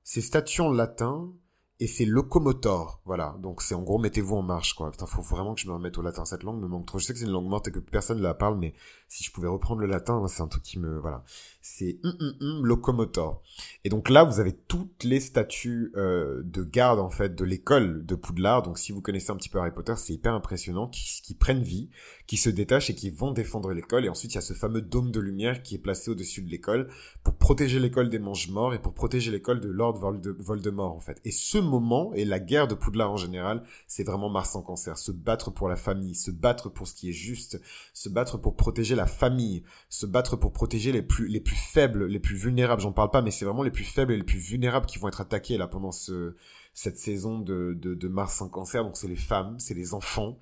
C'est 0.03 0.21
statue 0.21 0.61
en 0.61 0.71
latin 0.71 1.33
et 1.79 1.87
c'est 1.87 2.05
locomotor, 2.05 3.01
voilà. 3.05 3.35
Donc 3.39 3.61
c'est 3.61 3.75
en 3.75 3.81
gros 3.81 3.97
mettez-vous 3.97 4.35
en 4.35 4.41
marche, 4.41 4.73
quoi. 4.75 4.91
Putain, 4.91 5.05
faut 5.05 5.21
vraiment 5.21 5.53
que 5.55 5.61
je 5.61 5.67
me 5.67 5.73
remette 5.73 5.97
au 5.97 6.01
latin. 6.01 6.23
Cette 6.23 6.43
langue 6.43 6.61
me 6.61 6.67
manque 6.67 6.85
trop. 6.85 6.99
Je 6.99 7.05
sais 7.05 7.13
que 7.13 7.19
c'est 7.19 7.25
une 7.25 7.31
langue 7.31 7.49
morte 7.49 7.67
et 7.67 7.71
que 7.71 7.79
personne 7.79 8.17
ne 8.17 8.23
la 8.23 8.33
parle, 8.33 8.57
mais 8.57 8.73
si 9.09 9.23
je 9.23 9.31
pouvais 9.31 9.47
reprendre 9.49 9.81
le 9.81 9.87
latin, 9.87 10.25
c'est 10.27 10.41
un 10.41 10.47
truc 10.47 10.63
qui 10.63 10.79
me, 10.79 10.97
voilà. 10.99 11.23
C'est 11.67 11.97
locomotor. 12.39 13.41
Et 13.83 13.89
donc 13.89 14.09
là, 14.09 14.23
vous 14.23 14.39
avez 14.39 14.53
toutes 14.53 15.03
les 15.03 15.19
statues 15.19 15.91
euh, 15.95 16.43
de 16.43 16.63
garde 16.63 16.99
en 16.99 17.09
fait 17.09 17.33
de 17.33 17.43
l'école 17.43 18.05
de 18.05 18.13
Poudlard. 18.13 18.61
Donc 18.61 18.77
si 18.77 18.91
vous 18.91 19.01
connaissez 19.01 19.31
un 19.31 19.35
petit 19.35 19.49
peu 19.49 19.57
Harry 19.57 19.71
Potter, 19.71 19.95
c'est 19.97 20.13
hyper 20.13 20.35
impressionnant, 20.35 20.87
qui, 20.87 21.03
qui 21.23 21.33
prennent 21.33 21.63
vie, 21.63 21.89
qui 22.27 22.37
se 22.37 22.51
détachent 22.51 22.91
et 22.91 22.95
qui 22.95 23.09
vont 23.09 23.31
défendre 23.31 23.73
l'école. 23.73 24.05
Et 24.05 24.09
ensuite, 24.09 24.33
il 24.33 24.35
y 24.35 24.37
a 24.37 24.41
ce 24.41 24.53
fameux 24.53 24.81
dôme 24.83 25.09
de 25.09 25.19
lumière 25.19 25.63
qui 25.63 25.73
est 25.73 25.79
placé 25.79 26.11
au-dessus 26.11 26.43
de 26.43 26.51
l'école 26.51 26.87
pour 27.23 27.33
protéger 27.33 27.79
l'école 27.79 28.09
des 28.09 28.19
mange-morts 28.19 28.75
et 28.75 28.79
pour 28.79 28.93
protéger 28.93 29.31
l'école 29.31 29.59
de 29.59 29.69
Lord 29.69 29.97
Voldemort 30.37 30.93
en 30.93 30.99
fait. 30.99 31.19
Et 31.25 31.31
ce 31.31 31.57
moment 31.57 32.13
et 32.13 32.25
la 32.25 32.39
guerre 32.39 32.67
de 32.67 32.75
Poudlard 32.75 33.11
en 33.11 33.17
général, 33.17 33.63
c'est 33.87 34.03
vraiment 34.03 34.29
Mars 34.29 34.55
en 34.55 34.61
cancer. 34.61 34.99
Se 34.99 35.11
battre 35.11 35.49
pour 35.49 35.67
la 35.67 35.77
famille, 35.77 36.13
se 36.13 36.29
battre 36.29 36.69
pour 36.69 36.87
ce 36.87 36.93
qui 36.93 37.09
est 37.09 37.13
juste, 37.13 37.59
se 37.91 38.07
battre 38.07 38.37
pour 38.37 38.55
protéger 38.55 38.93
la 38.93 39.07
famille, 39.07 39.63
se 39.89 40.05
battre 40.05 40.35
pour 40.35 40.53
protéger 40.53 40.91
les 40.91 41.01
plus 41.01 41.27
les 41.27 41.39
plus 41.39 41.54
faibles, 41.55 42.05
les 42.05 42.19
plus 42.19 42.35
vulnérables. 42.35 42.81
J'en 42.81 42.91
parle 42.91 43.11
pas, 43.11 43.21
mais 43.21 43.31
c'est 43.31 43.45
vraiment 43.45 43.63
les 43.63 43.71
plus 43.71 43.83
faibles 43.83 44.13
et 44.13 44.17
les 44.17 44.23
plus 44.23 44.39
vulnérables 44.39 44.85
qui 44.85 44.99
vont 44.99 45.07
être 45.07 45.21
attaqués 45.21 45.57
là 45.57 45.67
pendant 45.67 45.91
ce 45.91 46.35
cette 46.75 46.97
saison 46.97 47.39
de, 47.39 48.07
Mars 48.07 48.41
en 48.41 48.49
cancer. 48.49 48.83
Donc 48.83 48.97
c'est 48.97 49.07
les 49.07 49.15
femmes, 49.15 49.55
c'est 49.59 49.73
les 49.73 49.95
enfants. 49.95 50.37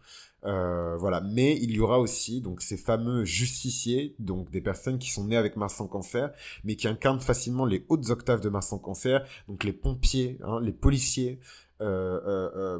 Euh, 0.45 0.97
voilà. 0.97 1.21
Mais 1.21 1.57
il 1.61 1.71
y 1.71 1.79
aura 1.79 1.99
aussi 1.99 2.41
donc 2.41 2.61
ces 2.61 2.75
fameux 2.75 3.23
justiciers, 3.23 4.15
donc 4.19 4.49
des 4.51 4.59
personnes 4.59 4.97
qui 4.97 5.09
sont 5.11 5.25
nées 5.25 5.37
avec 5.37 5.55
Mars 5.55 5.79
en 5.79 5.87
cancer, 5.87 6.33
mais 6.65 6.75
qui 6.75 6.87
incarnent 6.87 7.21
facilement 7.21 7.65
les 7.65 7.85
hautes 7.87 8.09
octaves 8.09 8.41
de 8.41 8.49
Mars 8.49 8.73
en 8.73 8.79
cancer. 8.79 9.25
Donc 9.47 9.63
les 9.63 9.73
pompiers, 9.73 10.39
hein, 10.43 10.59
les 10.61 10.73
policiers, 10.73 11.39
euh, 11.81 12.19
euh, 12.25 12.79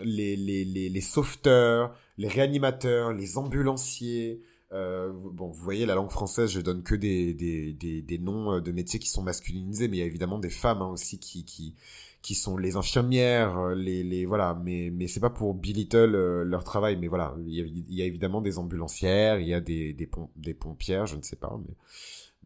les, 0.00 0.36
les 0.36 1.00
sauveteurs, 1.00 1.94
les 2.16 2.28
réanimateurs, 2.28 3.12
les 3.12 3.38
ambulanciers, 3.38 4.40
euh, 4.74 5.12
bon, 5.12 5.48
vous 5.48 5.62
voyez, 5.62 5.86
la 5.86 5.94
langue 5.94 6.10
française, 6.10 6.50
je 6.50 6.60
donne 6.60 6.82
que 6.82 6.96
des, 6.96 7.32
des, 7.32 7.72
des, 7.72 8.18
noms 8.18 8.54
euh, 8.54 8.60
de 8.60 8.72
métiers 8.72 8.98
qui 8.98 9.08
sont 9.08 9.22
masculinisés, 9.22 9.86
mais 9.86 9.98
il 9.98 10.00
y 10.00 10.02
a 10.02 10.06
évidemment 10.06 10.38
des 10.38 10.50
femmes 10.50 10.82
hein, 10.82 10.88
aussi 10.88 11.20
qui, 11.20 11.44
qui, 11.44 11.76
qui 12.22 12.34
sont 12.34 12.56
les 12.56 12.74
infirmières, 12.76 13.56
euh, 13.56 13.74
les, 13.74 14.02
les 14.02 14.26
voilà, 14.26 14.60
mais, 14.64 14.90
mais 14.90 15.06
c'est 15.06 15.20
pas 15.20 15.30
pour 15.30 15.54
belittle 15.54 16.42
leur 16.42 16.64
travail, 16.64 16.96
mais 16.96 17.06
voilà, 17.06 17.36
il 17.46 17.54
y, 17.54 17.60
a, 17.60 17.64
il 17.64 17.94
y, 17.94 18.02
a, 18.02 18.04
évidemment 18.04 18.40
des 18.40 18.58
ambulancières, 18.58 19.38
il 19.38 19.46
y 19.46 19.54
a 19.54 19.60
des, 19.60 19.92
des, 19.92 20.10
des 20.36 20.54
pompières, 20.54 21.06
je 21.06 21.16
ne 21.16 21.22
sais 21.22 21.36
pas, 21.36 21.56
mais, 21.64 21.74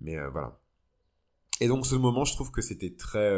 mais 0.03 0.29
voilà. 0.29 0.59
Et 1.61 1.69
donc 1.69 1.87
ce 1.87 1.95
moment, 1.95 2.25
je 2.25 2.35
trouve 2.35 2.51
que 2.51 2.61
c'était 2.63 2.95
très 2.95 3.33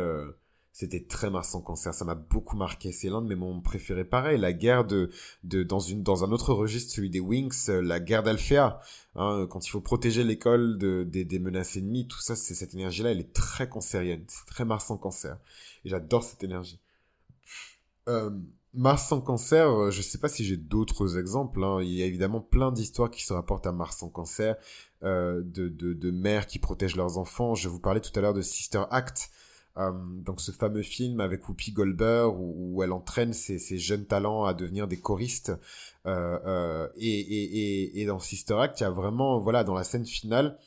c'était 0.72 1.04
très 1.04 1.30
Mars 1.30 1.54
en 1.54 1.60
cancer, 1.60 1.92
ça 1.92 2.04
m'a 2.04 2.14
beaucoup 2.14 2.56
marqué. 2.56 2.92
C'est 2.92 3.08
l'un 3.08 3.22
de 3.22 3.26
mes 3.26 3.34
moments 3.34 3.60
préférés. 3.60 4.04
Pareil, 4.04 4.38
la 4.38 4.52
guerre 4.52 4.84
de, 4.84 5.10
de 5.44 5.62
dans 5.62 5.80
une 5.80 6.02
dans 6.02 6.24
un 6.24 6.32
autre 6.32 6.54
registre, 6.54 6.94
celui 6.94 7.10
des 7.10 7.20
Wings, 7.20 7.68
euh, 7.68 7.82
la 7.82 8.00
guerre 8.00 8.22
d'Alphéa. 8.22 8.80
Hein, 9.16 9.46
quand 9.50 9.66
il 9.66 9.70
faut 9.70 9.80
protéger 9.80 10.24
l'école 10.24 10.78
de, 10.78 11.04
des, 11.04 11.24
des 11.24 11.38
menaces 11.38 11.76
ennemies, 11.76 12.06
tout 12.06 12.20
ça, 12.20 12.36
c'est 12.36 12.54
cette 12.54 12.74
énergie-là, 12.74 13.10
elle 13.10 13.20
est 13.20 13.32
très 13.32 13.68
cancérienne, 13.68 14.24
c'est 14.28 14.46
très 14.46 14.64
Mars 14.64 14.90
en 14.90 14.96
cancer. 14.96 15.38
Et 15.84 15.88
j'adore 15.88 16.22
cette 16.22 16.44
énergie. 16.44 16.78
Euh, 18.08 18.30
Mars 18.72 19.10
en 19.10 19.20
cancer, 19.20 19.68
euh, 19.68 19.90
je 19.90 20.00
sais 20.00 20.18
pas 20.18 20.28
si 20.28 20.44
j'ai 20.44 20.56
d'autres 20.56 21.18
exemples. 21.18 21.64
Hein. 21.64 21.82
Il 21.82 21.90
y 21.90 22.02
a 22.02 22.06
évidemment 22.06 22.40
plein 22.40 22.70
d'histoires 22.70 23.10
qui 23.10 23.24
se 23.24 23.32
rapportent 23.32 23.66
à 23.66 23.72
Mars 23.72 24.02
en 24.02 24.08
cancer, 24.08 24.56
euh, 25.02 25.42
de, 25.44 25.68
de, 25.68 25.92
de 25.92 26.10
mères 26.12 26.46
qui 26.46 26.60
protègent 26.60 26.96
leurs 26.96 27.18
enfants. 27.18 27.56
Je 27.56 27.68
vous 27.68 27.80
parlais 27.80 28.00
tout 28.00 28.12
à 28.14 28.20
l'heure 28.20 28.34
de 28.34 28.42
Sister 28.42 28.84
Act, 28.90 29.30
euh, 29.78 29.92
donc 29.94 30.40
ce 30.40 30.50
fameux 30.50 30.82
film 30.82 31.20
avec 31.20 31.48
Whoopi 31.48 31.72
Goldberg 31.72 32.34
où, 32.36 32.82
elle 32.82 32.92
entraîne 32.92 33.32
ses, 33.32 33.78
jeunes 33.78 34.04
talents 34.04 34.44
à 34.44 34.54
devenir 34.54 34.88
des 34.88 34.98
choristes. 34.98 35.52
Euh, 36.06 36.38
euh, 36.44 36.88
et, 36.96 38.04
dans 38.06 38.18
Sister 38.18 38.54
Act, 38.54 38.80
il 38.80 38.84
y 38.84 38.86
a 38.86 38.90
vraiment, 38.90 39.38
voilà, 39.38 39.64
dans 39.64 39.74
la 39.74 39.84
scène 39.84 40.06
finale, 40.06 40.58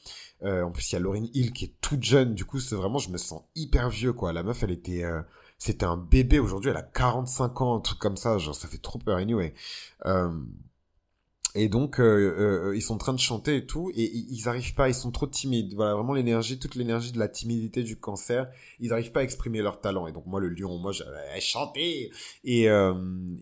en 0.43 0.71
plus 0.71 0.91
il 0.91 0.95
y 0.95 0.97
a 0.97 0.99
Lauryn 0.99 1.27
Hill 1.33 1.53
qui 1.53 1.65
est 1.65 1.73
toute 1.81 2.03
jeune. 2.03 2.33
Du 2.33 2.45
coup, 2.45 2.59
c'est 2.59 2.75
vraiment, 2.75 2.99
je 2.99 3.09
me 3.09 3.17
sens 3.17 3.43
hyper 3.55 3.89
vieux, 3.89 4.13
quoi. 4.13 4.33
La 4.33 4.43
meuf, 4.43 4.63
elle 4.63 4.71
était, 4.71 5.03
c'était 5.57 5.85
un 5.85 5.97
bébé. 5.97 6.39
Aujourd'hui, 6.39 6.71
elle 6.71 6.77
a 6.77 6.83
45 6.83 7.61
ans, 7.61 7.77
un 7.77 7.79
truc 7.81 7.99
comme 7.99 8.17
ça. 8.17 8.37
Genre, 8.37 8.55
ça 8.55 8.67
fait 8.67 8.81
trop 8.81 8.99
peur, 8.99 9.17
anyway. 9.17 9.53
Et 11.55 11.69
donc, 11.69 11.99
euh, 11.99 12.69
euh, 12.69 12.75
ils 12.75 12.81
sont 12.81 12.95
en 12.95 12.97
train 12.97 13.13
de 13.13 13.19
chanter 13.19 13.57
et 13.57 13.65
tout, 13.65 13.91
et 13.93 14.03
ils 14.03 14.49
arrivent 14.49 14.73
pas, 14.73 14.89
ils 14.89 14.95
sont 14.95 15.11
trop 15.11 15.27
timides. 15.27 15.75
Voilà, 15.75 15.93
vraiment 15.93 16.13
l'énergie, 16.13 16.57
toute 16.57 16.73
l'énergie 16.73 17.11
de 17.11 17.19
la 17.19 17.27
timidité 17.27 17.83
du 17.83 17.95
cancer, 17.95 18.49
ils 18.79 18.91
arrivent 18.91 19.11
pas 19.11 19.19
à 19.19 19.23
exprimer 19.23 19.61
leur 19.61 19.79
talent. 19.79 20.07
Et 20.07 20.11
donc 20.11 20.25
moi, 20.25 20.39
le 20.39 20.49
lion, 20.49 20.79
moi, 20.79 20.91
j'avais 20.91 21.39
chanté. 21.41 22.11
Et, 22.43 22.69
euh, 22.69 22.93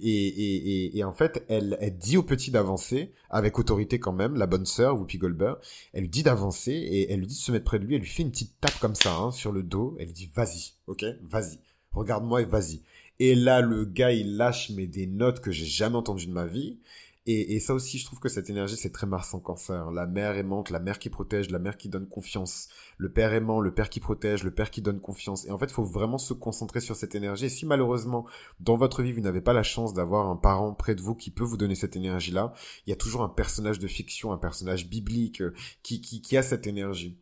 et, 0.02 0.28
et, 0.28 0.98
et, 0.98 1.04
en 1.06 1.14
fait, 1.14 1.46
elle, 1.48 1.78
elle 1.80 1.98
dit 1.98 2.18
au 2.18 2.24
petit 2.24 2.52
d'avancer, 2.52 3.14
avec 3.30 3.58
autorité 3.58 4.00
quand 4.00 4.14
même, 4.14 4.36
la 4.36 4.46
bonne 4.46 4.66
sœur, 4.66 5.00
Whoopi 5.00 5.18
Goldberg, 5.18 5.58
elle 5.94 6.02
lui 6.02 6.10
dit 6.10 6.24
d'avancer, 6.24 6.74
et 6.74 7.12
elle 7.12 7.20
lui 7.20 7.28
dit 7.28 7.36
de 7.36 7.40
se 7.40 7.52
mettre 7.54 7.66
près 7.66 7.80
de 7.80 7.86
lui, 7.86 7.96
elle 7.96 8.02
lui 8.02 8.10
fait 8.10 8.24
une 8.24 8.32
petite 8.32 8.60
tape 8.60 8.78
comme 8.80 8.96
ça, 8.96 9.16
hein, 9.16 9.32
sur 9.32 9.54
le 9.54 9.64
dos, 9.64 9.96
elle 10.00 10.08
lui 10.08 10.14
dit, 10.14 10.30
vas-y, 10.36 10.74
ok, 10.88 11.06
vas-y, 11.30 11.60
regarde-moi 11.94 12.42
et 12.42 12.46
vas-y. 12.46 12.82
Et 13.20 13.36
là, 13.36 13.62
le 13.62 13.86
gars, 13.86 14.12
il 14.12 14.36
lâche 14.36 14.72
mais 14.72 14.88
des 14.88 15.06
notes 15.06 15.42
que 15.42 15.52
j'ai 15.52 15.68
jamais 15.68 15.96
entendues 15.96 16.26
de 16.26 16.32
ma 16.32 16.48
vie. 16.48 16.80
Et, 17.28 17.56
et, 17.56 17.60
ça 17.60 17.76
aussi, 17.76 18.00
je 18.00 18.06
trouve 18.06 18.20
que 18.20 18.30
cette 18.30 18.50
énergie, 18.50 18.76
c'est 18.76 18.92
très 18.92 19.06
Mars 19.06 19.32
en 19.36 19.40
cancer. 19.40 19.92
La 19.92 20.08
mère 20.08 20.38
aimante, 20.38 20.72
la 20.72 20.80
mère 20.80 20.98
qui 20.98 21.12
protège, 21.12 21.52
la 21.52 21.60
mère 21.60 21.78
qui 21.78 21.88
donne 21.88 22.08
confiance. 22.08 22.68
Le 22.98 23.12
père 23.12 23.32
aimant, 23.34 23.60
le 23.60 23.72
père 23.72 23.92
qui 23.92 24.00
protège, 24.00 24.44
le 24.44 24.50
père 24.50 24.72
qui 24.72 24.82
donne 24.82 25.00
confiance. 25.00 25.46
Et 25.46 25.52
en 25.52 25.60
fait, 25.60 25.66
il 25.66 25.74
faut 25.74 25.84
vraiment 25.84 26.18
se 26.18 26.34
concentrer 26.34 26.80
sur 26.80 26.96
cette 26.96 27.14
énergie. 27.14 27.46
Et 27.46 27.50
si 27.50 27.68
malheureusement, 27.68 28.26
dans 28.60 28.76
votre 28.76 29.04
vie, 29.04 29.12
vous 29.12 29.22
n'avez 29.22 29.42
pas 29.42 29.54
la 29.54 29.62
chance 29.62 29.94
d'avoir 29.94 30.30
un 30.30 30.36
parent 30.36 30.74
près 30.74 30.96
de 30.96 31.02
vous 31.02 31.14
qui 31.14 31.30
peut 31.30 31.44
vous 31.44 31.58
donner 31.58 31.76
cette 31.76 31.96
énergie-là, 31.96 32.54
il 32.88 32.90
y 32.90 32.94
a 32.94 32.98
toujours 32.98 33.22
un 33.22 33.30
personnage 33.30 33.78
de 33.78 33.88
fiction, 33.88 34.32
un 34.32 34.40
personnage 34.40 34.90
biblique 34.90 35.42
euh, 35.42 35.54
qui, 35.84 36.02
qui, 36.02 36.24
qui 36.24 36.38
a 36.38 36.42
cette 36.42 36.66
énergie. 36.66 37.20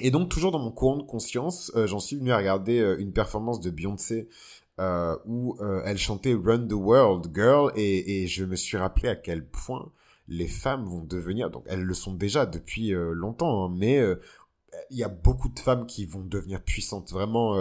Et 0.00 0.10
donc, 0.10 0.28
toujours 0.28 0.50
dans 0.50 0.58
mon 0.58 0.72
courant 0.72 0.96
de 0.96 1.02
conscience, 1.02 1.70
euh, 1.76 1.86
j'en 1.86 2.00
suis 2.00 2.16
venu 2.16 2.32
à 2.32 2.38
regarder 2.38 2.80
euh, 2.80 2.98
une 2.98 3.12
performance 3.12 3.60
de 3.60 3.70
Beyoncé 3.70 4.28
euh, 4.80 5.16
où 5.24 5.56
euh, 5.60 5.82
elle 5.84 5.98
chantait 5.98 6.34
Run 6.34 6.66
the 6.66 6.72
World 6.72 7.30
Girl 7.32 7.70
et, 7.76 8.22
et, 8.22 8.26
je 8.26 8.44
me 8.44 8.56
suis 8.56 8.76
rappelé 8.76 9.08
à 9.08 9.14
quel 9.14 9.46
point 9.46 9.92
les 10.26 10.48
femmes 10.48 10.84
vont 10.84 11.04
devenir, 11.04 11.50
donc 11.50 11.64
elles 11.66 11.82
le 11.82 11.94
sont 11.94 12.14
déjà 12.14 12.44
depuis 12.44 12.92
euh, 12.92 13.12
longtemps, 13.12 13.66
hein, 13.66 13.74
mais 13.76 14.02
il 14.90 14.98
y 14.98 15.04
a 15.04 15.08
beaucoup 15.08 15.48
de 15.48 15.58
femmes 15.60 15.86
qui 15.86 16.06
vont 16.06 16.24
devenir 16.24 16.60
puissantes. 16.60 17.12
Vraiment, 17.12 17.56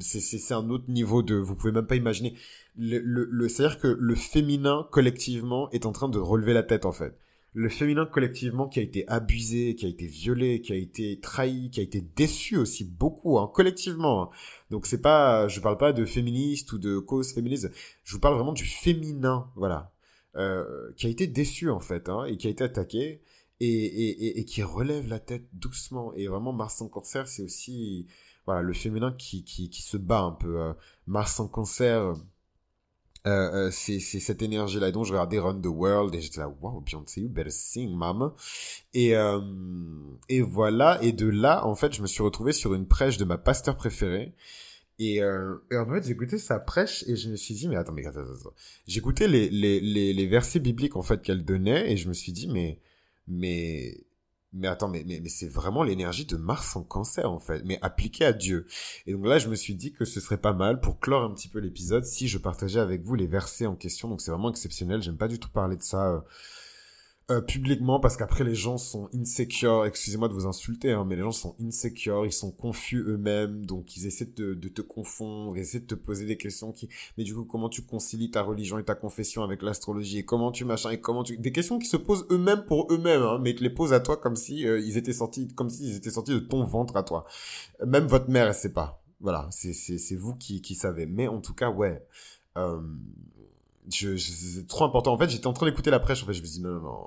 c'est 0.00 0.54
un 0.54 0.70
autre 0.70 0.88
niveau 0.88 1.22
de, 1.22 1.34
vous 1.34 1.54
pouvez 1.54 1.72
même 1.72 1.86
pas 1.86 1.96
imaginer. 1.96 2.34
Le, 2.76 2.98
le, 3.00 3.28
le 3.30 3.48
c'est-à-dire 3.50 3.78
que 3.78 3.88
le 3.88 4.14
féminin 4.14 4.88
collectivement 4.90 5.70
est 5.70 5.84
en 5.84 5.92
train 5.92 6.08
de 6.08 6.18
relever 6.18 6.54
la 6.54 6.62
tête 6.62 6.86
en 6.86 6.92
fait 6.92 7.14
le 7.54 7.68
féminin 7.68 8.04
collectivement 8.04 8.68
qui 8.68 8.80
a 8.80 8.82
été 8.82 9.08
abusé, 9.08 9.76
qui 9.76 9.86
a 9.86 9.88
été 9.88 10.06
violé, 10.06 10.60
qui 10.60 10.72
a 10.72 10.76
été 10.76 11.20
trahi, 11.20 11.70
qui 11.70 11.80
a 11.80 11.82
été 11.84 12.00
déçu 12.00 12.56
aussi 12.56 12.84
beaucoup, 12.84 13.38
hein, 13.38 13.50
collectivement. 13.54 14.24
Hein. 14.24 14.30
Donc 14.70 14.86
c'est 14.86 15.00
pas, 15.00 15.46
je 15.46 15.60
parle 15.60 15.78
pas 15.78 15.92
de 15.92 16.04
féministe 16.04 16.72
ou 16.72 16.78
de 16.78 16.98
cause 16.98 17.32
féministe, 17.32 17.70
je 18.02 18.12
vous 18.12 18.20
parle 18.20 18.34
vraiment 18.34 18.52
du 18.52 18.64
féminin, 18.64 19.50
voilà, 19.54 19.92
euh, 20.36 20.92
qui 20.96 21.06
a 21.06 21.10
été 21.10 21.28
déçu 21.28 21.70
en 21.70 21.80
fait, 21.80 22.08
hein, 22.08 22.24
et 22.24 22.36
qui 22.36 22.48
a 22.48 22.50
été 22.50 22.64
attaqué, 22.64 23.22
et, 23.60 23.66
et, 23.66 24.40
et, 24.40 24.44
qui 24.44 24.62
relève 24.64 25.08
la 25.08 25.20
tête 25.20 25.46
doucement. 25.52 26.12
Et 26.14 26.26
vraiment, 26.26 26.52
Mars 26.52 26.82
en 26.82 26.88
cancer, 26.88 27.28
c'est 27.28 27.42
aussi, 27.42 28.08
voilà, 28.46 28.62
le 28.62 28.72
féminin 28.72 29.12
qui, 29.12 29.44
qui, 29.44 29.70
qui 29.70 29.82
se 29.82 29.96
bat 29.96 30.20
un 30.20 30.32
peu. 30.32 30.60
Euh, 30.60 30.72
Mars 31.06 31.38
en 31.38 31.46
cancer 31.46 32.14
euh, 33.26 33.68
euh, 33.68 33.70
c'est 33.70 34.00
cette 34.00 34.42
énergie 34.42 34.78
là 34.78 34.90
donc 34.90 35.06
je 35.06 35.12
regardais 35.12 35.38
Run 35.38 35.58
the 35.58 35.66
World 35.66 36.14
et 36.14 36.20
j'étais 36.20 36.40
là 36.40 36.48
wow 36.60 36.82
Beyoncé 36.82 37.22
you 37.22 37.28
better 37.30 37.50
sing 37.50 37.90
mama. 37.96 38.34
Et 38.92 39.16
euh, 39.16 39.40
et 40.28 40.42
voilà. 40.42 40.98
Et 41.02 41.12
de 41.12 41.28
là 41.28 41.66
en 41.66 41.74
fait 41.74 41.94
je 41.94 42.02
me 42.02 42.06
suis 42.06 42.22
retrouvé 42.22 42.52
sur 42.52 42.74
une 42.74 42.86
prêche 42.86 43.16
de 43.16 43.24
ma 43.24 43.38
pasteur 43.38 43.76
préférée. 43.76 44.34
Et, 44.98 45.22
euh, 45.22 45.56
en 45.72 45.90
fait 45.90 46.06
j'écoutais 46.06 46.38
sa 46.38 46.58
prêche 46.58 47.02
et 47.08 47.16
je 47.16 47.30
me 47.30 47.36
suis 47.36 47.54
dit 47.54 47.66
mais 47.66 47.76
attends 47.76 47.92
mais 47.92 48.06
attends, 48.06 48.20
attends. 48.20 48.54
j'écoutais 48.86 49.26
les, 49.26 49.48
les 49.48 49.80
les 49.80 50.12
les 50.12 50.26
versets 50.26 50.60
bibliques 50.60 50.96
en 50.96 51.02
fait 51.02 51.22
qu'elle 51.22 51.44
donnait 51.44 51.90
et 51.90 51.96
je 51.96 52.08
me 52.08 52.12
suis 52.12 52.30
dit 52.32 52.46
mais 52.46 52.78
mais 53.26 54.04
mais 54.54 54.68
attends, 54.68 54.88
mais, 54.88 55.04
mais, 55.06 55.20
mais 55.20 55.28
c'est 55.28 55.48
vraiment 55.48 55.82
l'énergie 55.82 56.24
de 56.24 56.36
Mars 56.36 56.76
en 56.76 56.82
cancer, 56.82 57.30
en 57.30 57.40
fait, 57.40 57.62
mais 57.64 57.78
appliquée 57.82 58.24
à 58.24 58.32
Dieu. 58.32 58.66
Et 59.06 59.12
donc 59.12 59.26
là, 59.26 59.38
je 59.38 59.48
me 59.48 59.54
suis 59.54 59.74
dit 59.74 59.92
que 59.92 60.04
ce 60.04 60.20
serait 60.20 60.38
pas 60.38 60.52
mal 60.52 60.80
pour 60.80 61.00
clore 61.00 61.24
un 61.24 61.34
petit 61.34 61.48
peu 61.48 61.58
l'épisode 61.58 62.04
si 62.04 62.28
je 62.28 62.38
partageais 62.38 62.80
avec 62.80 63.02
vous 63.02 63.14
les 63.14 63.26
versets 63.26 63.66
en 63.66 63.74
question. 63.74 64.08
Donc 64.08 64.20
c'est 64.20 64.30
vraiment 64.30 64.50
exceptionnel. 64.50 65.02
J'aime 65.02 65.16
pas 65.16 65.28
du 65.28 65.38
tout 65.38 65.50
parler 65.50 65.76
de 65.76 65.82
ça 65.82 66.24
euh, 67.30 67.40
publiquement 67.40 68.00
parce 68.00 68.18
qu'après 68.18 68.44
les 68.44 68.54
gens 68.54 68.76
sont 68.76 69.08
insecure, 69.14 69.86
excusez-moi 69.86 70.28
de 70.28 70.34
vous 70.34 70.46
insulter, 70.46 70.92
hein, 70.92 71.06
mais 71.08 71.16
les 71.16 71.22
gens 71.22 71.32
sont 71.32 71.56
insecure, 71.58 72.26
ils 72.26 72.32
sont 72.32 72.50
confus 72.50 73.02
eux-mêmes, 73.06 73.64
donc 73.64 73.96
ils 73.96 74.06
essaient 74.06 74.30
de, 74.36 74.52
de, 74.52 74.68
te 74.68 74.82
confondre, 74.82 75.56
ils 75.56 75.60
essaient 75.60 75.80
de 75.80 75.86
te 75.86 75.94
poser 75.94 76.26
des 76.26 76.36
questions 76.36 76.70
qui, 76.70 76.90
mais 77.16 77.24
du 77.24 77.34
coup 77.34 77.44
comment 77.44 77.70
tu 77.70 77.80
concilies 77.80 78.30
ta 78.30 78.42
religion 78.42 78.78
et 78.78 78.84
ta 78.84 78.94
confession 78.94 79.42
avec 79.42 79.62
l'astrologie? 79.62 80.18
Et 80.18 80.24
comment 80.26 80.52
tu 80.52 80.66
machin? 80.66 80.90
Et 80.90 81.00
comment 81.00 81.22
tu, 81.22 81.38
des 81.38 81.50
questions 81.50 81.78
qui 81.78 81.86
se 81.86 81.96
posent 81.96 82.26
eux-mêmes 82.30 82.66
pour 82.66 82.92
eux-mêmes, 82.92 83.22
hein, 83.22 83.38
mais 83.40 83.54
qui 83.54 83.62
les 83.62 83.70
posent 83.70 83.94
à 83.94 84.00
toi 84.00 84.18
comme 84.18 84.36
si 84.36 84.66
euh, 84.66 84.78
ils 84.80 84.98
étaient 84.98 85.14
sortis, 85.14 85.48
comme 85.48 85.70
s'ils 85.70 85.96
étaient 85.96 86.10
sortis 86.10 86.34
de 86.34 86.40
ton 86.40 86.62
ventre 86.64 86.94
à 86.94 87.04
toi. 87.04 87.24
Même 87.86 88.06
votre 88.06 88.28
mère 88.28 88.48
elle 88.48 88.54
sait 88.54 88.74
pas. 88.74 89.02
Voilà, 89.20 89.48
c'est 89.50 90.16
vous 90.16 90.34
qui 90.34 90.60
qui 90.60 90.74
savez, 90.74 91.06
mais 91.06 91.26
en 91.26 91.40
tout 91.40 91.54
cas 91.54 91.70
ouais. 91.70 92.06
Euh, 92.58 92.82
je, 93.92 94.16
c'est 94.16 94.66
trop 94.66 94.84
important. 94.84 95.12
En 95.12 95.18
fait, 95.18 95.28
j'étais 95.30 95.46
en 95.46 95.52
train 95.52 95.66
d'écouter 95.66 95.90
la 95.90 96.00
prêche. 96.00 96.22
En 96.22 96.26
fait, 96.26 96.32
je 96.32 96.42
me 96.42 96.46
dis 96.46 96.60
non, 96.60 96.70
non, 96.70 96.82
non. 96.82 97.06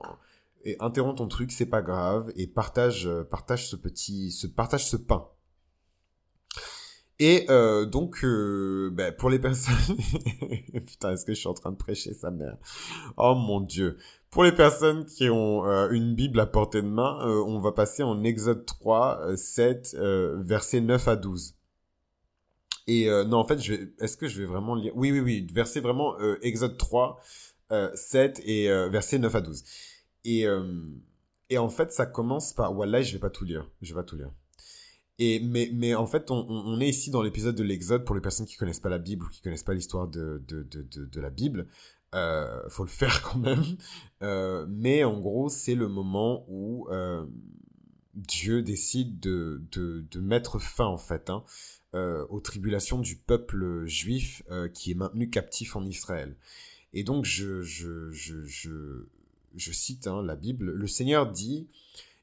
et 0.64 0.76
interromps 0.80 1.18
ton 1.18 1.28
truc, 1.28 1.52
c'est 1.52 1.66
pas 1.66 1.82
grave, 1.82 2.32
et 2.36 2.48
partage, 2.48 3.08
euh, 3.08 3.24
partage 3.24 3.68
ce 3.68 3.76
petit, 3.76 4.32
ce, 4.32 4.48
partage 4.48 4.86
ce 4.88 4.98
pain. 4.98 5.28
Et 7.20 7.48
euh, 7.50 7.86
donc, 7.86 8.24
euh, 8.24 8.92
ben, 8.94 9.12
pour 9.12 9.30
les 9.30 9.40
personnes... 9.40 9.98
Putain, 10.86 11.14
est-ce 11.14 11.26
que 11.26 11.34
je 11.34 11.40
suis 11.40 11.48
en 11.48 11.56
train 11.56 11.72
de 11.72 11.78
prêcher 11.78 12.14
sa 12.14 12.30
mère? 12.30 12.58
Oh 13.18 13.34
mon 13.34 13.60
Dieu. 13.62 13.98
Pour 14.30 14.44
les 14.44 14.52
personnes 14.52 15.06
qui 15.06 15.30
ont 15.30 15.64
une 15.90 16.14
Bible 16.14 16.40
à 16.40 16.46
portée 16.46 16.82
de 16.82 16.88
main, 16.88 17.18
on 17.26 17.60
va 17.60 17.72
passer 17.72 18.04
en 18.04 18.24
Exode 18.24 18.66
3, 18.66 19.36
7, 19.36 19.96
versets 20.42 20.82
9 20.82 21.08
à 21.08 21.16
12. 21.16 21.57
Et 22.88 23.10
non, 23.28 23.38
en 23.38 23.44
fait, 23.44 23.60
est-ce 24.00 24.16
que 24.16 24.28
je 24.28 24.40
vais 24.40 24.46
vraiment 24.46 24.74
lire? 24.74 24.94
Oui, 24.96 25.12
oui, 25.12 25.20
oui, 25.20 25.48
verset 25.54 25.82
vraiment 25.82 26.18
Exode 26.42 26.78
3, 26.78 27.20
7 27.94 28.42
et 28.46 28.68
versets 28.90 29.20
9 29.20 29.36
à 29.36 29.42
12. 29.42 29.64
Et, 30.24 30.46
et 31.50 31.58
en 31.58 31.70
fait, 31.70 31.92
ça 31.92 32.06
commence 32.06 32.54
par... 32.54 32.74
Voilà, 32.74 33.02
je 33.02 33.12
vais 33.12 33.20
pas 33.20 33.30
tout 33.30 33.44
lire. 33.44 33.70
Je 33.82 33.94
vais 33.94 34.00
pas 34.00 34.06
tout 34.06 34.16
lire. 34.16 34.32
Et 35.20 35.40
mais 35.40 35.70
mais 35.74 35.96
en 35.96 36.06
fait, 36.06 36.30
on, 36.30 36.46
on 36.48 36.80
est 36.80 36.90
ici 36.90 37.10
dans 37.10 37.22
l'épisode 37.22 37.56
de 37.56 37.64
l'Exode 37.64 38.06
pour 38.06 38.16
les 38.16 38.22
personnes 38.22 38.46
qui 38.46 38.56
connaissent 38.56 38.80
pas 38.80 38.90
la 38.90 39.00
Bible 39.00 39.26
ou 39.26 39.30
qui 39.30 39.42
connaissent 39.42 39.64
pas 39.64 39.74
l'histoire 39.74 40.08
de, 40.08 40.44
de, 40.48 40.64
de, 40.64 41.06
de, 41.06 41.22
la 41.22 41.30
Bible. 41.30 41.68
Euh, 42.14 42.70
faut 42.70 42.84
le 42.84 42.90
faire 42.90 43.22
quand 43.24 43.40
même. 43.40 43.64
Euh, 44.24 44.66
mais 44.68 45.04
en 45.04 45.20
gros, 45.20 45.48
c'est 45.48 45.76
le 45.76 45.88
moment 45.88 46.44
où 46.48 46.88
euh, 46.90 47.24
Dieu 48.16 48.64
décide 48.64 49.20
de, 49.20 49.62
de, 49.72 50.08
de 50.10 50.20
mettre 50.20 50.58
fin 50.58 50.86
en 50.86 50.98
fait 50.98 51.30
hein, 51.30 51.44
euh, 51.98 52.26
aux 52.30 52.40
tribulations 52.40 53.00
du 53.00 53.16
peuple 53.16 53.86
juif 53.86 54.44
euh, 54.52 54.70
qui 54.70 54.92
est 54.92 54.96
maintenu 54.96 55.30
captif 55.30 55.76
en 55.76 55.86
Israël. 55.86 56.36
Et 56.94 57.04
donc 57.04 57.26
je 57.26 57.62
cite 59.56 60.08
hein, 60.08 60.24
la 60.24 60.36
Bible. 60.36 60.72
Le 60.72 60.88
Seigneur 60.88 61.32
dit 61.32 61.68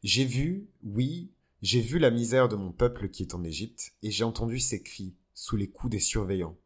j'ai 0.05 0.27
vu, 0.27 0.69
oui, 0.83 1.31
j'ai 1.63 1.81
vu 1.81 1.99
la 1.99 2.11
misère 2.11 2.51
de 2.51 2.57
mon 2.57 2.73
peuple 2.73 3.09
qui 3.09 3.23
est 3.23 3.35
en 3.35 3.43
Égypte, 3.43 3.95
et 4.03 4.11
j'ai 4.11 4.23
entendu 4.23 4.61
ses 4.61 4.83
cris 4.83 5.15
sous 5.33 5.57
les 5.57 5.71
coups 5.71 5.93
des 5.93 5.99
surveillants. 5.99 6.59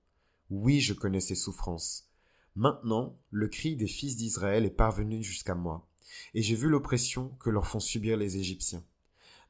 Oui, 0.51 0.81
je 0.81 0.93
connais 0.93 1.21
ses 1.21 1.37
souffrances. 1.37 2.09
Maintenant, 2.57 3.17
le 3.31 3.47
cri 3.47 3.77
des 3.77 3.87
fils 3.87 4.17
d'Israël 4.17 4.65
est 4.65 4.71
parvenu 4.71 5.23
jusqu'à 5.23 5.55
moi, 5.55 5.87
et 6.35 6.43
j'ai 6.43 6.57
vu 6.57 6.69
l'oppression 6.69 7.29
que 7.39 7.49
leur 7.49 7.69
font 7.69 7.79
subir 7.79 8.17
les 8.17 8.39
Égyptiens. 8.39 8.83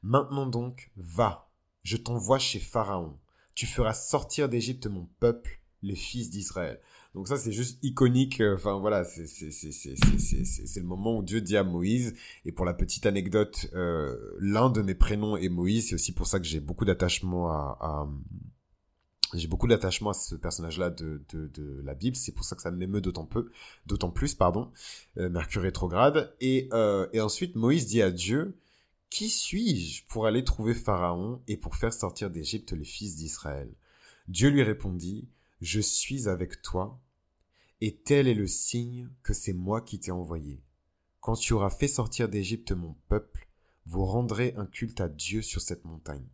Maintenant 0.03 0.45
donc, 0.45 0.91
va, 0.95 1.49
je 1.81 1.97
t'envoie 1.97 2.37
chez 2.37 2.59
Pharaon. 2.59 3.17
Tu 3.59 3.65
feras 3.65 3.93
sortir 3.93 4.47
d'Égypte 4.47 4.87
mon 4.87 5.09
peuple, 5.19 5.59
les 5.81 5.95
fils 5.95 6.29
d'Israël. 6.29 6.79
Donc 7.13 7.27
ça, 7.27 7.35
c'est 7.35 7.51
juste 7.51 7.77
iconique. 7.83 8.39
Euh, 8.39 8.55
enfin 8.55 8.79
voilà, 8.79 9.03
c'est 9.03 9.25
le 9.27 10.83
moment 10.83 11.17
où 11.17 11.23
Dieu 11.23 11.41
dit 11.41 11.57
à 11.57 11.65
Moïse. 11.65 12.15
Et 12.45 12.53
pour 12.53 12.63
la 12.63 12.73
petite 12.73 13.05
anecdote, 13.05 13.69
euh, 13.73 14.15
l'un 14.39 14.69
de 14.69 14.81
mes 14.81 14.95
prénoms 14.95 15.35
est 15.35 15.49
Moïse. 15.49 15.89
C'est 15.89 15.95
aussi 15.95 16.13
pour 16.13 16.25
ça 16.25 16.39
que 16.39 16.45
j'ai 16.45 16.61
beaucoup 16.61 16.85
d'attachement 16.85 17.49
à, 17.49 18.09
j'ai 19.33 19.49
beaucoup 19.49 19.67
d'attachement 19.67 20.11
à 20.11 20.13
ce 20.13 20.35
personnage-là 20.35 20.89
de, 20.89 21.21
la 21.83 21.95
Bible. 21.95 22.15
C'est 22.15 22.31
pour 22.31 22.45
ça 22.45 22.55
que 22.55 22.61
ça 22.61 22.71
m'émeut 22.71 23.01
d'autant 23.01 23.25
peu, 23.25 23.51
d'autant 23.87 24.09
plus, 24.09 24.35
pardon, 24.35 24.71
euh, 25.17 25.29
Mercure 25.29 25.63
rétrograde. 25.63 26.33
Et, 26.39 26.69
et 27.11 27.19
ensuite, 27.19 27.57
Moïse 27.57 27.87
dit 27.87 28.01
à 28.01 28.09
Dieu, 28.09 28.55
Qui 29.09 29.29
suis-je 29.29 30.05
pour 30.05 30.27
aller 30.27 30.43
trouver 30.43 30.75
Pharaon 30.75 31.41
et 31.47 31.57
pour 31.57 31.75
faire 31.75 31.93
sortir 31.93 32.29
d'Égypte 32.29 32.73
les 32.73 32.85
fils 32.85 33.15
d'Israël? 33.15 33.73
Dieu 34.27 34.49
lui 34.49 34.61
répondit, 34.61 35.27
je 35.61 35.79
suis 35.79 36.29
avec 36.29 36.61
toi, 36.61 37.01
et 37.81 37.95
tel 37.95 38.27
est 38.27 38.35
le 38.35 38.47
signe 38.47 39.09
que 39.23 39.33
c'est 39.33 39.53
moi 39.53 39.81
qui 39.81 39.99
t'ai 39.99 40.11
envoyé. 40.11 40.61
Quand 41.21 41.35
tu 41.35 41.53
auras 41.53 41.71
fait 41.71 41.87
sortir 41.87 42.29
d'Égypte 42.29 42.71
mon 42.71 42.95
peuple, 43.07 43.47
vous 43.87 44.05
rendrez 44.05 44.53
un 44.57 44.67
culte 44.67 45.01
à 45.01 45.09
Dieu 45.09 45.41
sur 45.41 45.61
cette 45.61 45.85
montagne. 45.85 46.27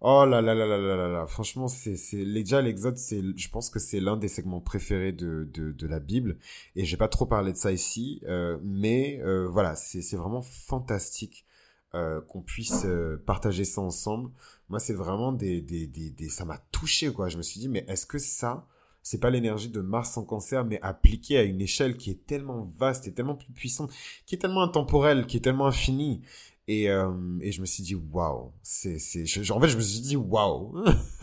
Oh 0.00 0.24
là 0.24 0.40
là 0.40 0.54
là 0.54 0.66
là 0.66 0.78
là 0.78 0.96
là 0.96 1.08
là, 1.08 1.26
franchement, 1.26 1.68
c'est, 1.68 1.94
déjà 2.24 2.60
l'Exode, 2.62 2.96
c'est, 2.96 3.22
je 3.36 3.48
pense 3.50 3.70
que 3.70 3.78
c'est 3.78 4.00
l'un 4.00 4.16
des 4.16 4.26
segments 4.26 4.60
préférés 4.60 5.12
de, 5.12 5.48
de, 5.52 5.70
de 5.70 5.86
la 5.86 6.00
Bible, 6.00 6.38
et 6.74 6.84
j'ai 6.84 6.96
pas 6.96 7.06
trop 7.06 7.26
parlé 7.26 7.52
de 7.52 7.58
ça 7.58 7.70
ici, 7.70 8.20
euh, 8.24 8.58
mais 8.64 9.20
euh, 9.22 9.46
voilà, 9.48 9.76
c'est 9.76 10.16
vraiment 10.16 10.42
fantastique 10.42 11.46
euh, 11.94 12.22
qu'on 12.22 12.40
puisse 12.40 12.86
euh, 12.86 13.22
partager 13.26 13.64
ça 13.64 13.82
ensemble. 13.82 14.30
Moi, 14.70 14.80
c'est 14.80 14.94
vraiment 14.94 15.30
des, 15.30 15.60
des, 15.60 15.86
des, 15.86 16.08
des... 16.08 16.30
ça 16.30 16.46
m'a 16.46 16.56
touché, 16.72 17.12
quoi. 17.12 17.28
Je 17.28 17.36
me 17.36 17.42
suis 17.42 17.60
dit, 17.60 17.68
mais 17.68 17.84
est-ce 17.86 18.06
que 18.06 18.18
ça, 18.18 18.66
c'est 19.02 19.20
pas 19.20 19.28
l'énergie 19.28 19.68
de 19.68 19.82
Mars 19.82 20.16
en 20.16 20.24
cancer, 20.24 20.64
mais 20.64 20.80
appliquée 20.80 21.36
à 21.36 21.42
une 21.42 21.60
échelle 21.60 21.98
qui 21.98 22.10
est 22.10 22.26
tellement 22.26 22.72
vaste 22.78 23.08
et 23.08 23.12
tellement 23.12 23.34
plus 23.34 23.52
puissante, 23.52 23.90
qui 24.24 24.34
est 24.34 24.38
tellement 24.38 24.62
intemporelle, 24.62 25.26
qui 25.26 25.36
est 25.36 25.40
tellement 25.40 25.66
infinie? 25.66 26.22
Et, 26.66 26.88
euh, 26.88 27.12
et 27.42 27.52
je 27.52 27.60
me 27.60 27.66
suis 27.66 27.82
dit, 27.82 27.94
waouh, 27.94 28.52
c'est, 28.62 28.98
c'est, 28.98 29.50
en 29.50 29.60
fait, 29.60 29.68
je 29.68 29.76
me 29.76 29.82
suis 29.82 30.00
dit, 30.00 30.16
waouh. 30.16 30.82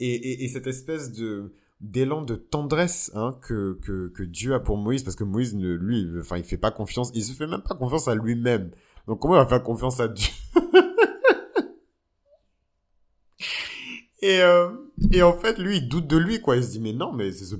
et, 0.00 0.14
et, 0.14 0.44
et, 0.44 0.48
cette 0.48 0.66
espèce 0.66 1.12
de, 1.12 1.54
d'élan 1.80 2.20
de 2.20 2.34
tendresse 2.34 3.10
hein, 3.14 3.38
que, 3.40 3.78
que, 3.80 4.08
que 4.08 4.22
Dieu 4.22 4.52
a 4.52 4.60
pour 4.60 4.76
Moïse, 4.76 5.02
parce 5.02 5.16
que 5.16 5.24
Moïse, 5.24 5.56
lui, 5.56 6.06
enfin, 6.20 6.36
il 6.36 6.44
fait 6.44 6.58
pas 6.58 6.70
confiance, 6.72 7.10
il 7.14 7.24
se 7.24 7.32
fait 7.32 7.46
même 7.46 7.62
pas 7.62 7.74
confiance 7.74 8.08
à 8.08 8.14
lui-même. 8.14 8.70
Donc 9.10 9.18
comment 9.18 9.34
il 9.34 9.38
va 9.38 9.46
faire 9.46 9.64
confiance 9.64 9.98
à 9.98 10.06
Dieu 10.06 10.28
Et, 14.22 14.40
euh, 14.40 14.70
et 15.10 15.24
en 15.24 15.32
fait, 15.32 15.58
lui, 15.58 15.78
il 15.78 15.88
doute 15.88 16.06
de 16.06 16.16
lui, 16.16 16.40
quoi. 16.40 16.56
Il 16.56 16.62
se 16.62 16.70
dit, 16.70 16.78
mais 16.78 16.92
non, 16.92 17.12
mais 17.12 17.32
c'est 17.32 17.44
ce 17.44 17.56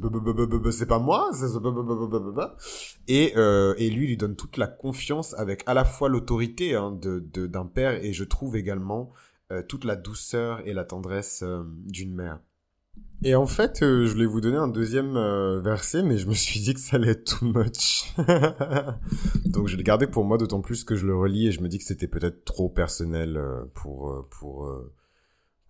c'est 0.71 0.87
pas 0.87 1.01
moi, 1.01 1.31
c'est 1.33 1.49
ce 1.49 1.59
et, 3.09 3.33
euh, 3.37 3.75
et 3.79 3.91
lui, 3.91 4.05
il 4.05 4.09
lui 4.11 4.17
donne 4.17 4.37
toute 4.37 4.59
la 4.59 4.69
confiance 4.69 5.35
avec 5.35 5.65
à 5.67 5.75
la 5.75 5.85
fois 5.85 6.09
l'autorité 6.09 6.77
hein, 6.77 6.93
de, 6.93 7.19
d'un 7.19 7.67
père 7.67 8.05
et 8.05 8.13
je 8.13 8.23
trouve 8.23 8.55
également 8.55 9.11
euh, 9.51 9.65
toute 9.65 9.85
la 9.85 9.97
douceur 9.97 10.65
et 10.69 10.73
la 10.73 10.85
tendresse 10.85 11.43
euh, 11.43 11.65
d'une 11.67 12.15
mère. 12.15 12.39
Et 13.23 13.35
en 13.35 13.47
fait, 13.47 13.83
euh, 13.83 14.07
je 14.07 14.13
voulais 14.13 14.27
vous 14.27 14.41
donner 14.41 14.57
un 14.57 14.69
deuxième 14.69 15.17
euh, 15.17 15.61
verset, 15.61 16.03
mais 16.03 16.17
je 16.17 16.27
me 16.27 16.33
suis 16.33 16.61
dit 16.61 16.73
que 16.73 16.81
ça 16.81 16.97
allait 16.97 17.17
too 17.23 17.45
much. 17.45 18.15
Donc 19.47 19.69
je 19.69 19.77
l'ai 19.77 19.83
gardé 19.83 20.07
pour 20.07 20.25
moi, 20.25 20.39
d'autant 20.39 20.63
plus 20.63 20.85
que 20.85 20.97
je 20.97 21.07
le 21.07 21.15
relis 21.15 21.49
et 21.49 21.53
je 21.53 21.61
me 21.61 21.69
dis 21.69 21.79
que 21.79 21.85
c'était 21.85 22.09
peut-être 22.09 22.45
trop 22.45 22.71
personnel 22.71 23.37
euh, 23.37 23.65
pour 23.75 24.27
pour 24.31 24.73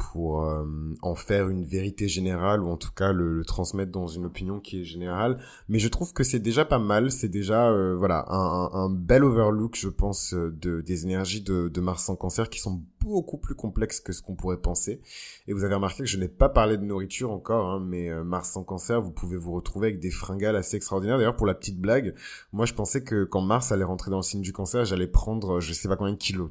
pour 0.00 0.44
euh, 0.44 0.64
en 1.02 1.14
faire 1.14 1.48
une 1.48 1.64
vérité 1.64 2.08
générale 2.08 2.62
ou 2.62 2.68
en 2.68 2.76
tout 2.76 2.90
cas 2.90 3.12
le, 3.12 3.34
le, 3.34 3.44
transmettre 3.44 3.92
dans 3.92 4.06
une 4.06 4.24
opinion 4.24 4.58
qui 4.58 4.80
est 4.80 4.84
générale. 4.84 5.38
Mais 5.68 5.78
je 5.78 5.88
trouve 5.88 6.12
que 6.12 6.24
c'est 6.24 6.38
déjà 6.38 6.64
pas 6.64 6.78
mal, 6.78 7.10
c'est 7.10 7.28
déjà 7.28 7.68
euh, 7.68 7.94
voilà 7.96 8.24
un, 8.28 8.70
un, 8.72 8.90
bel 8.90 9.22
overlook, 9.24 9.76
je 9.76 9.88
pense, 9.88 10.32
de 10.34 10.80
des 10.80 11.04
énergies 11.04 11.42
de, 11.42 11.68
de 11.68 11.80
Mars 11.80 12.08
en 12.08 12.16
Cancer 12.16 12.48
qui 12.48 12.60
sont 12.60 12.82
beaucoup 13.00 13.36
plus 13.36 13.54
complexes 13.54 14.00
que 14.00 14.12
ce 14.12 14.22
qu'on 14.22 14.34
pourrait 14.34 14.60
penser. 14.60 15.00
Et 15.46 15.52
vous 15.52 15.64
avez 15.64 15.74
remarqué 15.74 16.02
que 16.02 16.08
je 16.08 16.18
n'ai 16.18 16.28
pas 16.28 16.48
parlé 16.48 16.78
de 16.78 16.84
nourriture 16.84 17.30
encore, 17.30 17.68
hein, 17.70 17.80
mais 17.86 18.08
euh, 18.08 18.24
Mars 18.24 18.56
en 18.56 18.64
Cancer, 18.64 19.00
vous 19.02 19.12
pouvez 19.12 19.36
vous 19.36 19.52
retrouver 19.52 19.88
avec 19.88 20.00
des 20.00 20.10
fringales 20.10 20.56
assez 20.56 20.76
extraordinaires. 20.76 21.18
D'ailleurs, 21.18 21.36
pour 21.36 21.46
la 21.46 21.54
petite 21.54 21.78
blague, 21.78 22.14
moi 22.52 22.64
je 22.64 22.72
pensais 22.72 23.04
que 23.04 23.24
quand 23.24 23.42
Mars 23.42 23.70
allait 23.70 23.84
rentrer 23.84 24.10
dans 24.10 24.18
le 24.18 24.22
signe 24.22 24.42
du 24.42 24.52
Cancer, 24.52 24.84
j'allais 24.86 25.06
prendre 25.08 25.60
je 25.60 25.72
sais 25.74 25.88
pas 25.88 25.96
combien 25.96 26.14
de 26.14 26.18
kilos. 26.18 26.50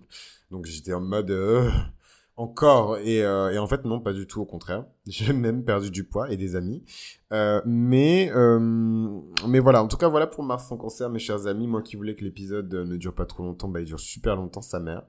Donc 0.52 0.66
j'étais 0.66 0.94
en 0.94 1.02
mode 1.02 1.32
encore 2.40 2.98
et, 3.00 3.22
euh, 3.22 3.52
et, 3.52 3.58
en 3.58 3.68
fait 3.68 3.84
non 3.84 4.00
pas 4.00 4.14
du 4.14 4.26
tout 4.26 4.40
au 4.40 4.46
contraire. 4.46 4.86
J'ai 5.06 5.34
même 5.34 5.66
perdu 5.66 5.92
du 5.92 6.06
poids 6.06 6.32
et 6.32 6.38
des 6.38 6.56
amis. 6.56 6.84
Euh, 7.34 7.62
mais 7.66 8.32
euh, 8.34 8.60
mais 9.46 9.60
voilà. 9.60 9.84
En 9.84 9.88
tout 9.88 9.98
cas 9.98 10.08
voilà 10.08 10.26
pour 10.26 10.44
Mars 10.44 10.70
sans 10.70 10.78
cancer 10.78 11.10
mes 11.10 11.20
chers 11.20 11.48
amis. 11.48 11.68
Moi 11.68 11.82
qui 11.82 11.98
voulais 11.98 12.16
que 12.16 12.24
l'épisode 12.24 12.74
ne 12.74 12.96
dure 12.96 13.14
pas 13.14 13.26
trop 13.26 13.44
longtemps 13.44 13.68
bah 13.68 13.82
il 13.82 13.86
dure 13.86 14.00
super 14.00 14.38
longtemps 14.38 14.62
sa 14.62 14.80
mère. 14.80 15.04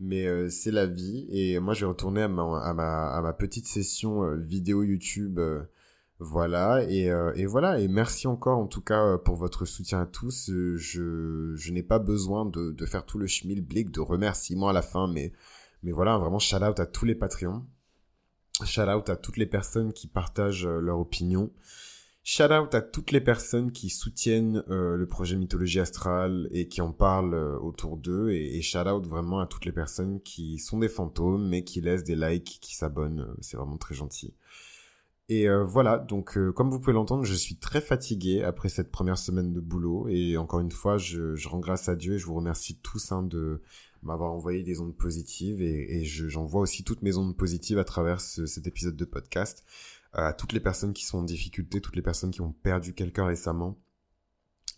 Mais 0.00 0.26
euh, 0.26 0.50
c'est 0.50 0.70
la 0.70 0.86
vie. 0.86 1.26
Et 1.30 1.58
moi 1.60 1.72
je 1.72 1.86
vais 1.86 1.88
retourner 1.88 2.22
à 2.22 2.28
ma 2.28 2.60
à 2.60 2.74
ma, 2.74 3.08
à 3.08 3.22
ma 3.22 3.32
petite 3.32 3.66
session 3.66 4.24
euh, 4.24 4.36
vidéo 4.36 4.82
YouTube 4.82 5.40
voilà. 6.18 6.82
Et, 6.90 7.06
et 7.36 7.46
voilà. 7.46 7.80
Et 7.80 7.88
merci 7.88 8.26
encore 8.26 8.58
en 8.58 8.66
tout 8.66 8.82
cas 8.82 9.16
pour 9.18 9.36
votre 9.36 9.64
soutien 9.64 10.02
à 10.02 10.06
tous. 10.06 10.50
Je 10.50 11.54
je 11.56 11.72
n'ai 11.72 11.82
pas 11.82 11.98
besoin 11.98 12.44
de 12.44 12.70
de 12.72 12.86
faire 12.86 13.06
tout 13.06 13.18
le 13.18 13.26
schmilblick 13.26 13.90
de 13.90 14.00
remerciements 14.00 14.68
à 14.68 14.72
la 14.74 14.82
fin 14.82 15.08
mais 15.08 15.32
mais 15.82 15.92
voilà, 15.92 16.18
vraiment 16.18 16.38
shout 16.38 16.62
out 16.62 16.80
à 16.80 16.86
tous 16.86 17.04
les 17.04 17.14
Patreons. 17.14 17.64
Shout 18.64 18.88
out 18.88 19.10
à 19.10 19.16
toutes 19.16 19.36
les 19.36 19.46
personnes 19.46 19.92
qui 19.92 20.06
partagent 20.06 20.66
euh, 20.66 20.80
leur 20.80 20.98
opinion. 20.98 21.50
Shout 22.24 22.50
out 22.52 22.74
à 22.74 22.80
toutes 22.80 23.12
les 23.12 23.20
personnes 23.20 23.70
qui 23.70 23.90
soutiennent 23.90 24.64
euh, 24.70 24.96
le 24.96 25.06
projet 25.06 25.36
Mythologie 25.36 25.78
Astrale 25.78 26.48
et 26.50 26.66
qui 26.66 26.80
en 26.80 26.90
parlent 26.90 27.34
euh, 27.34 27.58
autour 27.58 27.98
d'eux. 27.98 28.30
Et, 28.30 28.62
shout 28.62 28.88
out 28.88 29.06
vraiment 29.06 29.40
à 29.40 29.46
toutes 29.46 29.66
les 29.66 29.72
personnes 29.72 30.20
qui 30.22 30.58
sont 30.58 30.78
des 30.78 30.88
fantômes 30.88 31.46
mais 31.48 31.64
qui 31.64 31.82
laissent 31.82 32.04
des 32.04 32.16
likes, 32.16 32.58
qui 32.62 32.74
s'abonnent. 32.74 33.28
C'est 33.42 33.58
vraiment 33.58 33.76
très 33.76 33.94
gentil. 33.94 34.34
Et 35.28 35.48
voilà, 35.48 35.98
donc 35.98 36.38
comme 36.54 36.70
vous 36.70 36.78
pouvez 36.78 36.92
l'entendre, 36.92 37.24
je 37.24 37.34
suis 37.34 37.56
très 37.56 37.80
fatigué 37.80 38.44
après 38.44 38.68
cette 38.68 38.92
première 38.92 39.18
semaine 39.18 39.52
de 39.52 39.58
boulot. 39.58 40.06
Et 40.08 40.36
encore 40.36 40.60
une 40.60 40.70
fois, 40.70 40.98
je, 40.98 41.34
je 41.34 41.48
rends 41.48 41.58
grâce 41.58 41.88
à 41.88 41.96
Dieu 41.96 42.14
et 42.14 42.18
je 42.20 42.26
vous 42.26 42.36
remercie 42.36 42.78
tous 42.78 43.10
hein, 43.10 43.24
de 43.24 43.60
m'avoir 44.06 44.32
envoyé 44.32 44.62
des 44.62 44.80
ondes 44.80 44.96
positives 44.96 45.60
et, 45.60 46.04
j'envoie 46.04 46.60
aussi 46.60 46.84
toutes 46.84 47.02
mes 47.02 47.16
ondes 47.16 47.36
positives 47.36 47.78
à 47.78 47.84
travers 47.84 48.20
cet 48.20 48.66
épisode 48.66 48.96
de 48.96 49.04
podcast 49.04 49.64
à 50.12 50.32
toutes 50.32 50.52
les 50.52 50.60
personnes 50.60 50.94
qui 50.94 51.04
sont 51.04 51.18
en 51.18 51.22
difficulté, 51.22 51.80
toutes 51.80 51.96
les 51.96 52.02
personnes 52.02 52.30
qui 52.30 52.40
ont 52.40 52.52
perdu 52.52 52.94
quelqu'un 52.94 53.26
récemment. 53.26 53.76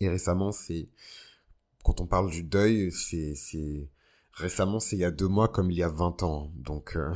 Et 0.01 0.09
récemment, 0.09 0.51
c'est 0.51 0.89
quand 1.85 2.01
on 2.01 2.07
parle 2.07 2.31
du 2.31 2.43
deuil, 2.43 2.91
c'est, 2.91 3.91
récemment, 4.33 4.81
c'est 4.81 4.97
il 4.97 5.01
y 5.01 5.05
a 5.05 5.11
deux 5.11 5.29
mois 5.29 5.49
comme 5.49 5.71
il 5.71 5.77
y 5.77 5.83
a 5.83 5.89
20 5.89 6.23
ans. 6.25 6.51
Donc, 6.57 6.97
euh, 6.97 7.13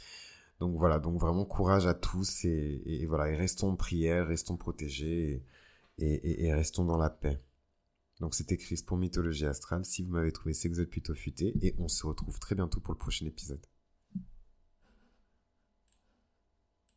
donc 0.60 0.76
voilà, 0.76 0.98
donc 0.98 1.18
vraiment 1.18 1.44
courage 1.46 1.86
à 1.86 1.94
tous 1.94 2.44
et, 2.44 3.06
voilà, 3.08 3.30
et 3.30 3.36
restons 3.36 3.70
en 3.70 3.76
prière, 3.76 4.26
restons 4.26 4.56
protégés 4.56 5.42
et 5.98 6.52
restons 6.52 6.84
dans 6.84 6.98
la 6.98 7.10
paix. 7.10 7.40
Donc 8.20 8.34
c'était 8.34 8.56
Chris 8.56 8.80
pour 8.86 8.96
Mythologie 8.96 9.46
Astrale. 9.46 9.84
Si 9.84 10.02
vous 10.02 10.10
m'avez 10.12 10.32
trouvé, 10.32 10.54
c'est 10.54 10.68
que 10.68 10.74
vous 10.74 10.80
êtes 10.80 10.90
plutôt 10.90 11.14
futé 11.14 11.54
et 11.62 11.74
on 11.78 11.88
se 11.88 12.06
retrouve 12.06 12.38
très 12.38 12.54
bientôt 12.54 12.80
pour 12.80 12.94
le 12.94 12.98
prochain 12.98 13.26
épisode. 13.26 13.64